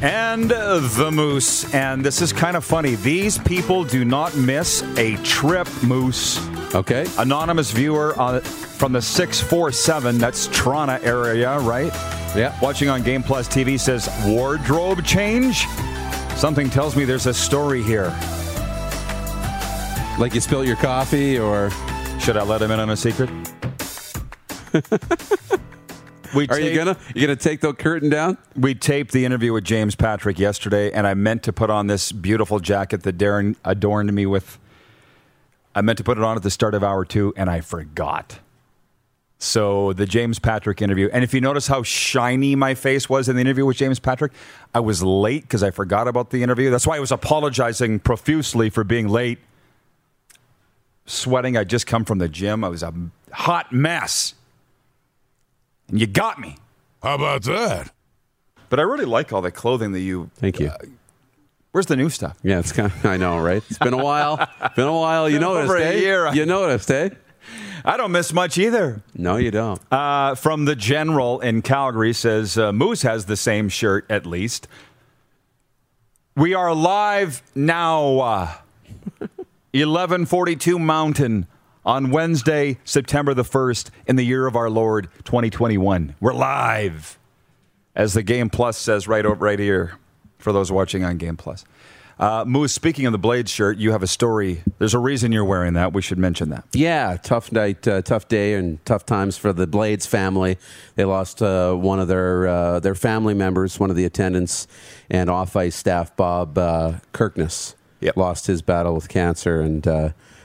And 0.00 0.48
the 0.48 1.10
Moose. 1.12 1.74
And 1.74 2.04
this 2.04 2.22
is 2.22 2.32
kind 2.32 2.56
of 2.56 2.64
funny. 2.64 2.94
These 2.94 3.38
people 3.38 3.82
do 3.82 4.04
not 4.04 4.36
miss 4.36 4.82
a 4.96 5.16
trip, 5.24 5.68
Moose. 5.82 6.38
Okay. 6.74 7.04
Anonymous 7.18 7.72
viewer 7.72 8.14
uh, 8.20 8.38
from 8.40 8.92
the 8.92 9.02
647, 9.02 10.18
that's 10.18 10.46
Toronto 10.48 10.98
area, 11.02 11.58
right? 11.60 11.92
Yeah. 12.36 12.56
Watching 12.60 12.88
on 12.88 13.02
Game 13.02 13.24
Plus 13.24 13.48
TV 13.48 13.78
says 13.78 14.08
wardrobe 14.24 15.04
change. 15.04 15.66
Something 16.36 16.70
tells 16.70 16.94
me 16.94 17.04
there's 17.04 17.26
a 17.26 17.34
story 17.34 17.82
here. 17.82 18.16
Like 20.18 20.34
you 20.34 20.40
spilled 20.40 20.66
your 20.66 20.76
coffee 20.76 21.38
or. 21.38 21.70
Should 22.20 22.36
I 22.36 22.42
let 22.42 22.60
him 22.60 22.70
in 22.70 22.78
on 22.78 22.90
a 22.90 22.96
secret? 22.96 23.30
we 26.34 26.48
Are 26.48 26.60
you 26.60 26.74
gonna 26.74 26.96
you 27.14 27.26
gonna 27.26 27.36
take 27.36 27.60
the 27.60 27.72
curtain 27.72 28.10
down? 28.10 28.38
We 28.56 28.74
taped 28.74 29.12
the 29.12 29.24
interview 29.24 29.52
with 29.52 29.64
James 29.64 29.94
Patrick 29.94 30.38
yesterday, 30.38 30.92
and 30.92 31.06
I 31.06 31.14
meant 31.14 31.42
to 31.44 31.52
put 31.52 31.70
on 31.70 31.86
this 31.86 32.12
beautiful 32.12 32.60
jacket 32.60 33.02
that 33.02 33.18
Darren 33.18 33.56
adorned 33.64 34.12
me 34.12 34.26
with. 34.26 34.58
I 35.74 35.80
meant 35.80 35.98
to 35.98 36.04
put 36.04 36.18
it 36.18 36.24
on 36.24 36.36
at 36.36 36.42
the 36.42 36.50
start 36.50 36.74
of 36.74 36.82
hour 36.82 37.04
two, 37.04 37.32
and 37.36 37.48
I 37.48 37.60
forgot. 37.60 38.40
So 39.40 39.92
the 39.92 40.04
James 40.04 40.40
Patrick 40.40 40.82
interview, 40.82 41.08
and 41.12 41.22
if 41.22 41.32
you 41.32 41.40
notice 41.40 41.68
how 41.68 41.84
shiny 41.84 42.56
my 42.56 42.74
face 42.74 43.08
was 43.08 43.28
in 43.28 43.36
the 43.36 43.40
interview 43.40 43.64
with 43.64 43.76
James 43.76 44.00
Patrick, 44.00 44.32
I 44.74 44.80
was 44.80 45.02
late 45.02 45.42
because 45.42 45.62
I 45.62 45.70
forgot 45.70 46.08
about 46.08 46.30
the 46.30 46.42
interview. 46.42 46.70
That's 46.70 46.88
why 46.88 46.96
I 46.96 47.00
was 47.00 47.12
apologizing 47.12 48.00
profusely 48.00 48.68
for 48.68 48.82
being 48.82 49.08
late. 49.08 49.38
Sweating, 51.06 51.56
I 51.56 51.62
just 51.62 51.86
come 51.86 52.04
from 52.04 52.18
the 52.18 52.28
gym. 52.28 52.64
I 52.64 52.68
was 52.68 52.82
a 52.82 52.92
hot 53.32 53.72
mess, 53.72 54.34
and 55.88 56.00
you 56.00 56.06
got 56.06 56.38
me. 56.38 56.56
How 57.02 57.14
about 57.14 57.42
that? 57.44 57.92
But 58.68 58.80
I 58.80 58.82
really 58.82 59.04
like 59.04 59.32
all 59.32 59.40
the 59.40 59.50
clothing 59.50 59.92
that 59.92 60.00
you. 60.00 60.30
Thank 60.36 60.60
you. 60.60 60.70
Where's 61.72 61.86
the 61.86 61.96
new 61.96 62.10
stuff? 62.10 62.36
Yeah, 62.42 62.58
it's 62.58 62.72
kind. 62.72 62.90
Of, 62.92 63.06
I 63.06 63.16
know, 63.16 63.38
right? 63.38 63.62
It's 63.68 63.78
been 63.78 63.94
a 63.94 64.02
while. 64.02 64.36
been 64.74 64.88
a 64.88 64.92
while. 64.92 65.28
You 65.28 65.38
noticed, 65.40 65.70
over 65.70 65.76
a 65.76 65.84
eh? 65.84 65.98
year. 65.98 66.34
You 66.34 66.46
noticed, 66.46 66.90
eh? 66.90 67.10
I 67.84 67.96
don't 67.96 68.12
miss 68.12 68.32
much 68.32 68.58
either. 68.58 69.02
No, 69.14 69.36
you 69.36 69.50
don't. 69.50 69.80
Uh, 69.92 70.34
from 70.34 70.64
the 70.64 70.74
general 70.74 71.40
in 71.40 71.62
Calgary 71.62 72.12
says 72.12 72.58
uh, 72.58 72.72
Moose 72.72 73.02
has 73.02 73.26
the 73.26 73.36
same 73.36 73.68
shirt 73.68 74.04
at 74.10 74.26
least. 74.26 74.68
We 76.36 76.54
are 76.54 76.74
live 76.74 77.42
now. 77.54 78.18
Uh, 78.18 78.54
1142 79.72 80.78
Mountain 80.78 81.46
on 81.88 82.10
Wednesday, 82.10 82.76
September 82.84 83.32
the 83.32 83.42
1st, 83.42 83.88
in 84.06 84.16
the 84.16 84.22
year 84.22 84.46
of 84.46 84.54
our 84.56 84.68
Lord 84.68 85.08
2021. 85.24 86.14
We're 86.20 86.34
live, 86.34 87.18
as 87.96 88.12
the 88.12 88.22
Game 88.22 88.50
Plus 88.50 88.76
says 88.76 89.08
right 89.08 89.24
over 89.24 89.36
right 89.42 89.58
here 89.58 89.94
for 90.38 90.52
those 90.52 90.70
watching 90.70 91.02
on 91.02 91.16
Game 91.16 91.38
Plus. 91.38 91.64
Uh, 92.18 92.44
Moose, 92.46 92.72
speaking 92.74 93.06
of 93.06 93.12
the 93.12 93.18
Blade 93.18 93.48
shirt, 93.48 93.78
you 93.78 93.92
have 93.92 94.02
a 94.02 94.06
story. 94.06 94.62
There's 94.78 94.92
a 94.92 94.98
reason 94.98 95.32
you're 95.32 95.46
wearing 95.46 95.72
that. 95.74 95.94
We 95.94 96.02
should 96.02 96.18
mention 96.18 96.50
that. 96.50 96.64
Yeah, 96.74 97.16
tough 97.22 97.52
night, 97.52 97.88
uh, 97.88 98.02
tough 98.02 98.28
day, 98.28 98.52
and 98.52 98.84
tough 98.84 99.06
times 99.06 99.38
for 99.38 99.54
the 99.54 99.66
Blades 99.66 100.04
family. 100.04 100.58
They 100.96 101.06
lost 101.06 101.40
uh, 101.40 101.72
one 101.72 102.00
of 102.00 102.08
their 102.08 102.46
uh, 102.48 102.80
their 102.80 102.96
family 102.96 103.32
members, 103.34 103.80
one 103.80 103.88
of 103.88 103.96
the 103.96 104.04
attendants, 104.04 104.66
and 105.08 105.30
off 105.30 105.56
ice 105.56 105.76
staff, 105.76 106.14
Bob 106.16 106.58
uh, 106.58 106.94
Kirkness, 107.14 107.76
Yep. 108.00 108.16
lost 108.18 108.46
his 108.46 108.60
battle 108.60 108.94
with 108.94 109.08
cancer 109.08 109.62
and 109.62 109.86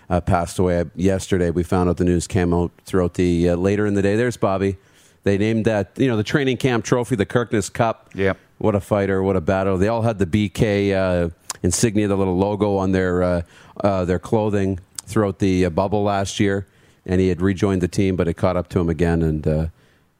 uh, 0.10 0.22
passed 0.22 0.60
away 0.60 0.86
yesterday. 0.96 1.50
We 1.50 1.64
found 1.64 1.90
out 1.90 1.98
the 1.98 2.06
news 2.06 2.28
came 2.28 2.54
out 2.54 2.72
throughout 2.86 3.16
the 3.16 3.50
uh, 3.50 3.56
later 3.56 3.86
in 3.86 3.94
the 3.94 4.02
day. 4.02 4.16
There's 4.16 4.38
Bobby. 4.38 4.78
They 5.24 5.38
named 5.38 5.66
that 5.66 5.92
you 5.96 6.08
know 6.08 6.18
the 6.18 6.24
training 6.24 6.58
camp 6.58 6.86
trophy, 6.86 7.16
the 7.16 7.26
Kirkness 7.26 7.72
Cup. 7.72 8.10
Yep. 8.14 8.38
What 8.58 8.76
a 8.76 8.82
fighter! 8.82 9.24
What 9.24 9.36
a 9.36 9.42
battle! 9.42 9.78
They 9.78 9.88
all 9.88 10.02
had 10.02 10.20
the 10.20 10.26
BK 10.26 10.94
uh, 10.94 11.30
insignia, 11.64 12.08
the 12.08 12.18
little 12.18 12.38
logo 12.38 12.78
on 12.78 12.92
their 12.92 13.24
uh, 13.24 13.42
uh, 13.82 14.06
their 14.06 14.20
clothing 14.20 14.80
throughout 15.06 15.40
the 15.40 15.66
uh, 15.66 15.70
bubble 15.70 16.04
last 16.04 16.40
year, 16.40 16.68
and 17.06 17.20
he 17.20 17.30
had 17.30 17.42
rejoined 17.42 17.82
the 17.82 17.88
team, 17.88 18.16
but 18.16 18.28
it 18.28 18.36
caught 18.36 18.58
up 18.58 18.68
to 18.70 18.80
him 18.80 18.90
again, 18.90 19.22
and 19.22 19.48
uh, 19.48 19.68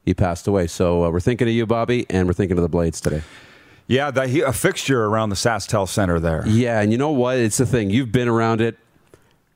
he 0.04 0.14
passed 0.14 0.46
away. 0.46 0.66
So 0.66 1.04
uh, 1.04 1.10
we're 1.10 1.20
thinking 1.20 1.48
of 1.48 1.54
you, 1.54 1.66
Bobby, 1.66 2.06
and 2.10 2.26
we're 2.26 2.34
thinking 2.34 2.58
of 2.58 2.62
the 2.62 2.68
Blades 2.68 3.00
today. 3.00 3.22
Yeah, 3.86 4.10
that, 4.12 4.30
he, 4.30 4.40
a 4.40 4.52
fixture 4.52 5.04
around 5.04 5.28
the 5.28 5.36
SaskTel 5.36 5.86
Center 5.88 6.18
there. 6.18 6.42
Yeah, 6.46 6.80
and 6.80 6.90
you 6.90 6.96
know 6.96 7.10
what? 7.10 7.36
It's 7.36 7.58
the 7.58 7.66
thing. 7.66 7.90
You've 7.90 8.12
been 8.12 8.28
around 8.28 8.62
it. 8.62 8.78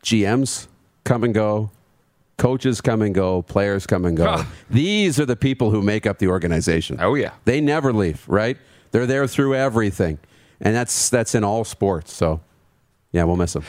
GMs 0.02 0.68
come 1.04 1.24
and 1.24 1.34
go. 1.34 1.70
Coaches 2.36 2.80
come 2.80 3.02
and 3.02 3.14
go, 3.14 3.42
players 3.42 3.84
come 3.84 4.04
and 4.04 4.16
go. 4.16 4.44
These 4.70 5.18
are 5.18 5.26
the 5.26 5.34
people 5.34 5.72
who 5.72 5.82
make 5.82 6.06
up 6.06 6.18
the 6.18 6.28
organization. 6.28 6.98
Oh, 7.00 7.14
yeah. 7.14 7.32
They 7.44 7.60
never 7.60 7.92
leave, 7.92 8.24
right? 8.28 8.56
They're 8.92 9.06
there 9.06 9.26
through 9.26 9.56
everything. 9.56 10.20
And 10.60 10.74
that's 10.74 11.10
that's 11.10 11.34
in 11.34 11.44
all 11.44 11.64
sports. 11.64 12.12
So 12.12 12.40
yeah, 13.12 13.24
we'll 13.24 13.36
miss 13.36 13.52
them. 13.52 13.64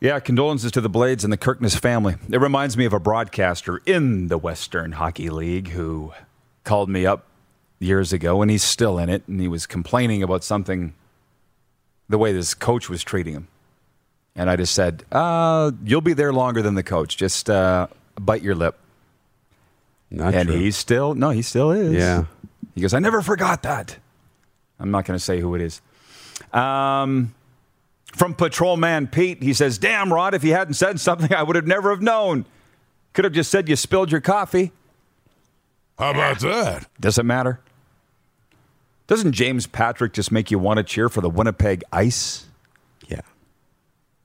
Yeah, 0.00 0.20
condolences 0.20 0.72
to 0.72 0.80
the 0.80 0.88
Blades 0.88 1.24
and 1.24 1.32
the 1.32 1.38
Kirkness 1.38 1.78
family. 1.78 2.16
It 2.30 2.40
reminds 2.40 2.76
me 2.76 2.84
of 2.84 2.92
a 2.92 3.00
broadcaster 3.00 3.80
in 3.86 4.28
the 4.28 4.36
Western 4.36 4.92
Hockey 4.92 5.30
League 5.30 5.68
who 5.68 6.12
called 6.64 6.90
me 6.90 7.06
up 7.06 7.26
years 7.78 8.12
ago, 8.12 8.42
and 8.42 8.50
he's 8.50 8.64
still 8.64 8.98
in 8.98 9.08
it, 9.08 9.22
and 9.26 9.40
he 9.40 9.48
was 9.48 9.66
complaining 9.66 10.22
about 10.22 10.44
something, 10.44 10.94
the 12.08 12.18
way 12.18 12.32
this 12.32 12.52
coach 12.52 12.90
was 12.90 13.02
treating 13.02 13.32
him. 13.32 13.48
And 14.36 14.50
I 14.50 14.56
just 14.56 14.74
said, 14.74 15.04
uh, 15.10 15.72
You'll 15.84 16.02
be 16.02 16.12
there 16.12 16.32
longer 16.32 16.62
than 16.62 16.74
the 16.74 16.82
coach. 16.82 17.16
Just 17.16 17.50
uh, 17.50 17.88
bite 18.20 18.42
your 18.42 18.54
lip. 18.54 18.78
Not 20.10 20.34
and 20.34 20.48
true. 20.48 20.58
he's 20.58 20.76
still, 20.76 21.14
no, 21.14 21.30
he 21.30 21.42
still 21.42 21.72
is. 21.72 21.92
Yeah. 21.94 22.26
He 22.74 22.82
goes, 22.82 22.94
I 22.94 22.98
never 23.00 23.22
forgot 23.22 23.62
that. 23.62 23.96
I'm 24.78 24.90
not 24.90 25.04
going 25.04 25.18
to 25.18 25.24
say 25.24 25.40
who 25.40 25.54
it 25.54 25.62
is. 25.62 25.80
Um, 26.52 27.34
from 28.14 28.34
Patrolman 28.34 29.08
Pete, 29.08 29.42
he 29.42 29.52
says, 29.54 29.78
Damn, 29.78 30.12
Rod, 30.12 30.34
if 30.34 30.44
you 30.44 30.52
hadn't 30.52 30.74
said 30.74 31.00
something, 31.00 31.32
I 31.34 31.42
would 31.42 31.56
have 31.56 31.66
never 31.66 31.90
have 31.90 32.02
known. 32.02 32.44
Could 33.14 33.24
have 33.24 33.32
just 33.32 33.50
said 33.50 33.68
you 33.68 33.76
spilled 33.76 34.12
your 34.12 34.20
coffee. 34.20 34.72
How 35.98 36.10
about 36.10 36.38
that? 36.40 36.86
Does 37.00 37.16
it 37.16 37.24
matter? 37.24 37.60
Doesn't 39.06 39.32
James 39.32 39.66
Patrick 39.66 40.12
just 40.12 40.30
make 40.30 40.50
you 40.50 40.58
want 40.58 40.76
to 40.78 40.84
cheer 40.84 41.08
for 41.08 41.22
the 41.22 41.30
Winnipeg 41.30 41.82
Ice? 41.92 42.46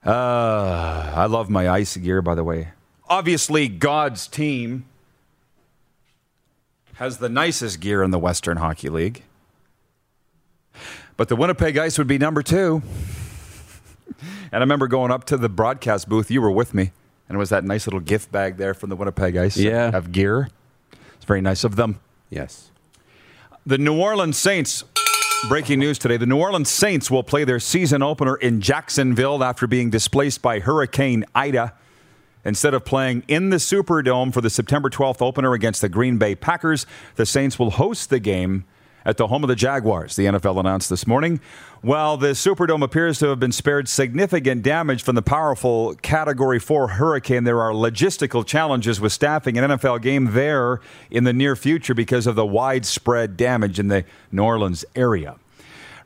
Uh, 0.06 1.12
I 1.16 1.26
love 1.28 1.50
my 1.50 1.70
ice 1.70 1.96
gear, 1.98 2.22
by 2.22 2.36
the 2.36 2.44
way. 2.44 2.70
Obviously, 3.10 3.68
God's 3.68 4.28
team 4.28 4.86
has 6.94 7.18
the 7.18 7.30
nicest 7.30 7.80
gear 7.80 8.02
in 8.04 8.12
the 8.12 8.20
Western 8.20 8.58
Hockey 8.58 8.90
League. 8.90 9.24
But 11.18 11.28
the 11.30 11.36
Winnipeg 11.36 11.78
Ice 11.78 11.98
would 11.98 12.08
be 12.08 12.18
number 12.18 12.42
two. 12.42 12.82
And 14.52 14.54
I 14.54 14.60
remember 14.60 14.88
going 14.88 15.12
up 15.12 15.26
to 15.26 15.38
the 15.38 15.50
broadcast 15.50 16.10
booth. 16.10 16.32
You 16.32 16.42
were 16.42 16.52
with 16.52 16.74
me. 16.74 16.92
And 17.30 17.36
it 17.36 17.40
was 17.40 17.50
that 17.50 17.64
nice 17.64 17.86
little 17.88 18.00
gift 18.00 18.32
bag 18.32 18.58
there 18.58 18.74
from 18.74 18.90
the 18.90 18.96
Winnipeg 18.96 19.38
Ice 19.38 19.58
Yeah. 19.58 19.90
of 19.96 20.12
gear. 20.12 20.50
It's 21.16 21.26
very 21.26 21.42
nice 21.42 21.64
of 21.64 21.76
them. 21.76 22.00
Yes. 22.30 22.72
The 23.66 23.78
New 23.78 24.00
Orleans 24.00 24.38
Saints. 24.38 24.84
Breaking 25.50 25.80
news 25.80 25.98
today. 25.98 26.18
The 26.18 26.28
New 26.28 26.38
Orleans 26.38 26.70
Saints 26.70 27.10
will 27.10 27.24
play 27.24 27.44
their 27.46 27.60
season 27.60 28.04
opener 28.04 28.36
in 28.36 28.62
Jacksonville 28.62 29.44
after 29.44 29.66
being 29.66 29.90
displaced 29.90 30.42
by 30.44 30.60
Hurricane 30.60 31.26
Ida. 31.34 31.74
Instead 32.46 32.76
of 32.76 32.86
playing 32.86 33.24
in 33.28 33.50
the 33.50 33.58
Superdome 33.58 34.32
for 34.32 34.42
the 34.42 34.52
September 34.52 34.90
12th 34.90 35.22
opener 35.22 35.54
against 35.54 35.82
the 35.82 35.90
Green 35.90 36.18
Bay 36.18 36.36
Packers, 36.36 36.86
the 37.16 37.26
Saints 37.26 37.58
will 37.58 37.72
host 37.72 38.12
the 38.12 38.20
game 38.20 38.66
at 39.06 39.18
the 39.18 39.28
home 39.28 39.44
of 39.44 39.48
the 39.48 39.56
Jaguars, 39.56 40.16
the 40.16 40.26
NFL 40.26 40.60
announced 40.60 40.90
this 40.90 41.08
morning. 41.08 41.40
While 41.82 42.18
the 42.18 42.30
Superdome 42.30 42.84
appears 42.84 43.18
to 43.20 43.28
have 43.28 43.40
been 43.40 43.52
spared 43.52 43.90
significant 43.90 44.62
damage 44.62 45.04
from 45.04 45.16
the 45.16 45.22
powerful 45.22 45.96
Category 45.96 46.60
4 46.60 46.90
hurricane, 46.90 47.44
there 47.44 47.62
are 47.62 47.72
logistical 47.72 48.46
challenges 48.46 49.02
with 49.02 49.12
staffing 49.12 49.58
an 49.58 49.72
NFL 49.72 50.02
game 50.02 50.34
there 50.34 50.80
in 51.10 51.24
the 51.24 51.34
near 51.34 51.56
future 51.56 51.94
because 51.94 52.28
of 52.28 52.36
the 52.36 52.46
widespread 52.46 53.36
damage 53.36 53.80
in 53.80 53.88
the 53.88 54.06
New 54.32 54.44
Orleans 54.44 54.86
area. 54.96 55.38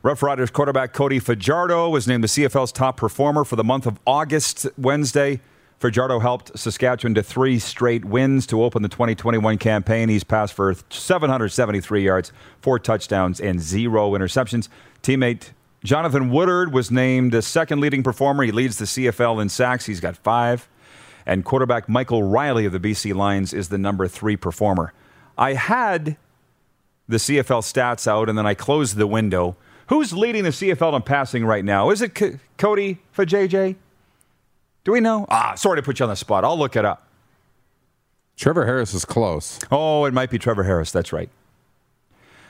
Rough 0.02 0.22
Riders 0.22 0.50
quarterback 0.50 0.92
Cody 0.92 1.18
Fajardo 1.18 1.90
was 1.90 2.06
named 2.06 2.22
the 2.22 2.28
CFL's 2.28 2.72
top 2.72 2.96
performer 2.96 3.44
for 3.44 3.56
the 3.56 3.64
month 3.64 3.86
of 3.86 3.98
August 4.06 4.66
Wednesday. 4.78 5.40
Fajardo 5.78 6.20
helped 6.20 6.58
Saskatchewan 6.58 7.14
to 7.14 7.22
three 7.22 7.58
straight 7.58 8.04
wins 8.04 8.46
to 8.46 8.62
open 8.62 8.82
the 8.82 8.88
2021 8.88 9.58
campaign. 9.58 10.08
He's 10.08 10.24
passed 10.24 10.54
for 10.54 10.74
773 10.88 12.02
yards, 12.02 12.32
four 12.60 12.78
touchdowns, 12.78 13.40
and 13.40 13.60
zero 13.60 14.12
interceptions. 14.12 14.68
Teammate 15.02 15.50
Jonathan 15.84 16.30
Woodard 16.30 16.72
was 16.72 16.90
named 16.90 17.32
the 17.32 17.42
second 17.42 17.80
leading 17.80 18.02
performer. 18.02 18.42
He 18.42 18.50
leads 18.52 18.78
the 18.78 18.86
CFL 18.86 19.40
in 19.40 19.48
sacks. 19.48 19.86
He's 19.86 20.00
got 20.00 20.16
five. 20.16 20.68
And 21.26 21.44
quarterback 21.44 21.88
Michael 21.88 22.22
Reilly 22.22 22.64
of 22.64 22.72
the 22.72 22.80
BC 22.80 23.14
Lions 23.14 23.52
is 23.52 23.68
the 23.68 23.78
number 23.78 24.08
three 24.08 24.36
performer. 24.36 24.92
I 25.36 25.52
had 25.52 26.16
the 27.08 27.18
CFL 27.18 27.62
stats 27.62 28.08
out 28.08 28.28
and 28.28 28.38
then 28.38 28.46
I 28.46 28.54
closed 28.54 28.96
the 28.96 29.06
window. 29.06 29.56
Who's 29.88 30.12
leading 30.12 30.44
the 30.44 30.50
CFL 30.50 30.96
in 30.96 31.02
passing 31.02 31.44
right 31.44 31.64
now? 31.64 31.90
Is 31.90 32.02
it 32.02 32.16
C- 32.16 32.38
Cody 32.56 32.98
for 33.12 33.26
JJ? 33.26 33.76
Do 34.86 34.92
we 34.92 35.00
know? 35.00 35.26
Ah, 35.28 35.56
sorry 35.56 35.78
to 35.78 35.82
put 35.82 35.98
you 35.98 36.04
on 36.04 36.10
the 36.10 36.14
spot. 36.14 36.44
I'll 36.44 36.56
look 36.56 36.76
it 36.76 36.84
up. 36.84 37.08
Trevor 38.36 38.64
Harris 38.66 38.94
is 38.94 39.04
close. 39.04 39.58
Oh, 39.72 40.04
it 40.04 40.14
might 40.14 40.30
be 40.30 40.38
Trevor 40.38 40.62
Harris. 40.62 40.92
That's 40.92 41.12
right. 41.12 41.28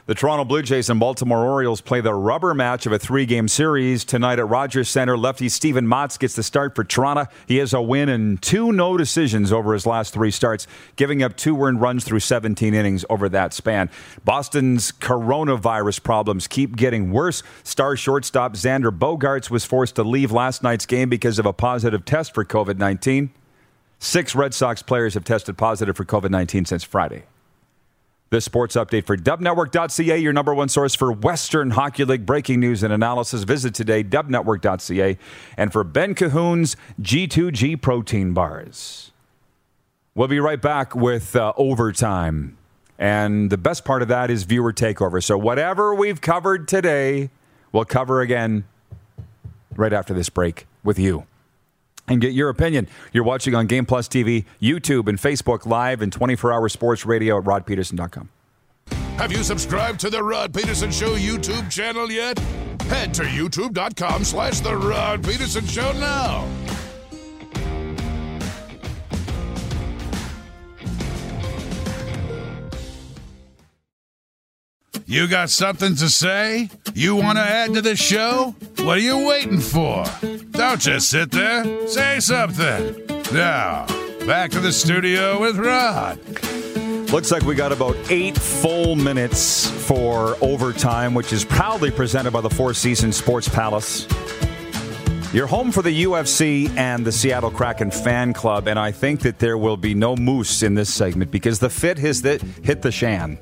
The 0.07 0.15
Toronto 0.15 0.45
Blue 0.45 0.63
Jays 0.63 0.89
and 0.89 1.01
Baltimore 1.01 1.45
Orioles 1.45 1.81
play 1.81 2.01
the 2.01 2.15
rubber 2.15 2.55
match 2.55 2.87
of 2.87 2.93
a 2.93 2.99
three 2.99 3.27
game 3.27 3.49
series 3.49 4.05
tonight 4.05 4.39
at 4.39 4.49
Rogers 4.49 4.89
Center. 4.89 5.19
Lefty 5.19 5.49
Steven 5.49 5.89
Matz 5.89 6.17
gets 6.17 6.37
the 6.37 6.45
start 6.45 6.77
for 6.77 6.85
Toronto. 6.85 7.27
He 7.49 7.57
has 7.57 7.75
a 7.75 7.83
win 7.83 8.09
and 8.09 8.41
two 8.41 8.71
no 8.71 8.97
decisions 8.97 9.53
over 9.53 9.73
his 9.73 9.85
last 9.85 10.15
three 10.15 10.31
starts, 10.31 10.69
giving 10.95 11.25
up 11.25 11.37
two 11.37 11.61
earned 11.61 11.81
runs 11.81 12.05
through 12.05 12.21
17 12.21 12.73
innings 12.73 13.05
over 13.11 13.29
that 13.31 13.53
span. 13.53 13.91
Boston's 14.25 14.93
coronavirus 14.93 16.05
problems 16.05 16.47
keep 16.47 16.77
getting 16.77 17.11
worse. 17.11 17.43
Star 17.65 17.97
shortstop 17.97 18.53
Xander 18.53 18.97
Bogaerts 18.97 19.51
was 19.51 19.65
forced 19.65 19.97
to 19.97 20.05
leave 20.05 20.31
last 20.31 20.63
night's 20.63 20.87
game 20.87 21.09
because 21.09 21.41
of 21.41 21.47
a 21.47 21.53
positive 21.53 22.05
test 22.05 22.33
for 22.33 22.45
COVID 22.45 22.79
19. 22.79 23.31
Six 23.99 24.37
Red 24.37 24.55
Sox 24.55 24.83
players 24.83 25.15
have 25.15 25.25
tested 25.25 25.59
positive 25.59 25.97
for 25.97 26.05
COVID 26.05 26.31
19 26.31 26.65
since 26.65 26.85
Friday. 26.85 27.25
The 28.31 28.41
sports 28.41 28.75
update 28.75 29.07
for 29.07 29.17
dubnetwork.ca, 29.17 30.19
your 30.19 30.33
number 30.33 30.53
one 30.53 30.69
source 30.69 30.97
for 30.97 31.13
Western 31.13 31.71
Hockey 31.71 32.05
League 32.05 32.27
breaking 32.27 32.59
news 32.59 32.83
and 32.83 32.93
analysis. 32.93 33.45
Visit 33.45 33.73
today, 33.73 34.03
dubnetwork.ca. 34.03 35.17
And 35.57 35.73
for 35.73 35.85
Ben 35.85 36.13
Cahoon's 36.15 36.77
G2G 37.01 37.81
protein 37.81 38.33
bars. 38.33 39.13
We'll 40.17 40.27
be 40.27 40.41
right 40.41 40.61
back 40.61 40.97
with 40.97 41.37
uh, 41.37 41.53
overtime. 41.57 42.59
And 42.99 43.51
the 43.51 43.59
best 43.59 43.85
part 43.85 44.03
of 44.03 44.09
that 44.09 44.29
is 44.29 44.43
viewer 44.43 44.73
takeover. 44.73 45.23
So, 45.23 45.39
whatever 45.39 45.95
we've 45.95 46.21
covered 46.21 46.67
today, 46.67 47.31
we'll 47.71 47.85
cover 47.85 48.23
again 48.23 48.65
right 49.77 49.93
after 49.93 50.15
this 50.15 50.31
break 50.31 50.67
with 50.83 50.99
you 50.99 51.27
and 52.09 52.21
get 52.21 52.33
your 52.33 52.49
opinion. 52.49 52.89
You're 53.13 53.25
watching 53.25 53.55
on 53.55 53.67
Game 53.67 53.87
Plus 53.87 54.09
TV, 54.09 54.45
YouTube, 54.61 55.09
and 55.09 55.19
Facebook 55.19 55.67
Live 55.67 56.03
and 56.03 56.13
24 56.13 56.53
hour 56.53 56.69
sports 56.69 57.07
radio 57.07 57.39
at 57.39 57.45
rodpedersen.com. 57.45 58.29
Have 59.19 59.33
you 59.33 59.43
subscribed 59.43 59.99
to 60.01 60.11
the 60.11 60.23
Rod 60.23 60.53
Pedersen 60.53 60.91
Show 60.91 61.17
YouTube 61.17 61.71
channel 61.71 62.11
yet? 62.11 62.39
Head 62.83 63.15
to 63.15 63.23
youtube.com 63.23 64.25
slash 64.25 64.61
the 64.61 64.77
Rod 64.77 65.25
Peterson 65.25 65.67
Show 65.67 65.93
now. 65.93 66.47
You 75.17 75.27
got 75.27 75.49
something 75.49 75.95
to 75.95 76.11
say? 76.11 76.69
You 76.93 77.17
want 77.17 77.39
to 77.39 77.43
add 77.43 77.73
to 77.73 77.81
the 77.81 77.97
show? 77.97 78.55
What 78.81 78.99
are 78.99 79.01
you 79.01 79.27
waiting 79.27 79.61
for? 79.61 80.05
Don't 80.51 80.79
just 80.79 81.09
sit 81.09 81.31
there. 81.31 81.89
Say 81.89 82.21
something. 82.21 83.03
Now, 83.33 83.87
back 84.27 84.51
to 84.51 84.61
the 84.61 84.71
studio 84.73 85.41
with 85.41 85.57
Rod. 85.57 86.21
Looks 87.11 87.33
like 87.33 87.45
we 87.45 87.55
got 87.55 87.73
about 87.73 87.97
eight 88.11 88.37
full 88.37 88.95
minutes 88.95 89.71
for 89.87 90.37
overtime, 90.43 91.15
which 91.15 91.33
is 91.33 91.47
proudly 91.47 91.91
presented 91.91 92.33
by 92.33 92.43
the 92.43 92.51
Four 92.51 92.75
Seasons 92.75 93.17
Sports 93.17 93.49
Palace. 93.49 94.07
You're 95.33 95.47
home 95.47 95.73
for 95.73 95.81
the 95.81 96.05
UFC 96.05 96.69
and 96.77 97.07
the 97.07 97.13
Seattle 97.13 97.51
Kraken 97.51 97.91
fan 97.91 98.35
club, 98.35 98.69
and 98.69 98.79
I 98.79 98.93
think 98.93 99.21
that 99.21 99.39
there 99.39 99.57
will 99.57 99.79
be 99.79 99.95
no 99.95 100.15
moose 100.15 100.63
in 100.63 100.75
this 100.75 100.93
segment 100.93 101.31
because 101.31 101.59
the 101.59 101.71
fit 101.71 101.97
has 102.01 102.21
hit 102.21 102.83
the 102.83 102.93
shan. 102.93 103.39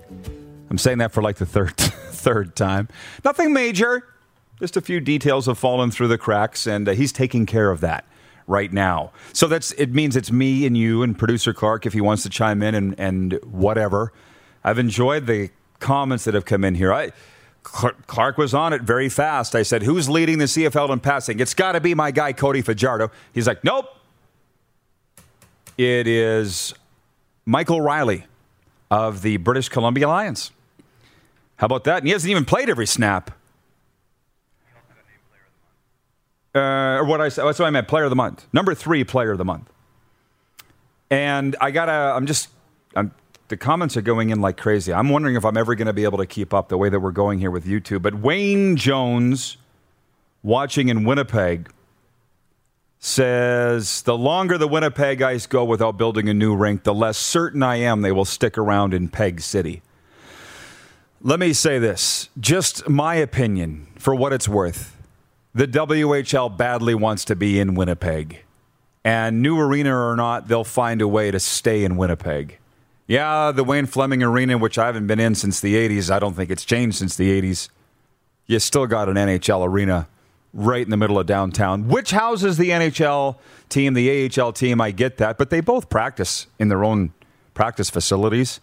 I'm 0.74 0.78
saying 0.78 0.98
that 0.98 1.12
for 1.12 1.22
like 1.22 1.36
the 1.36 1.46
third 1.46 1.76
third 1.76 2.56
time. 2.56 2.88
Nothing 3.24 3.52
major, 3.52 4.08
just 4.58 4.76
a 4.76 4.80
few 4.80 4.98
details 4.98 5.46
have 5.46 5.56
fallen 5.56 5.92
through 5.92 6.08
the 6.08 6.18
cracks, 6.18 6.66
and 6.66 6.88
uh, 6.88 6.92
he's 6.94 7.12
taking 7.12 7.46
care 7.46 7.70
of 7.70 7.80
that 7.82 8.04
right 8.48 8.72
now. 8.72 9.12
So 9.32 9.46
that's 9.46 9.70
it 9.72 9.94
means 9.94 10.16
it's 10.16 10.32
me 10.32 10.66
and 10.66 10.76
you 10.76 11.04
and 11.04 11.16
producer 11.16 11.54
Clark 11.54 11.86
if 11.86 11.92
he 11.92 12.00
wants 12.00 12.24
to 12.24 12.28
chime 12.28 12.60
in 12.60 12.74
and, 12.74 12.98
and 12.98 13.34
whatever. 13.44 14.12
I've 14.64 14.80
enjoyed 14.80 15.26
the 15.26 15.50
comments 15.78 16.24
that 16.24 16.34
have 16.34 16.44
come 16.44 16.64
in 16.64 16.74
here. 16.74 16.92
I 16.92 17.12
Clark 17.62 18.36
was 18.36 18.52
on 18.52 18.72
it 18.72 18.82
very 18.82 19.08
fast. 19.08 19.54
I 19.54 19.62
said, 19.62 19.84
"Who's 19.84 20.08
leading 20.08 20.38
the 20.38 20.46
CFL 20.46 20.92
in 20.92 20.98
passing?" 20.98 21.38
It's 21.38 21.54
got 21.54 21.72
to 21.72 21.80
be 21.80 21.94
my 21.94 22.10
guy 22.10 22.32
Cody 22.32 22.62
Fajardo. 22.62 23.12
He's 23.32 23.46
like, 23.46 23.62
"Nope." 23.62 23.86
It 25.78 26.08
is 26.08 26.74
Michael 27.46 27.80
Reilly 27.80 28.26
of 28.90 29.22
the 29.22 29.36
British 29.36 29.68
Columbia 29.68 30.08
Lions. 30.08 30.50
How 31.64 31.66
about 31.66 31.84
that? 31.84 32.00
And 32.00 32.06
he 32.06 32.12
hasn't 32.12 32.30
even 32.30 32.44
played 32.44 32.68
every 32.68 32.86
snap. 32.86 33.30
Uh, 36.54 36.98
or 36.98 37.04
what 37.06 37.22
I 37.22 37.30
said, 37.30 37.46
that's 37.46 37.58
what 37.58 37.64
I 37.64 37.70
meant, 37.70 37.88
player 37.88 38.04
of 38.04 38.10
the 38.10 38.16
month. 38.16 38.46
Number 38.52 38.74
three, 38.74 39.02
player 39.02 39.32
of 39.32 39.38
the 39.38 39.46
month. 39.46 39.72
And 41.08 41.56
I 41.62 41.70
gotta, 41.70 41.90
I'm 41.90 42.26
just, 42.26 42.50
I'm, 42.94 43.14
the 43.48 43.56
comments 43.56 43.96
are 43.96 44.02
going 44.02 44.28
in 44.28 44.42
like 44.42 44.58
crazy. 44.58 44.92
I'm 44.92 45.08
wondering 45.08 45.36
if 45.36 45.44
I'm 45.46 45.56
ever 45.56 45.74
going 45.74 45.86
to 45.86 45.94
be 45.94 46.04
able 46.04 46.18
to 46.18 46.26
keep 46.26 46.52
up 46.52 46.68
the 46.68 46.76
way 46.76 46.90
that 46.90 47.00
we're 47.00 47.12
going 47.12 47.38
here 47.38 47.50
with 47.50 47.64
YouTube. 47.64 48.02
But 48.02 48.16
Wayne 48.16 48.76
Jones, 48.76 49.56
watching 50.42 50.90
in 50.90 51.04
Winnipeg, 51.04 51.70
says 52.98 54.02
the 54.02 54.18
longer 54.18 54.58
the 54.58 54.68
Winnipeg 54.68 55.22
Ice 55.22 55.46
go 55.46 55.64
without 55.64 55.96
building 55.96 56.28
a 56.28 56.34
new 56.34 56.54
rink, 56.54 56.82
the 56.82 56.92
less 56.92 57.16
certain 57.16 57.62
I 57.62 57.76
am 57.76 58.02
they 58.02 58.12
will 58.12 58.26
stick 58.26 58.58
around 58.58 58.92
in 58.92 59.08
Peg 59.08 59.40
City. 59.40 59.80
Let 61.26 61.40
me 61.40 61.54
say 61.54 61.78
this 61.78 62.28
just 62.38 62.86
my 62.86 63.14
opinion 63.14 63.86
for 63.98 64.14
what 64.14 64.34
it's 64.34 64.46
worth. 64.46 64.94
The 65.54 65.66
WHL 65.66 66.54
badly 66.54 66.94
wants 66.94 67.24
to 67.24 67.34
be 67.34 67.58
in 67.58 67.74
Winnipeg. 67.74 68.44
And 69.02 69.40
new 69.40 69.58
arena 69.58 69.96
or 69.96 70.16
not, 70.16 70.48
they'll 70.48 70.64
find 70.64 71.00
a 71.00 71.08
way 71.08 71.30
to 71.30 71.40
stay 71.40 71.82
in 71.82 71.96
Winnipeg. 71.96 72.58
Yeah, 73.06 73.52
the 73.52 73.64
Wayne 73.64 73.86
Fleming 73.86 74.22
Arena, 74.22 74.58
which 74.58 74.76
I 74.76 74.84
haven't 74.84 75.06
been 75.06 75.18
in 75.18 75.34
since 75.34 75.60
the 75.60 75.76
80s, 75.76 76.10
I 76.10 76.18
don't 76.18 76.34
think 76.34 76.50
it's 76.50 76.62
changed 76.62 76.98
since 76.98 77.16
the 77.16 77.40
80s. 77.40 77.70
You 78.46 78.58
still 78.58 78.86
got 78.86 79.08
an 79.08 79.14
NHL 79.14 79.66
arena 79.66 80.08
right 80.52 80.82
in 80.82 80.90
the 80.90 80.98
middle 80.98 81.18
of 81.18 81.24
downtown, 81.24 81.88
which 81.88 82.10
houses 82.10 82.58
the 82.58 82.68
NHL 82.68 83.36
team, 83.70 83.94
the 83.94 84.30
AHL 84.38 84.52
team. 84.52 84.78
I 84.78 84.90
get 84.90 85.16
that, 85.16 85.38
but 85.38 85.48
they 85.48 85.62
both 85.62 85.88
practice 85.88 86.48
in 86.58 86.68
their 86.68 86.84
own 86.84 87.14
practice 87.54 87.88
facilities. 87.88 88.60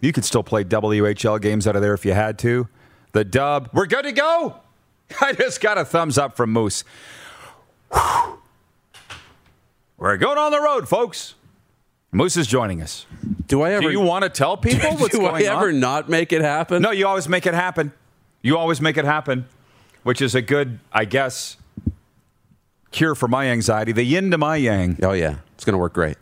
You 0.00 0.12
could 0.12 0.24
still 0.24 0.42
play 0.42 0.64
WHL 0.64 1.40
games 1.40 1.66
out 1.66 1.76
of 1.76 1.82
there 1.82 1.94
if 1.94 2.04
you 2.04 2.12
had 2.12 2.38
to. 2.40 2.68
The 3.12 3.24
dub, 3.24 3.70
we're 3.72 3.86
good 3.86 4.02
to 4.04 4.12
go. 4.12 4.56
I 5.20 5.32
just 5.32 5.60
got 5.60 5.78
a 5.78 5.84
thumbs 5.84 6.18
up 6.18 6.36
from 6.36 6.50
Moose. 6.52 6.84
Whew. 7.92 8.38
We're 9.96 10.16
going 10.16 10.38
on 10.38 10.52
the 10.52 10.60
road, 10.60 10.88
folks. 10.88 11.34
Moose 12.12 12.36
is 12.36 12.46
joining 12.46 12.80
us. 12.80 13.06
Do 13.48 13.62
I 13.62 13.72
ever? 13.72 13.82
Do 13.82 13.90
you 13.90 14.00
want 14.00 14.22
to 14.22 14.30
tell 14.30 14.56
people 14.58 14.90
what's 14.96 15.12
do 15.14 15.18
going 15.22 15.34
I 15.34 15.46
ever 15.46 15.68
on? 15.68 15.80
not 15.80 16.08
make 16.08 16.32
it 16.32 16.40
happen? 16.40 16.80
No, 16.82 16.90
you 16.90 17.06
always 17.06 17.28
make 17.28 17.46
it 17.46 17.54
happen. 17.54 17.92
You 18.40 18.56
always 18.56 18.80
make 18.80 18.96
it 18.96 19.04
happen, 19.04 19.46
which 20.04 20.22
is 20.22 20.34
a 20.34 20.40
good, 20.42 20.78
I 20.92 21.04
guess, 21.04 21.56
cure 22.92 23.14
for 23.14 23.26
my 23.28 23.46
anxiety. 23.46 23.92
The 23.92 24.04
yin 24.04 24.30
to 24.30 24.38
my 24.38 24.56
yang. 24.56 24.98
Oh 25.02 25.12
yeah, 25.12 25.38
it's 25.54 25.64
going 25.64 25.74
to 25.74 25.78
work 25.78 25.94
great. 25.94 26.16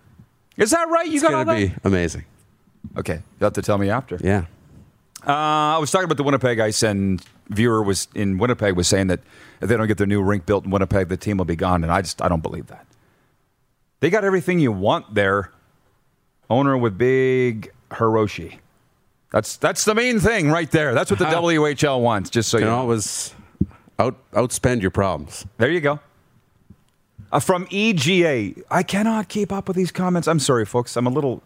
Is 0.57 0.70
that 0.70 0.89
right? 0.89 1.07
You 1.07 1.14
It's 1.14 1.22
got 1.22 1.45
going 1.45 1.68
to 1.68 1.68
be 1.68 1.74
amazing. 1.85 2.24
Okay, 2.97 3.14
you 3.14 3.45
have 3.45 3.53
to 3.55 3.62
tell 3.62 3.78
me 3.78 3.91
after. 3.91 4.18
Yeah. 4.22 4.45
Uh, 5.26 5.32
I 5.76 5.78
was 5.78 5.91
talking 5.91 6.05
about 6.05 6.16
the 6.18 6.22
Winnipeg 6.22 6.61
Ice, 6.61 6.82
and 6.82 7.20
viewer 7.49 7.82
was 7.82 8.09
in 8.14 8.39
Winnipeg 8.39 8.76
was 8.76 8.87
saying 8.87 9.09
that 9.09 9.20
if 9.61 9.68
they 9.68 9.76
don't 9.76 9.87
get 9.89 9.99
their 9.99 10.07
new 10.07 10.22
rink 10.22 10.47
built 10.47 10.64
in 10.64 10.70
Winnipeg, 10.70 11.09
the 11.09 11.16
team 11.16 11.39
will 11.39 11.45
be 11.45 11.57
gone. 11.57 11.82
And 11.82 11.93
I 11.93 12.01
just 12.03 12.22
I 12.22 12.28
don't 12.28 12.43
believe 12.43 12.66
that. 12.68 12.87
They 14.01 14.11
got 14.11 14.24
everything 14.24 14.61
you 14.61 14.70
want 14.72 15.14
there. 15.14 15.51
Owner 16.49 16.76
with 16.78 16.97
big 16.97 17.72
Hiroshi. 17.91 18.59
That's 19.32 19.57
that's 19.57 19.84
the 19.84 19.95
main 19.95 20.20
thing 20.20 20.49
right 20.51 20.70
there. 20.70 20.95
That's 20.95 21.11
what 21.11 21.18
the 21.18 21.26
Uh-huh. 21.28 21.41
WHL 21.43 22.01
wants. 22.01 22.30
Just 22.30 22.49
so 22.49 22.59
You 22.59 22.64
you 22.64 22.70
know. 22.70 22.76
always 22.76 23.34
out 23.99 24.14
outspend 24.32 24.82
your 24.82 24.93
problems. 24.93 25.45
There 25.59 25.70
you 25.70 25.80
go. 25.80 25.99
Uh, 27.32 27.41
from 27.41 27.66
EGA, 27.70 28.55
I 28.70 28.84
cannot 28.84 29.28
keep 29.28 29.51
up 29.51 29.66
with 29.66 29.76
these 29.76 29.91
comments. 29.91 30.28
I'm 30.28 30.39
sorry, 30.39 30.64
folks. 30.64 30.97
I'm 30.97 31.07
a 31.09 31.11
little 31.11 31.43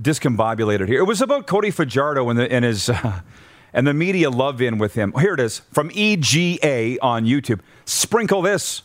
discombobulated 0.00 0.88
here. 0.88 1.00
It 1.00 1.06
was 1.06 1.20
about 1.20 1.46
Cody 1.46 1.70
Fajardo 1.70 2.28
and, 2.28 2.38
the, 2.38 2.50
and 2.50 2.64
his 2.64 2.88
uh, 2.88 3.20
and 3.72 3.86
the 3.86 3.94
media 3.94 4.30
love 4.30 4.60
in 4.62 4.78
with 4.78 4.94
him. 4.94 5.12
Here 5.18 5.34
it 5.34 5.40
is 5.40 5.60
from 5.72 5.90
EGA 5.92 6.98
on 7.02 7.24
YouTube. 7.24 7.60
Sprinkle 7.84 8.42
this. 8.42 8.82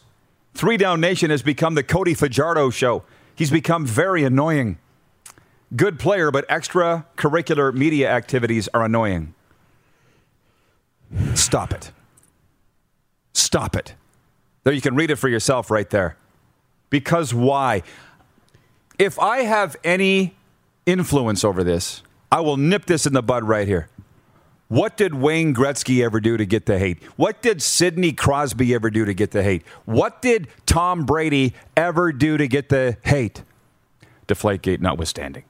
Three 0.54 0.78
Down 0.78 1.02
Nation 1.02 1.32
has 1.32 1.42
become 1.42 1.76
the 1.76 1.84
Cody 1.84 2.14
Fajardo 2.14 2.70
show. 2.70 3.04
He's 3.36 3.50
become 3.50 3.86
very 3.86 4.24
annoying. 4.24 4.78
Good 5.76 5.98
player, 5.98 6.30
but 6.30 6.48
extracurricular 6.48 7.74
media 7.74 8.12
activities 8.12 8.70
are 8.74 8.84
annoying. 8.84 9.34
Stop 11.34 11.74
it. 11.74 11.92
Stop 13.34 13.76
it. 13.76 13.96
There, 14.64 14.74
you 14.74 14.82
can 14.82 14.96
read 14.96 15.10
it 15.10 15.16
for 15.16 15.28
yourself 15.28 15.72
right 15.72 15.90
there. 15.90 16.18
Because 16.92 17.34
why? 17.34 17.82
If 19.00 19.18
I 19.18 19.40
have 19.40 19.76
any 19.84 20.36
influence 20.86 21.44
over 21.44 21.64
this, 21.64 22.04
I 22.32 22.42
will 22.42 22.58
nip 22.58 22.86
this 22.86 23.06
in 23.06 23.14
the 23.14 23.22
bud 23.22 23.44
right 23.44 23.68
here. 23.68 23.90
What 24.68 24.98
did 24.98 25.14
Wayne 25.14 25.54
Gretzky 25.54 26.04
ever 26.04 26.20
do 26.20 26.36
to 26.36 26.46
get 26.46 26.66
the 26.66 26.80
hate? 26.80 27.04
What 27.16 27.42
did 27.42 27.62
Sidney 27.62 28.12
Crosby 28.12 28.74
ever 28.74 28.90
do 28.90 29.06
to 29.06 29.14
get 29.14 29.32
the 29.32 29.44
hate? 29.44 29.64
What 29.86 30.22
did 30.22 30.48
Tom 30.66 31.06
Brady 31.06 31.54
ever 31.78 32.12
do 32.12 32.38
to 32.38 32.48
get 32.48 32.70
the 32.70 32.98
hate? 33.04 33.44
Deflategate 34.28 34.80
notwithstanding. 34.80 35.44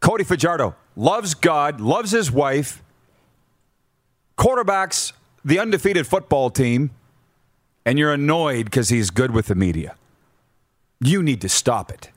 Cody 0.00 0.24
Fajardo 0.24 0.74
loves 0.96 1.34
God, 1.34 1.80
loves 1.80 2.12
his 2.12 2.30
wife, 2.30 2.82
quarterbacks 4.38 5.12
the 5.44 5.58
undefeated 5.58 6.06
football 6.06 6.48
team, 6.50 6.90
and 7.84 7.98
you're 7.98 8.12
annoyed 8.12 8.66
because 8.66 8.88
he's 8.88 9.10
good 9.10 9.32
with 9.32 9.46
the 9.46 9.54
media. 9.54 9.96
You 11.00 11.22
need 11.22 11.40
to 11.42 11.48
stop 11.48 11.90
it. 11.90 12.10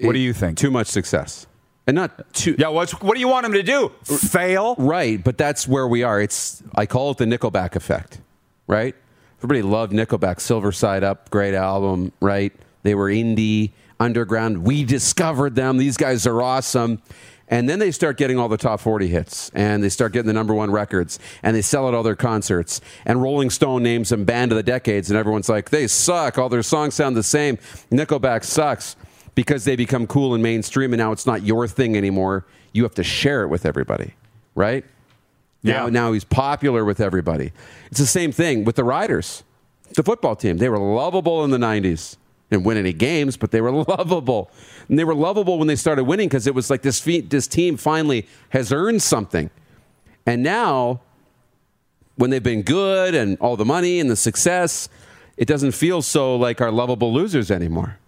What 0.00 0.12
do 0.12 0.18
you 0.18 0.32
think? 0.32 0.58
Too 0.58 0.70
much 0.70 0.86
success. 0.86 1.46
And 1.86 1.94
not 1.94 2.32
too. 2.32 2.56
Yeah, 2.58 2.68
what's, 2.68 2.92
what 3.00 3.14
do 3.14 3.20
you 3.20 3.28
want 3.28 3.44
him 3.44 3.52
to 3.52 3.62
do? 3.62 3.92
Fail? 4.04 4.74
Right, 4.78 5.22
but 5.22 5.36
that's 5.36 5.68
where 5.68 5.86
we 5.86 6.02
are. 6.02 6.20
It's 6.20 6.62
I 6.74 6.86
call 6.86 7.10
it 7.10 7.18
the 7.18 7.26
Nickelback 7.26 7.76
effect, 7.76 8.20
right? 8.66 8.94
Everybody 9.38 9.62
loved 9.62 9.92
Nickelback, 9.92 10.40
Silver 10.40 10.72
Side 10.72 11.04
Up, 11.04 11.28
great 11.28 11.54
album, 11.54 12.12
right? 12.20 12.52
They 12.82 12.94
were 12.94 13.10
indie, 13.10 13.72
underground. 14.00 14.64
We 14.64 14.84
discovered 14.84 15.54
them. 15.54 15.76
These 15.76 15.98
guys 15.98 16.26
are 16.26 16.40
awesome. 16.40 17.02
And 17.48 17.68
then 17.68 17.78
they 17.78 17.90
start 17.90 18.16
getting 18.16 18.38
all 18.38 18.48
the 18.48 18.56
top 18.56 18.80
40 18.80 19.06
hits 19.06 19.50
and 19.50 19.82
they 19.82 19.90
start 19.90 20.14
getting 20.14 20.26
the 20.26 20.32
number 20.32 20.54
one 20.54 20.70
records 20.70 21.18
and 21.42 21.54
they 21.54 21.60
sell 21.60 21.86
out 21.86 21.92
all 21.92 22.02
their 22.02 22.16
concerts. 22.16 22.80
And 23.04 23.20
Rolling 23.20 23.50
Stone 23.50 23.82
names 23.82 24.08
them 24.08 24.24
Band 24.24 24.50
of 24.50 24.56
the 24.56 24.62
Decades 24.62 25.10
and 25.10 25.18
everyone's 25.18 25.50
like, 25.50 25.68
they 25.68 25.86
suck. 25.86 26.38
All 26.38 26.48
their 26.48 26.62
songs 26.62 26.94
sound 26.94 27.14
the 27.16 27.22
same. 27.22 27.58
Nickelback 27.92 28.44
sucks 28.44 28.96
because 29.34 29.64
they 29.64 29.76
become 29.76 30.06
cool 30.06 30.34
and 30.34 30.42
mainstream 30.42 30.92
and 30.92 30.98
now 31.00 31.12
it's 31.12 31.26
not 31.26 31.42
your 31.42 31.66
thing 31.68 31.96
anymore. 31.96 32.44
You 32.72 32.82
have 32.84 32.94
to 32.94 33.04
share 33.04 33.42
it 33.42 33.48
with 33.48 33.66
everybody, 33.66 34.14
right? 34.54 34.84
Now, 35.62 35.84
Yeah. 35.84 35.90
now 35.90 36.12
he's 36.12 36.24
popular 36.24 36.84
with 36.84 37.00
everybody. 37.00 37.52
It's 37.90 38.00
the 38.00 38.06
same 38.06 38.32
thing 38.32 38.64
with 38.64 38.76
the 38.76 38.84
Riders, 38.84 39.42
the 39.94 40.02
football 40.02 40.36
team. 40.36 40.58
They 40.58 40.68
were 40.68 40.78
lovable 40.78 41.44
in 41.44 41.50
the 41.50 41.58
90s. 41.58 42.16
Didn't 42.50 42.64
win 42.64 42.76
any 42.76 42.92
games, 42.92 43.36
but 43.36 43.50
they 43.50 43.60
were 43.60 43.70
lovable. 43.88 44.50
And 44.88 44.98
they 44.98 45.04
were 45.04 45.14
lovable 45.14 45.58
when 45.58 45.66
they 45.66 45.76
started 45.76 46.04
winning 46.04 46.28
because 46.28 46.46
it 46.46 46.54
was 46.54 46.68
like 46.70 46.82
this, 46.82 47.00
fe- 47.00 47.20
this 47.22 47.46
team 47.48 47.76
finally 47.76 48.26
has 48.50 48.70
earned 48.72 49.02
something. 49.02 49.50
And 50.26 50.42
now, 50.42 51.00
when 52.16 52.30
they've 52.30 52.42
been 52.42 52.62
good 52.62 53.14
and 53.14 53.36
all 53.40 53.56
the 53.56 53.64
money 53.64 53.98
and 53.98 54.08
the 54.10 54.16
success, 54.16 54.88
it 55.36 55.46
doesn't 55.48 55.72
feel 55.72 56.00
so 56.02 56.36
like 56.36 56.60
our 56.60 56.70
lovable 56.70 57.12
losers 57.12 57.50
anymore. 57.50 57.98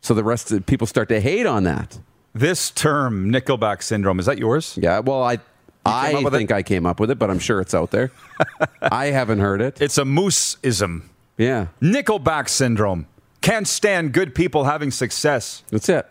So 0.00 0.14
the 0.14 0.24
rest 0.24 0.50
of 0.50 0.56
the 0.58 0.62
people 0.62 0.86
start 0.86 1.08
to 1.10 1.20
hate 1.20 1.46
on 1.46 1.64
that. 1.64 1.98
This 2.34 2.70
term, 2.70 3.30
Nickelback 3.30 3.82
syndrome, 3.82 4.18
is 4.18 4.26
that 4.26 4.38
yours? 4.38 4.78
Yeah, 4.80 5.00
well, 5.00 5.22
I 5.22 5.38
I 5.84 6.14
with 6.14 6.32
it? 6.32 6.36
think 6.36 6.52
I 6.52 6.62
came 6.62 6.86
up 6.86 7.00
with 7.00 7.10
it, 7.10 7.18
but 7.18 7.30
I'm 7.30 7.38
sure 7.38 7.60
it's 7.60 7.74
out 7.74 7.90
there. 7.90 8.10
I 8.82 9.06
haven't 9.06 9.40
heard 9.40 9.60
it. 9.60 9.80
It's 9.80 9.98
a 9.98 10.04
moose-ism. 10.04 11.10
Yeah, 11.36 11.68
Nickelback 11.82 12.48
syndrome. 12.48 13.06
Can't 13.40 13.66
stand 13.66 14.12
good 14.12 14.34
people 14.34 14.64
having 14.64 14.90
success. 14.90 15.64
that's 15.70 15.88
it. 15.88 16.06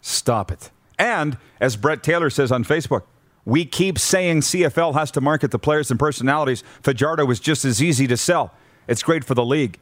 Stop 0.00 0.50
it. 0.52 0.70
And 0.98 1.38
as 1.60 1.76
Brett 1.76 2.02
Taylor 2.02 2.30
says 2.30 2.52
on 2.52 2.64
Facebook, 2.64 3.02
we 3.44 3.64
keep 3.64 3.98
saying 3.98 4.42
CFL 4.42 4.94
has 4.94 5.10
to 5.12 5.20
market 5.20 5.50
the 5.50 5.58
players 5.58 5.90
and 5.90 5.98
personalities. 5.98 6.62
Fajardo 6.82 7.24
was 7.24 7.40
just 7.40 7.64
as 7.64 7.82
easy 7.82 8.06
to 8.06 8.16
sell. 8.16 8.52
It's 8.88 9.02
great 9.02 9.24
for 9.24 9.34
the 9.34 9.44
league. 9.44 9.78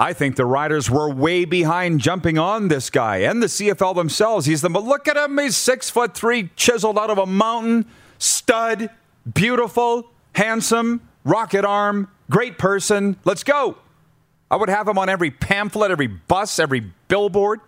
I 0.00 0.14
think 0.14 0.36
the 0.36 0.46
Riders 0.46 0.90
were 0.90 1.10
way 1.12 1.44
behind 1.44 2.00
jumping 2.00 2.38
on 2.38 2.68
this 2.68 2.88
guy 2.88 3.18
and 3.18 3.42
the 3.42 3.48
CFL 3.48 3.94
themselves. 3.94 4.46
He's 4.46 4.62
the 4.62 4.70
but 4.70 4.82
look 4.82 5.06
at 5.06 5.14
him. 5.18 5.36
He's 5.36 5.58
six 5.58 5.90
foot 5.90 6.14
three, 6.14 6.48
chiseled 6.56 6.98
out 6.98 7.10
of 7.10 7.18
a 7.18 7.26
mountain, 7.26 7.84
stud, 8.18 8.88
beautiful, 9.30 10.10
handsome, 10.34 11.02
rocket 11.22 11.66
arm, 11.66 12.08
great 12.30 12.56
person. 12.56 13.16
Let's 13.26 13.44
go. 13.44 13.76
I 14.50 14.56
would 14.56 14.70
have 14.70 14.88
him 14.88 14.96
on 14.96 15.10
every 15.10 15.30
pamphlet, 15.30 15.90
every 15.90 16.06
bus, 16.06 16.58
every 16.58 16.80
billboard. 17.08 17.60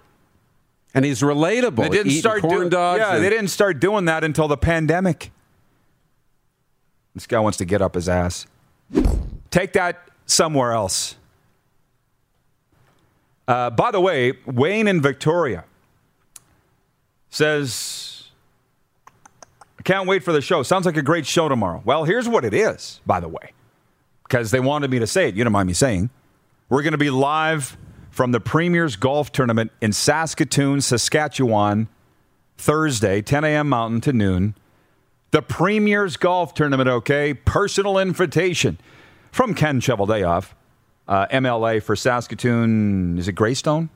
And 0.94 1.04
he's 1.04 1.20
relatable. 1.20 1.76
They 1.76 1.88
didn't 1.90 2.06
Eating 2.06 2.20
start 2.20 2.40
corn 2.40 2.56
doing 2.56 2.68
dogs. 2.70 2.98
Yeah, 3.00 3.14
and- 3.16 3.24
they 3.24 3.28
didn't 3.28 3.48
start 3.48 3.78
doing 3.78 4.06
that 4.06 4.24
until 4.24 4.48
the 4.48 4.56
pandemic. 4.56 5.32
This 7.14 7.26
guy 7.26 7.40
wants 7.40 7.58
to 7.58 7.66
get 7.66 7.82
up 7.82 7.94
his 7.94 8.08
ass. 8.08 8.46
Take 9.50 9.74
that 9.74 10.08
somewhere 10.24 10.72
else. 10.72 11.16
Uh, 13.48 13.70
by 13.70 13.90
the 13.90 14.00
way, 14.00 14.34
Wayne 14.46 14.88
in 14.88 15.00
Victoria 15.00 15.64
says, 17.30 18.12
can't 19.84 20.06
wait 20.06 20.22
for 20.22 20.32
the 20.32 20.40
show. 20.40 20.62
Sounds 20.62 20.86
like 20.86 20.96
a 20.96 21.02
great 21.02 21.26
show 21.26 21.48
tomorrow. 21.48 21.82
Well, 21.84 22.04
here's 22.04 22.28
what 22.28 22.44
it 22.44 22.54
is, 22.54 23.00
by 23.04 23.20
the 23.20 23.28
way, 23.28 23.52
because 24.24 24.50
they 24.50 24.60
wanted 24.60 24.90
me 24.90 24.98
to 25.00 25.06
say 25.06 25.28
it. 25.28 25.34
You 25.34 25.44
don't 25.44 25.52
mind 25.52 25.66
me 25.66 25.72
saying. 25.72 26.10
We're 26.68 26.82
going 26.82 26.92
to 26.92 26.98
be 26.98 27.10
live 27.10 27.76
from 28.10 28.32
the 28.32 28.40
Premier's 28.40 28.96
Golf 28.96 29.32
Tournament 29.32 29.72
in 29.80 29.92
Saskatoon, 29.92 30.80
Saskatchewan, 30.80 31.88
Thursday, 32.56 33.22
10 33.22 33.44
a.m. 33.44 33.68
Mountain 33.68 34.02
to 34.02 34.12
noon. 34.12 34.54
The 35.32 35.42
Premier's 35.42 36.16
Golf 36.16 36.54
Tournament, 36.54 36.88
okay? 36.88 37.34
Personal 37.34 37.98
invitation 37.98 38.78
from 39.32 39.54
Ken 39.54 39.80
Cheveldayoff, 39.80 40.50
uh, 41.08 41.26
MLA 41.26 41.82
for 41.82 41.96
Saskatoon. 41.96 43.18
Is 43.18 43.28
it 43.28 43.32
Greystone? 43.32 43.90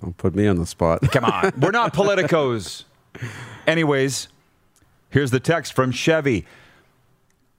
Don't 0.00 0.16
put 0.16 0.34
me 0.34 0.46
on 0.46 0.56
the 0.56 0.66
spot. 0.66 1.00
Come 1.10 1.24
on. 1.24 1.52
We're 1.60 1.70
not 1.70 1.94
politicos. 1.94 2.84
Anyways, 3.66 4.28
here's 5.10 5.30
the 5.30 5.40
text 5.40 5.72
from 5.72 5.90
Chevy. 5.90 6.44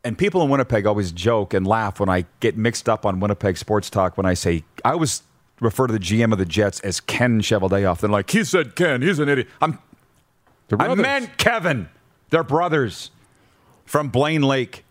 And 0.04 0.18
people 0.18 0.42
in 0.44 0.50
Winnipeg 0.50 0.86
always 0.86 1.12
joke 1.12 1.54
and 1.54 1.66
laugh 1.66 2.00
when 2.00 2.10
I 2.10 2.26
get 2.40 2.56
mixed 2.56 2.88
up 2.88 3.06
on 3.06 3.20
Winnipeg 3.20 3.58
sports 3.58 3.90
talk 3.90 4.18
when 4.18 4.26
I 4.26 4.36
say 4.36 4.64
I 4.86 4.92
always 4.92 5.24
refer 5.60 5.88
to 5.88 5.94
the 5.94 6.00
GM 6.00 6.32
of 6.32 6.38
the 6.38 6.46
Jets 6.46 6.80
as 6.82 7.00
Ken 7.00 7.42
Cheveldayoff. 7.42 8.00
They're 8.00 8.10
like, 8.10 8.30
he 8.30 8.44
said 8.44 8.76
Ken, 8.76 9.02
he's 9.02 9.20
an 9.20 9.28
idiot. 9.28 9.48
I'm 9.62 9.80
I 10.80 10.94
meant 10.96 11.38
Kevin. 11.38 11.90
They're 12.30 12.44
brothers 12.44 13.12
from 13.86 14.10
Blaine 14.10 14.44
Lake. 14.44 14.84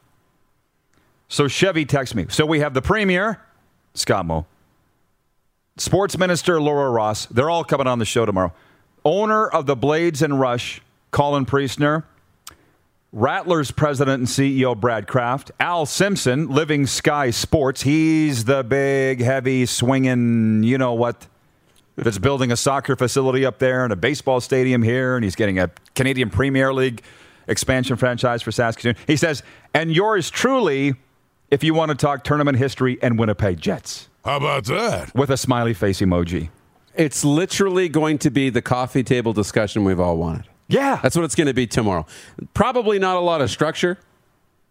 So 1.28 1.48
Chevy 1.48 1.84
texts 1.84 2.14
me. 2.14 2.26
So 2.28 2.46
we 2.46 2.60
have 2.60 2.74
the 2.74 2.82
Premier, 2.82 3.40
Scott 3.98 4.26
Moe, 4.26 4.46
Sports 5.76 6.16
Minister 6.18 6.60
Laura 6.60 6.90
Ross. 6.90 7.26
They're 7.26 7.50
all 7.50 7.64
coming 7.64 7.86
on 7.86 7.98
the 7.98 8.04
show 8.04 8.24
tomorrow. 8.26 8.52
Owner 9.04 9.46
of 9.48 9.66
the 9.66 9.76
Blades 9.76 10.22
and 10.22 10.40
Rush, 10.40 10.80
Colin 11.10 11.46
Priestner. 11.46 12.04
Rattlers 13.12 13.70
president 13.70 14.18
and 14.18 14.26
CEO 14.28 14.78
Brad 14.78 15.06
Kraft, 15.06 15.50
Al 15.58 15.86
Simpson, 15.86 16.48
Living 16.48 16.86
Sky 16.86 17.30
Sports. 17.30 17.80
He's 17.80 18.44
the 18.44 18.62
big, 18.62 19.22
heavy, 19.22 19.64
swinging, 19.64 20.62
you 20.62 20.76
know 20.76 20.92
what, 20.92 21.26
that's 21.96 22.18
building 22.18 22.52
a 22.52 22.56
soccer 22.56 22.94
facility 22.94 23.46
up 23.46 23.58
there 23.58 23.84
and 23.84 23.92
a 23.92 23.96
baseball 23.96 24.40
stadium 24.40 24.82
here, 24.82 25.16
and 25.16 25.24
he's 25.24 25.36
getting 25.36 25.58
a 25.58 25.70
Canadian 25.94 26.28
Premier 26.28 26.74
League 26.74 27.00
expansion 27.48 27.96
franchise 27.96 28.42
for 28.42 28.52
Saskatoon. 28.52 28.96
He 29.06 29.16
says, 29.16 29.42
and 29.72 29.90
yours 29.90 30.28
truly, 30.28 30.94
if 31.50 31.62
you 31.64 31.74
want 31.74 31.90
to 31.90 31.94
talk 31.94 32.24
tournament 32.24 32.58
history 32.58 32.98
and 33.02 33.18
Winnipeg 33.18 33.60
Jets, 33.60 34.08
How 34.24 34.36
about 34.36 34.64
that? 34.66 35.14
with 35.14 35.30
a 35.30 35.36
smiley 35.36 35.74
face 35.74 36.00
emoji. 36.00 36.50
It's 36.94 37.24
literally 37.24 37.88
going 37.88 38.18
to 38.18 38.30
be 38.30 38.48
the 38.50 38.62
coffee 38.62 39.02
table 39.02 39.32
discussion 39.32 39.84
we've 39.84 40.00
all 40.00 40.16
wanted. 40.16 40.44
Yeah. 40.68 40.98
That's 41.02 41.14
what 41.14 41.24
it's 41.24 41.34
going 41.34 41.46
to 41.46 41.54
be 41.54 41.66
tomorrow. 41.66 42.06
Probably 42.54 42.98
not 42.98 43.16
a 43.16 43.20
lot 43.20 43.40
of 43.40 43.50
structure. 43.50 43.98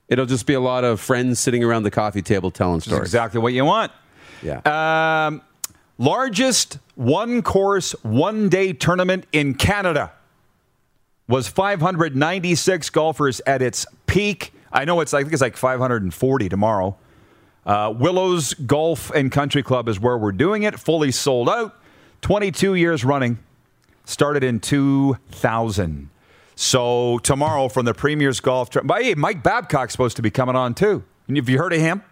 It'll 0.10 0.26
just 0.26 0.46
be 0.46 0.54
a 0.54 0.60
lot 0.60 0.84
of 0.84 1.00
friends 1.00 1.40
sitting 1.40 1.64
around 1.64 1.84
the 1.84 1.92
coffee 1.92 2.22
table 2.22 2.52
telling 2.52 2.78
That's 2.78 2.86
stories. 2.88 3.04
exactly 3.04 3.40
what 3.40 3.54
you 3.54 3.64
want. 3.66 3.92
Yeah. 4.44 4.60
Um, 5.28 5.42
largest 5.98 6.80
one 6.96 7.42
course, 7.42 7.94
one 8.04 8.50
day 8.50 8.74
tournament 8.74 9.26
in 9.32 9.54
Canada 9.54 10.12
was 11.28 11.48
596 11.48 12.90
golfers 12.90 13.40
at 13.48 13.62
its 13.62 13.86
peak. 14.08 14.52
I 14.76 14.86
know 14.86 15.00
it's, 15.00 15.14
I 15.14 15.22
think 15.22 15.34
it's 15.34 15.42
like 15.42 15.58
540 15.58 16.50
tomorrow. 16.50 16.98
Uh, 17.66 17.94
Willows 17.98 18.54
Golf 18.54 19.10
and 19.12 19.32
Country 19.32 19.64
Club 19.64 19.90
is 19.90 20.00
where 20.00 20.18
we're 20.18 20.32
doing 20.32 20.64
it, 20.64 20.80
fully 20.80 21.12
sold 21.12 21.50
out, 21.50 21.76
22 22.22 22.76
years 22.76 23.04
running. 23.04 23.40
Started 24.04 24.44
in 24.44 24.60
2000. 24.60 26.10
So 26.56 27.18
tomorrow 27.20 27.70
from 27.70 27.86
the 27.86 27.94
Premier's 27.94 28.40
Golf. 28.40 28.70
But 28.84 29.02
hey, 29.02 29.16
Mike 29.16 29.42
Babcock's 29.42 29.94
supposed 29.94 30.16
to 30.18 30.22
be 30.22 30.30
coming 30.30 30.56
on 30.56 30.76
too. 30.76 31.04
Have 31.28 31.50
you 31.50 31.58
heard 31.58 31.74
of 31.74 31.80
him? 31.80 32.04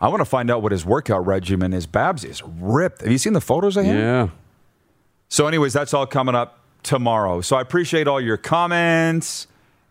I 0.00 0.08
want 0.08 0.20
to 0.20 0.26
find 0.26 0.50
out 0.50 0.62
what 0.62 0.72
his 0.72 0.84
workout 0.84 1.24
regimen 1.24 1.72
is. 1.72 1.86
Babs 1.86 2.24
is 2.24 2.42
ripped. 2.42 3.02
Have 3.02 3.12
you 3.12 3.18
seen 3.18 3.32
the 3.32 3.40
photos 3.40 3.76
of 3.76 3.84
him? 3.84 3.96
Yeah. 3.96 4.28
So, 5.28 5.46
anyways, 5.46 5.72
that's 5.72 5.94
all 5.94 6.06
coming 6.06 6.34
up 6.34 6.60
tomorrow. 6.82 7.40
So 7.40 7.56
I 7.56 7.60
appreciate 7.60 8.06
all 8.06 8.20
your 8.20 8.36
comments, 8.36 9.46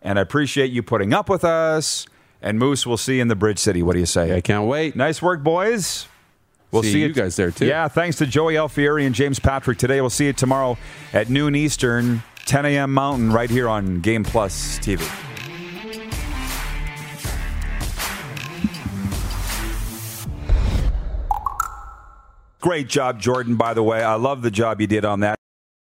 and 0.06 0.20
I 0.20 0.22
appreciate 0.22 0.70
you 0.70 0.84
putting 0.84 1.12
up 1.12 1.28
with 1.28 1.44
us. 1.44 2.06
And 2.40 2.60
Moose, 2.60 2.86
we'll 2.86 2.96
see 2.96 3.16
you 3.16 3.22
in 3.22 3.28
the 3.28 3.34
Bridge 3.34 3.58
City. 3.58 3.82
What 3.82 3.94
do 3.94 3.98
you 3.98 4.06
say? 4.06 4.36
I 4.36 4.40
can't 4.40 4.68
wait. 4.68 4.94
Nice 4.94 5.20
work, 5.20 5.42
boys. 5.42 6.06
We'll 6.70 6.84
See 6.84 6.92
see, 6.92 7.00
you 7.00 7.12
guys 7.12 7.34
there, 7.34 7.50
too. 7.50 7.66
Yeah, 7.66 7.88
thanks 7.88 8.16
to 8.18 8.26
Joey 8.26 8.54
Alfieri 8.54 9.04
and 9.04 9.14
James 9.14 9.40
Patrick 9.40 9.78
today. 9.78 10.00
We'll 10.00 10.10
see 10.10 10.26
you 10.26 10.32
tomorrow 10.32 10.78
at 11.12 11.28
noon 11.28 11.56
Eastern, 11.56 12.22
10 12.44 12.66
a.m. 12.66 12.94
Mountain, 12.94 13.32
right 13.32 13.50
here 13.50 13.68
on 13.68 14.00
Game 14.00 14.22
Plus 14.22 14.78
TV. 14.78 15.02
Great 22.60 22.88
job, 22.88 23.20
Jordan, 23.20 23.56
by 23.56 23.74
the 23.74 23.82
way. 23.82 24.04
I 24.04 24.14
love 24.14 24.42
the 24.42 24.50
job 24.52 24.80
you 24.80 24.86
did 24.86 25.04
on 25.04 25.20
that. 25.20 25.36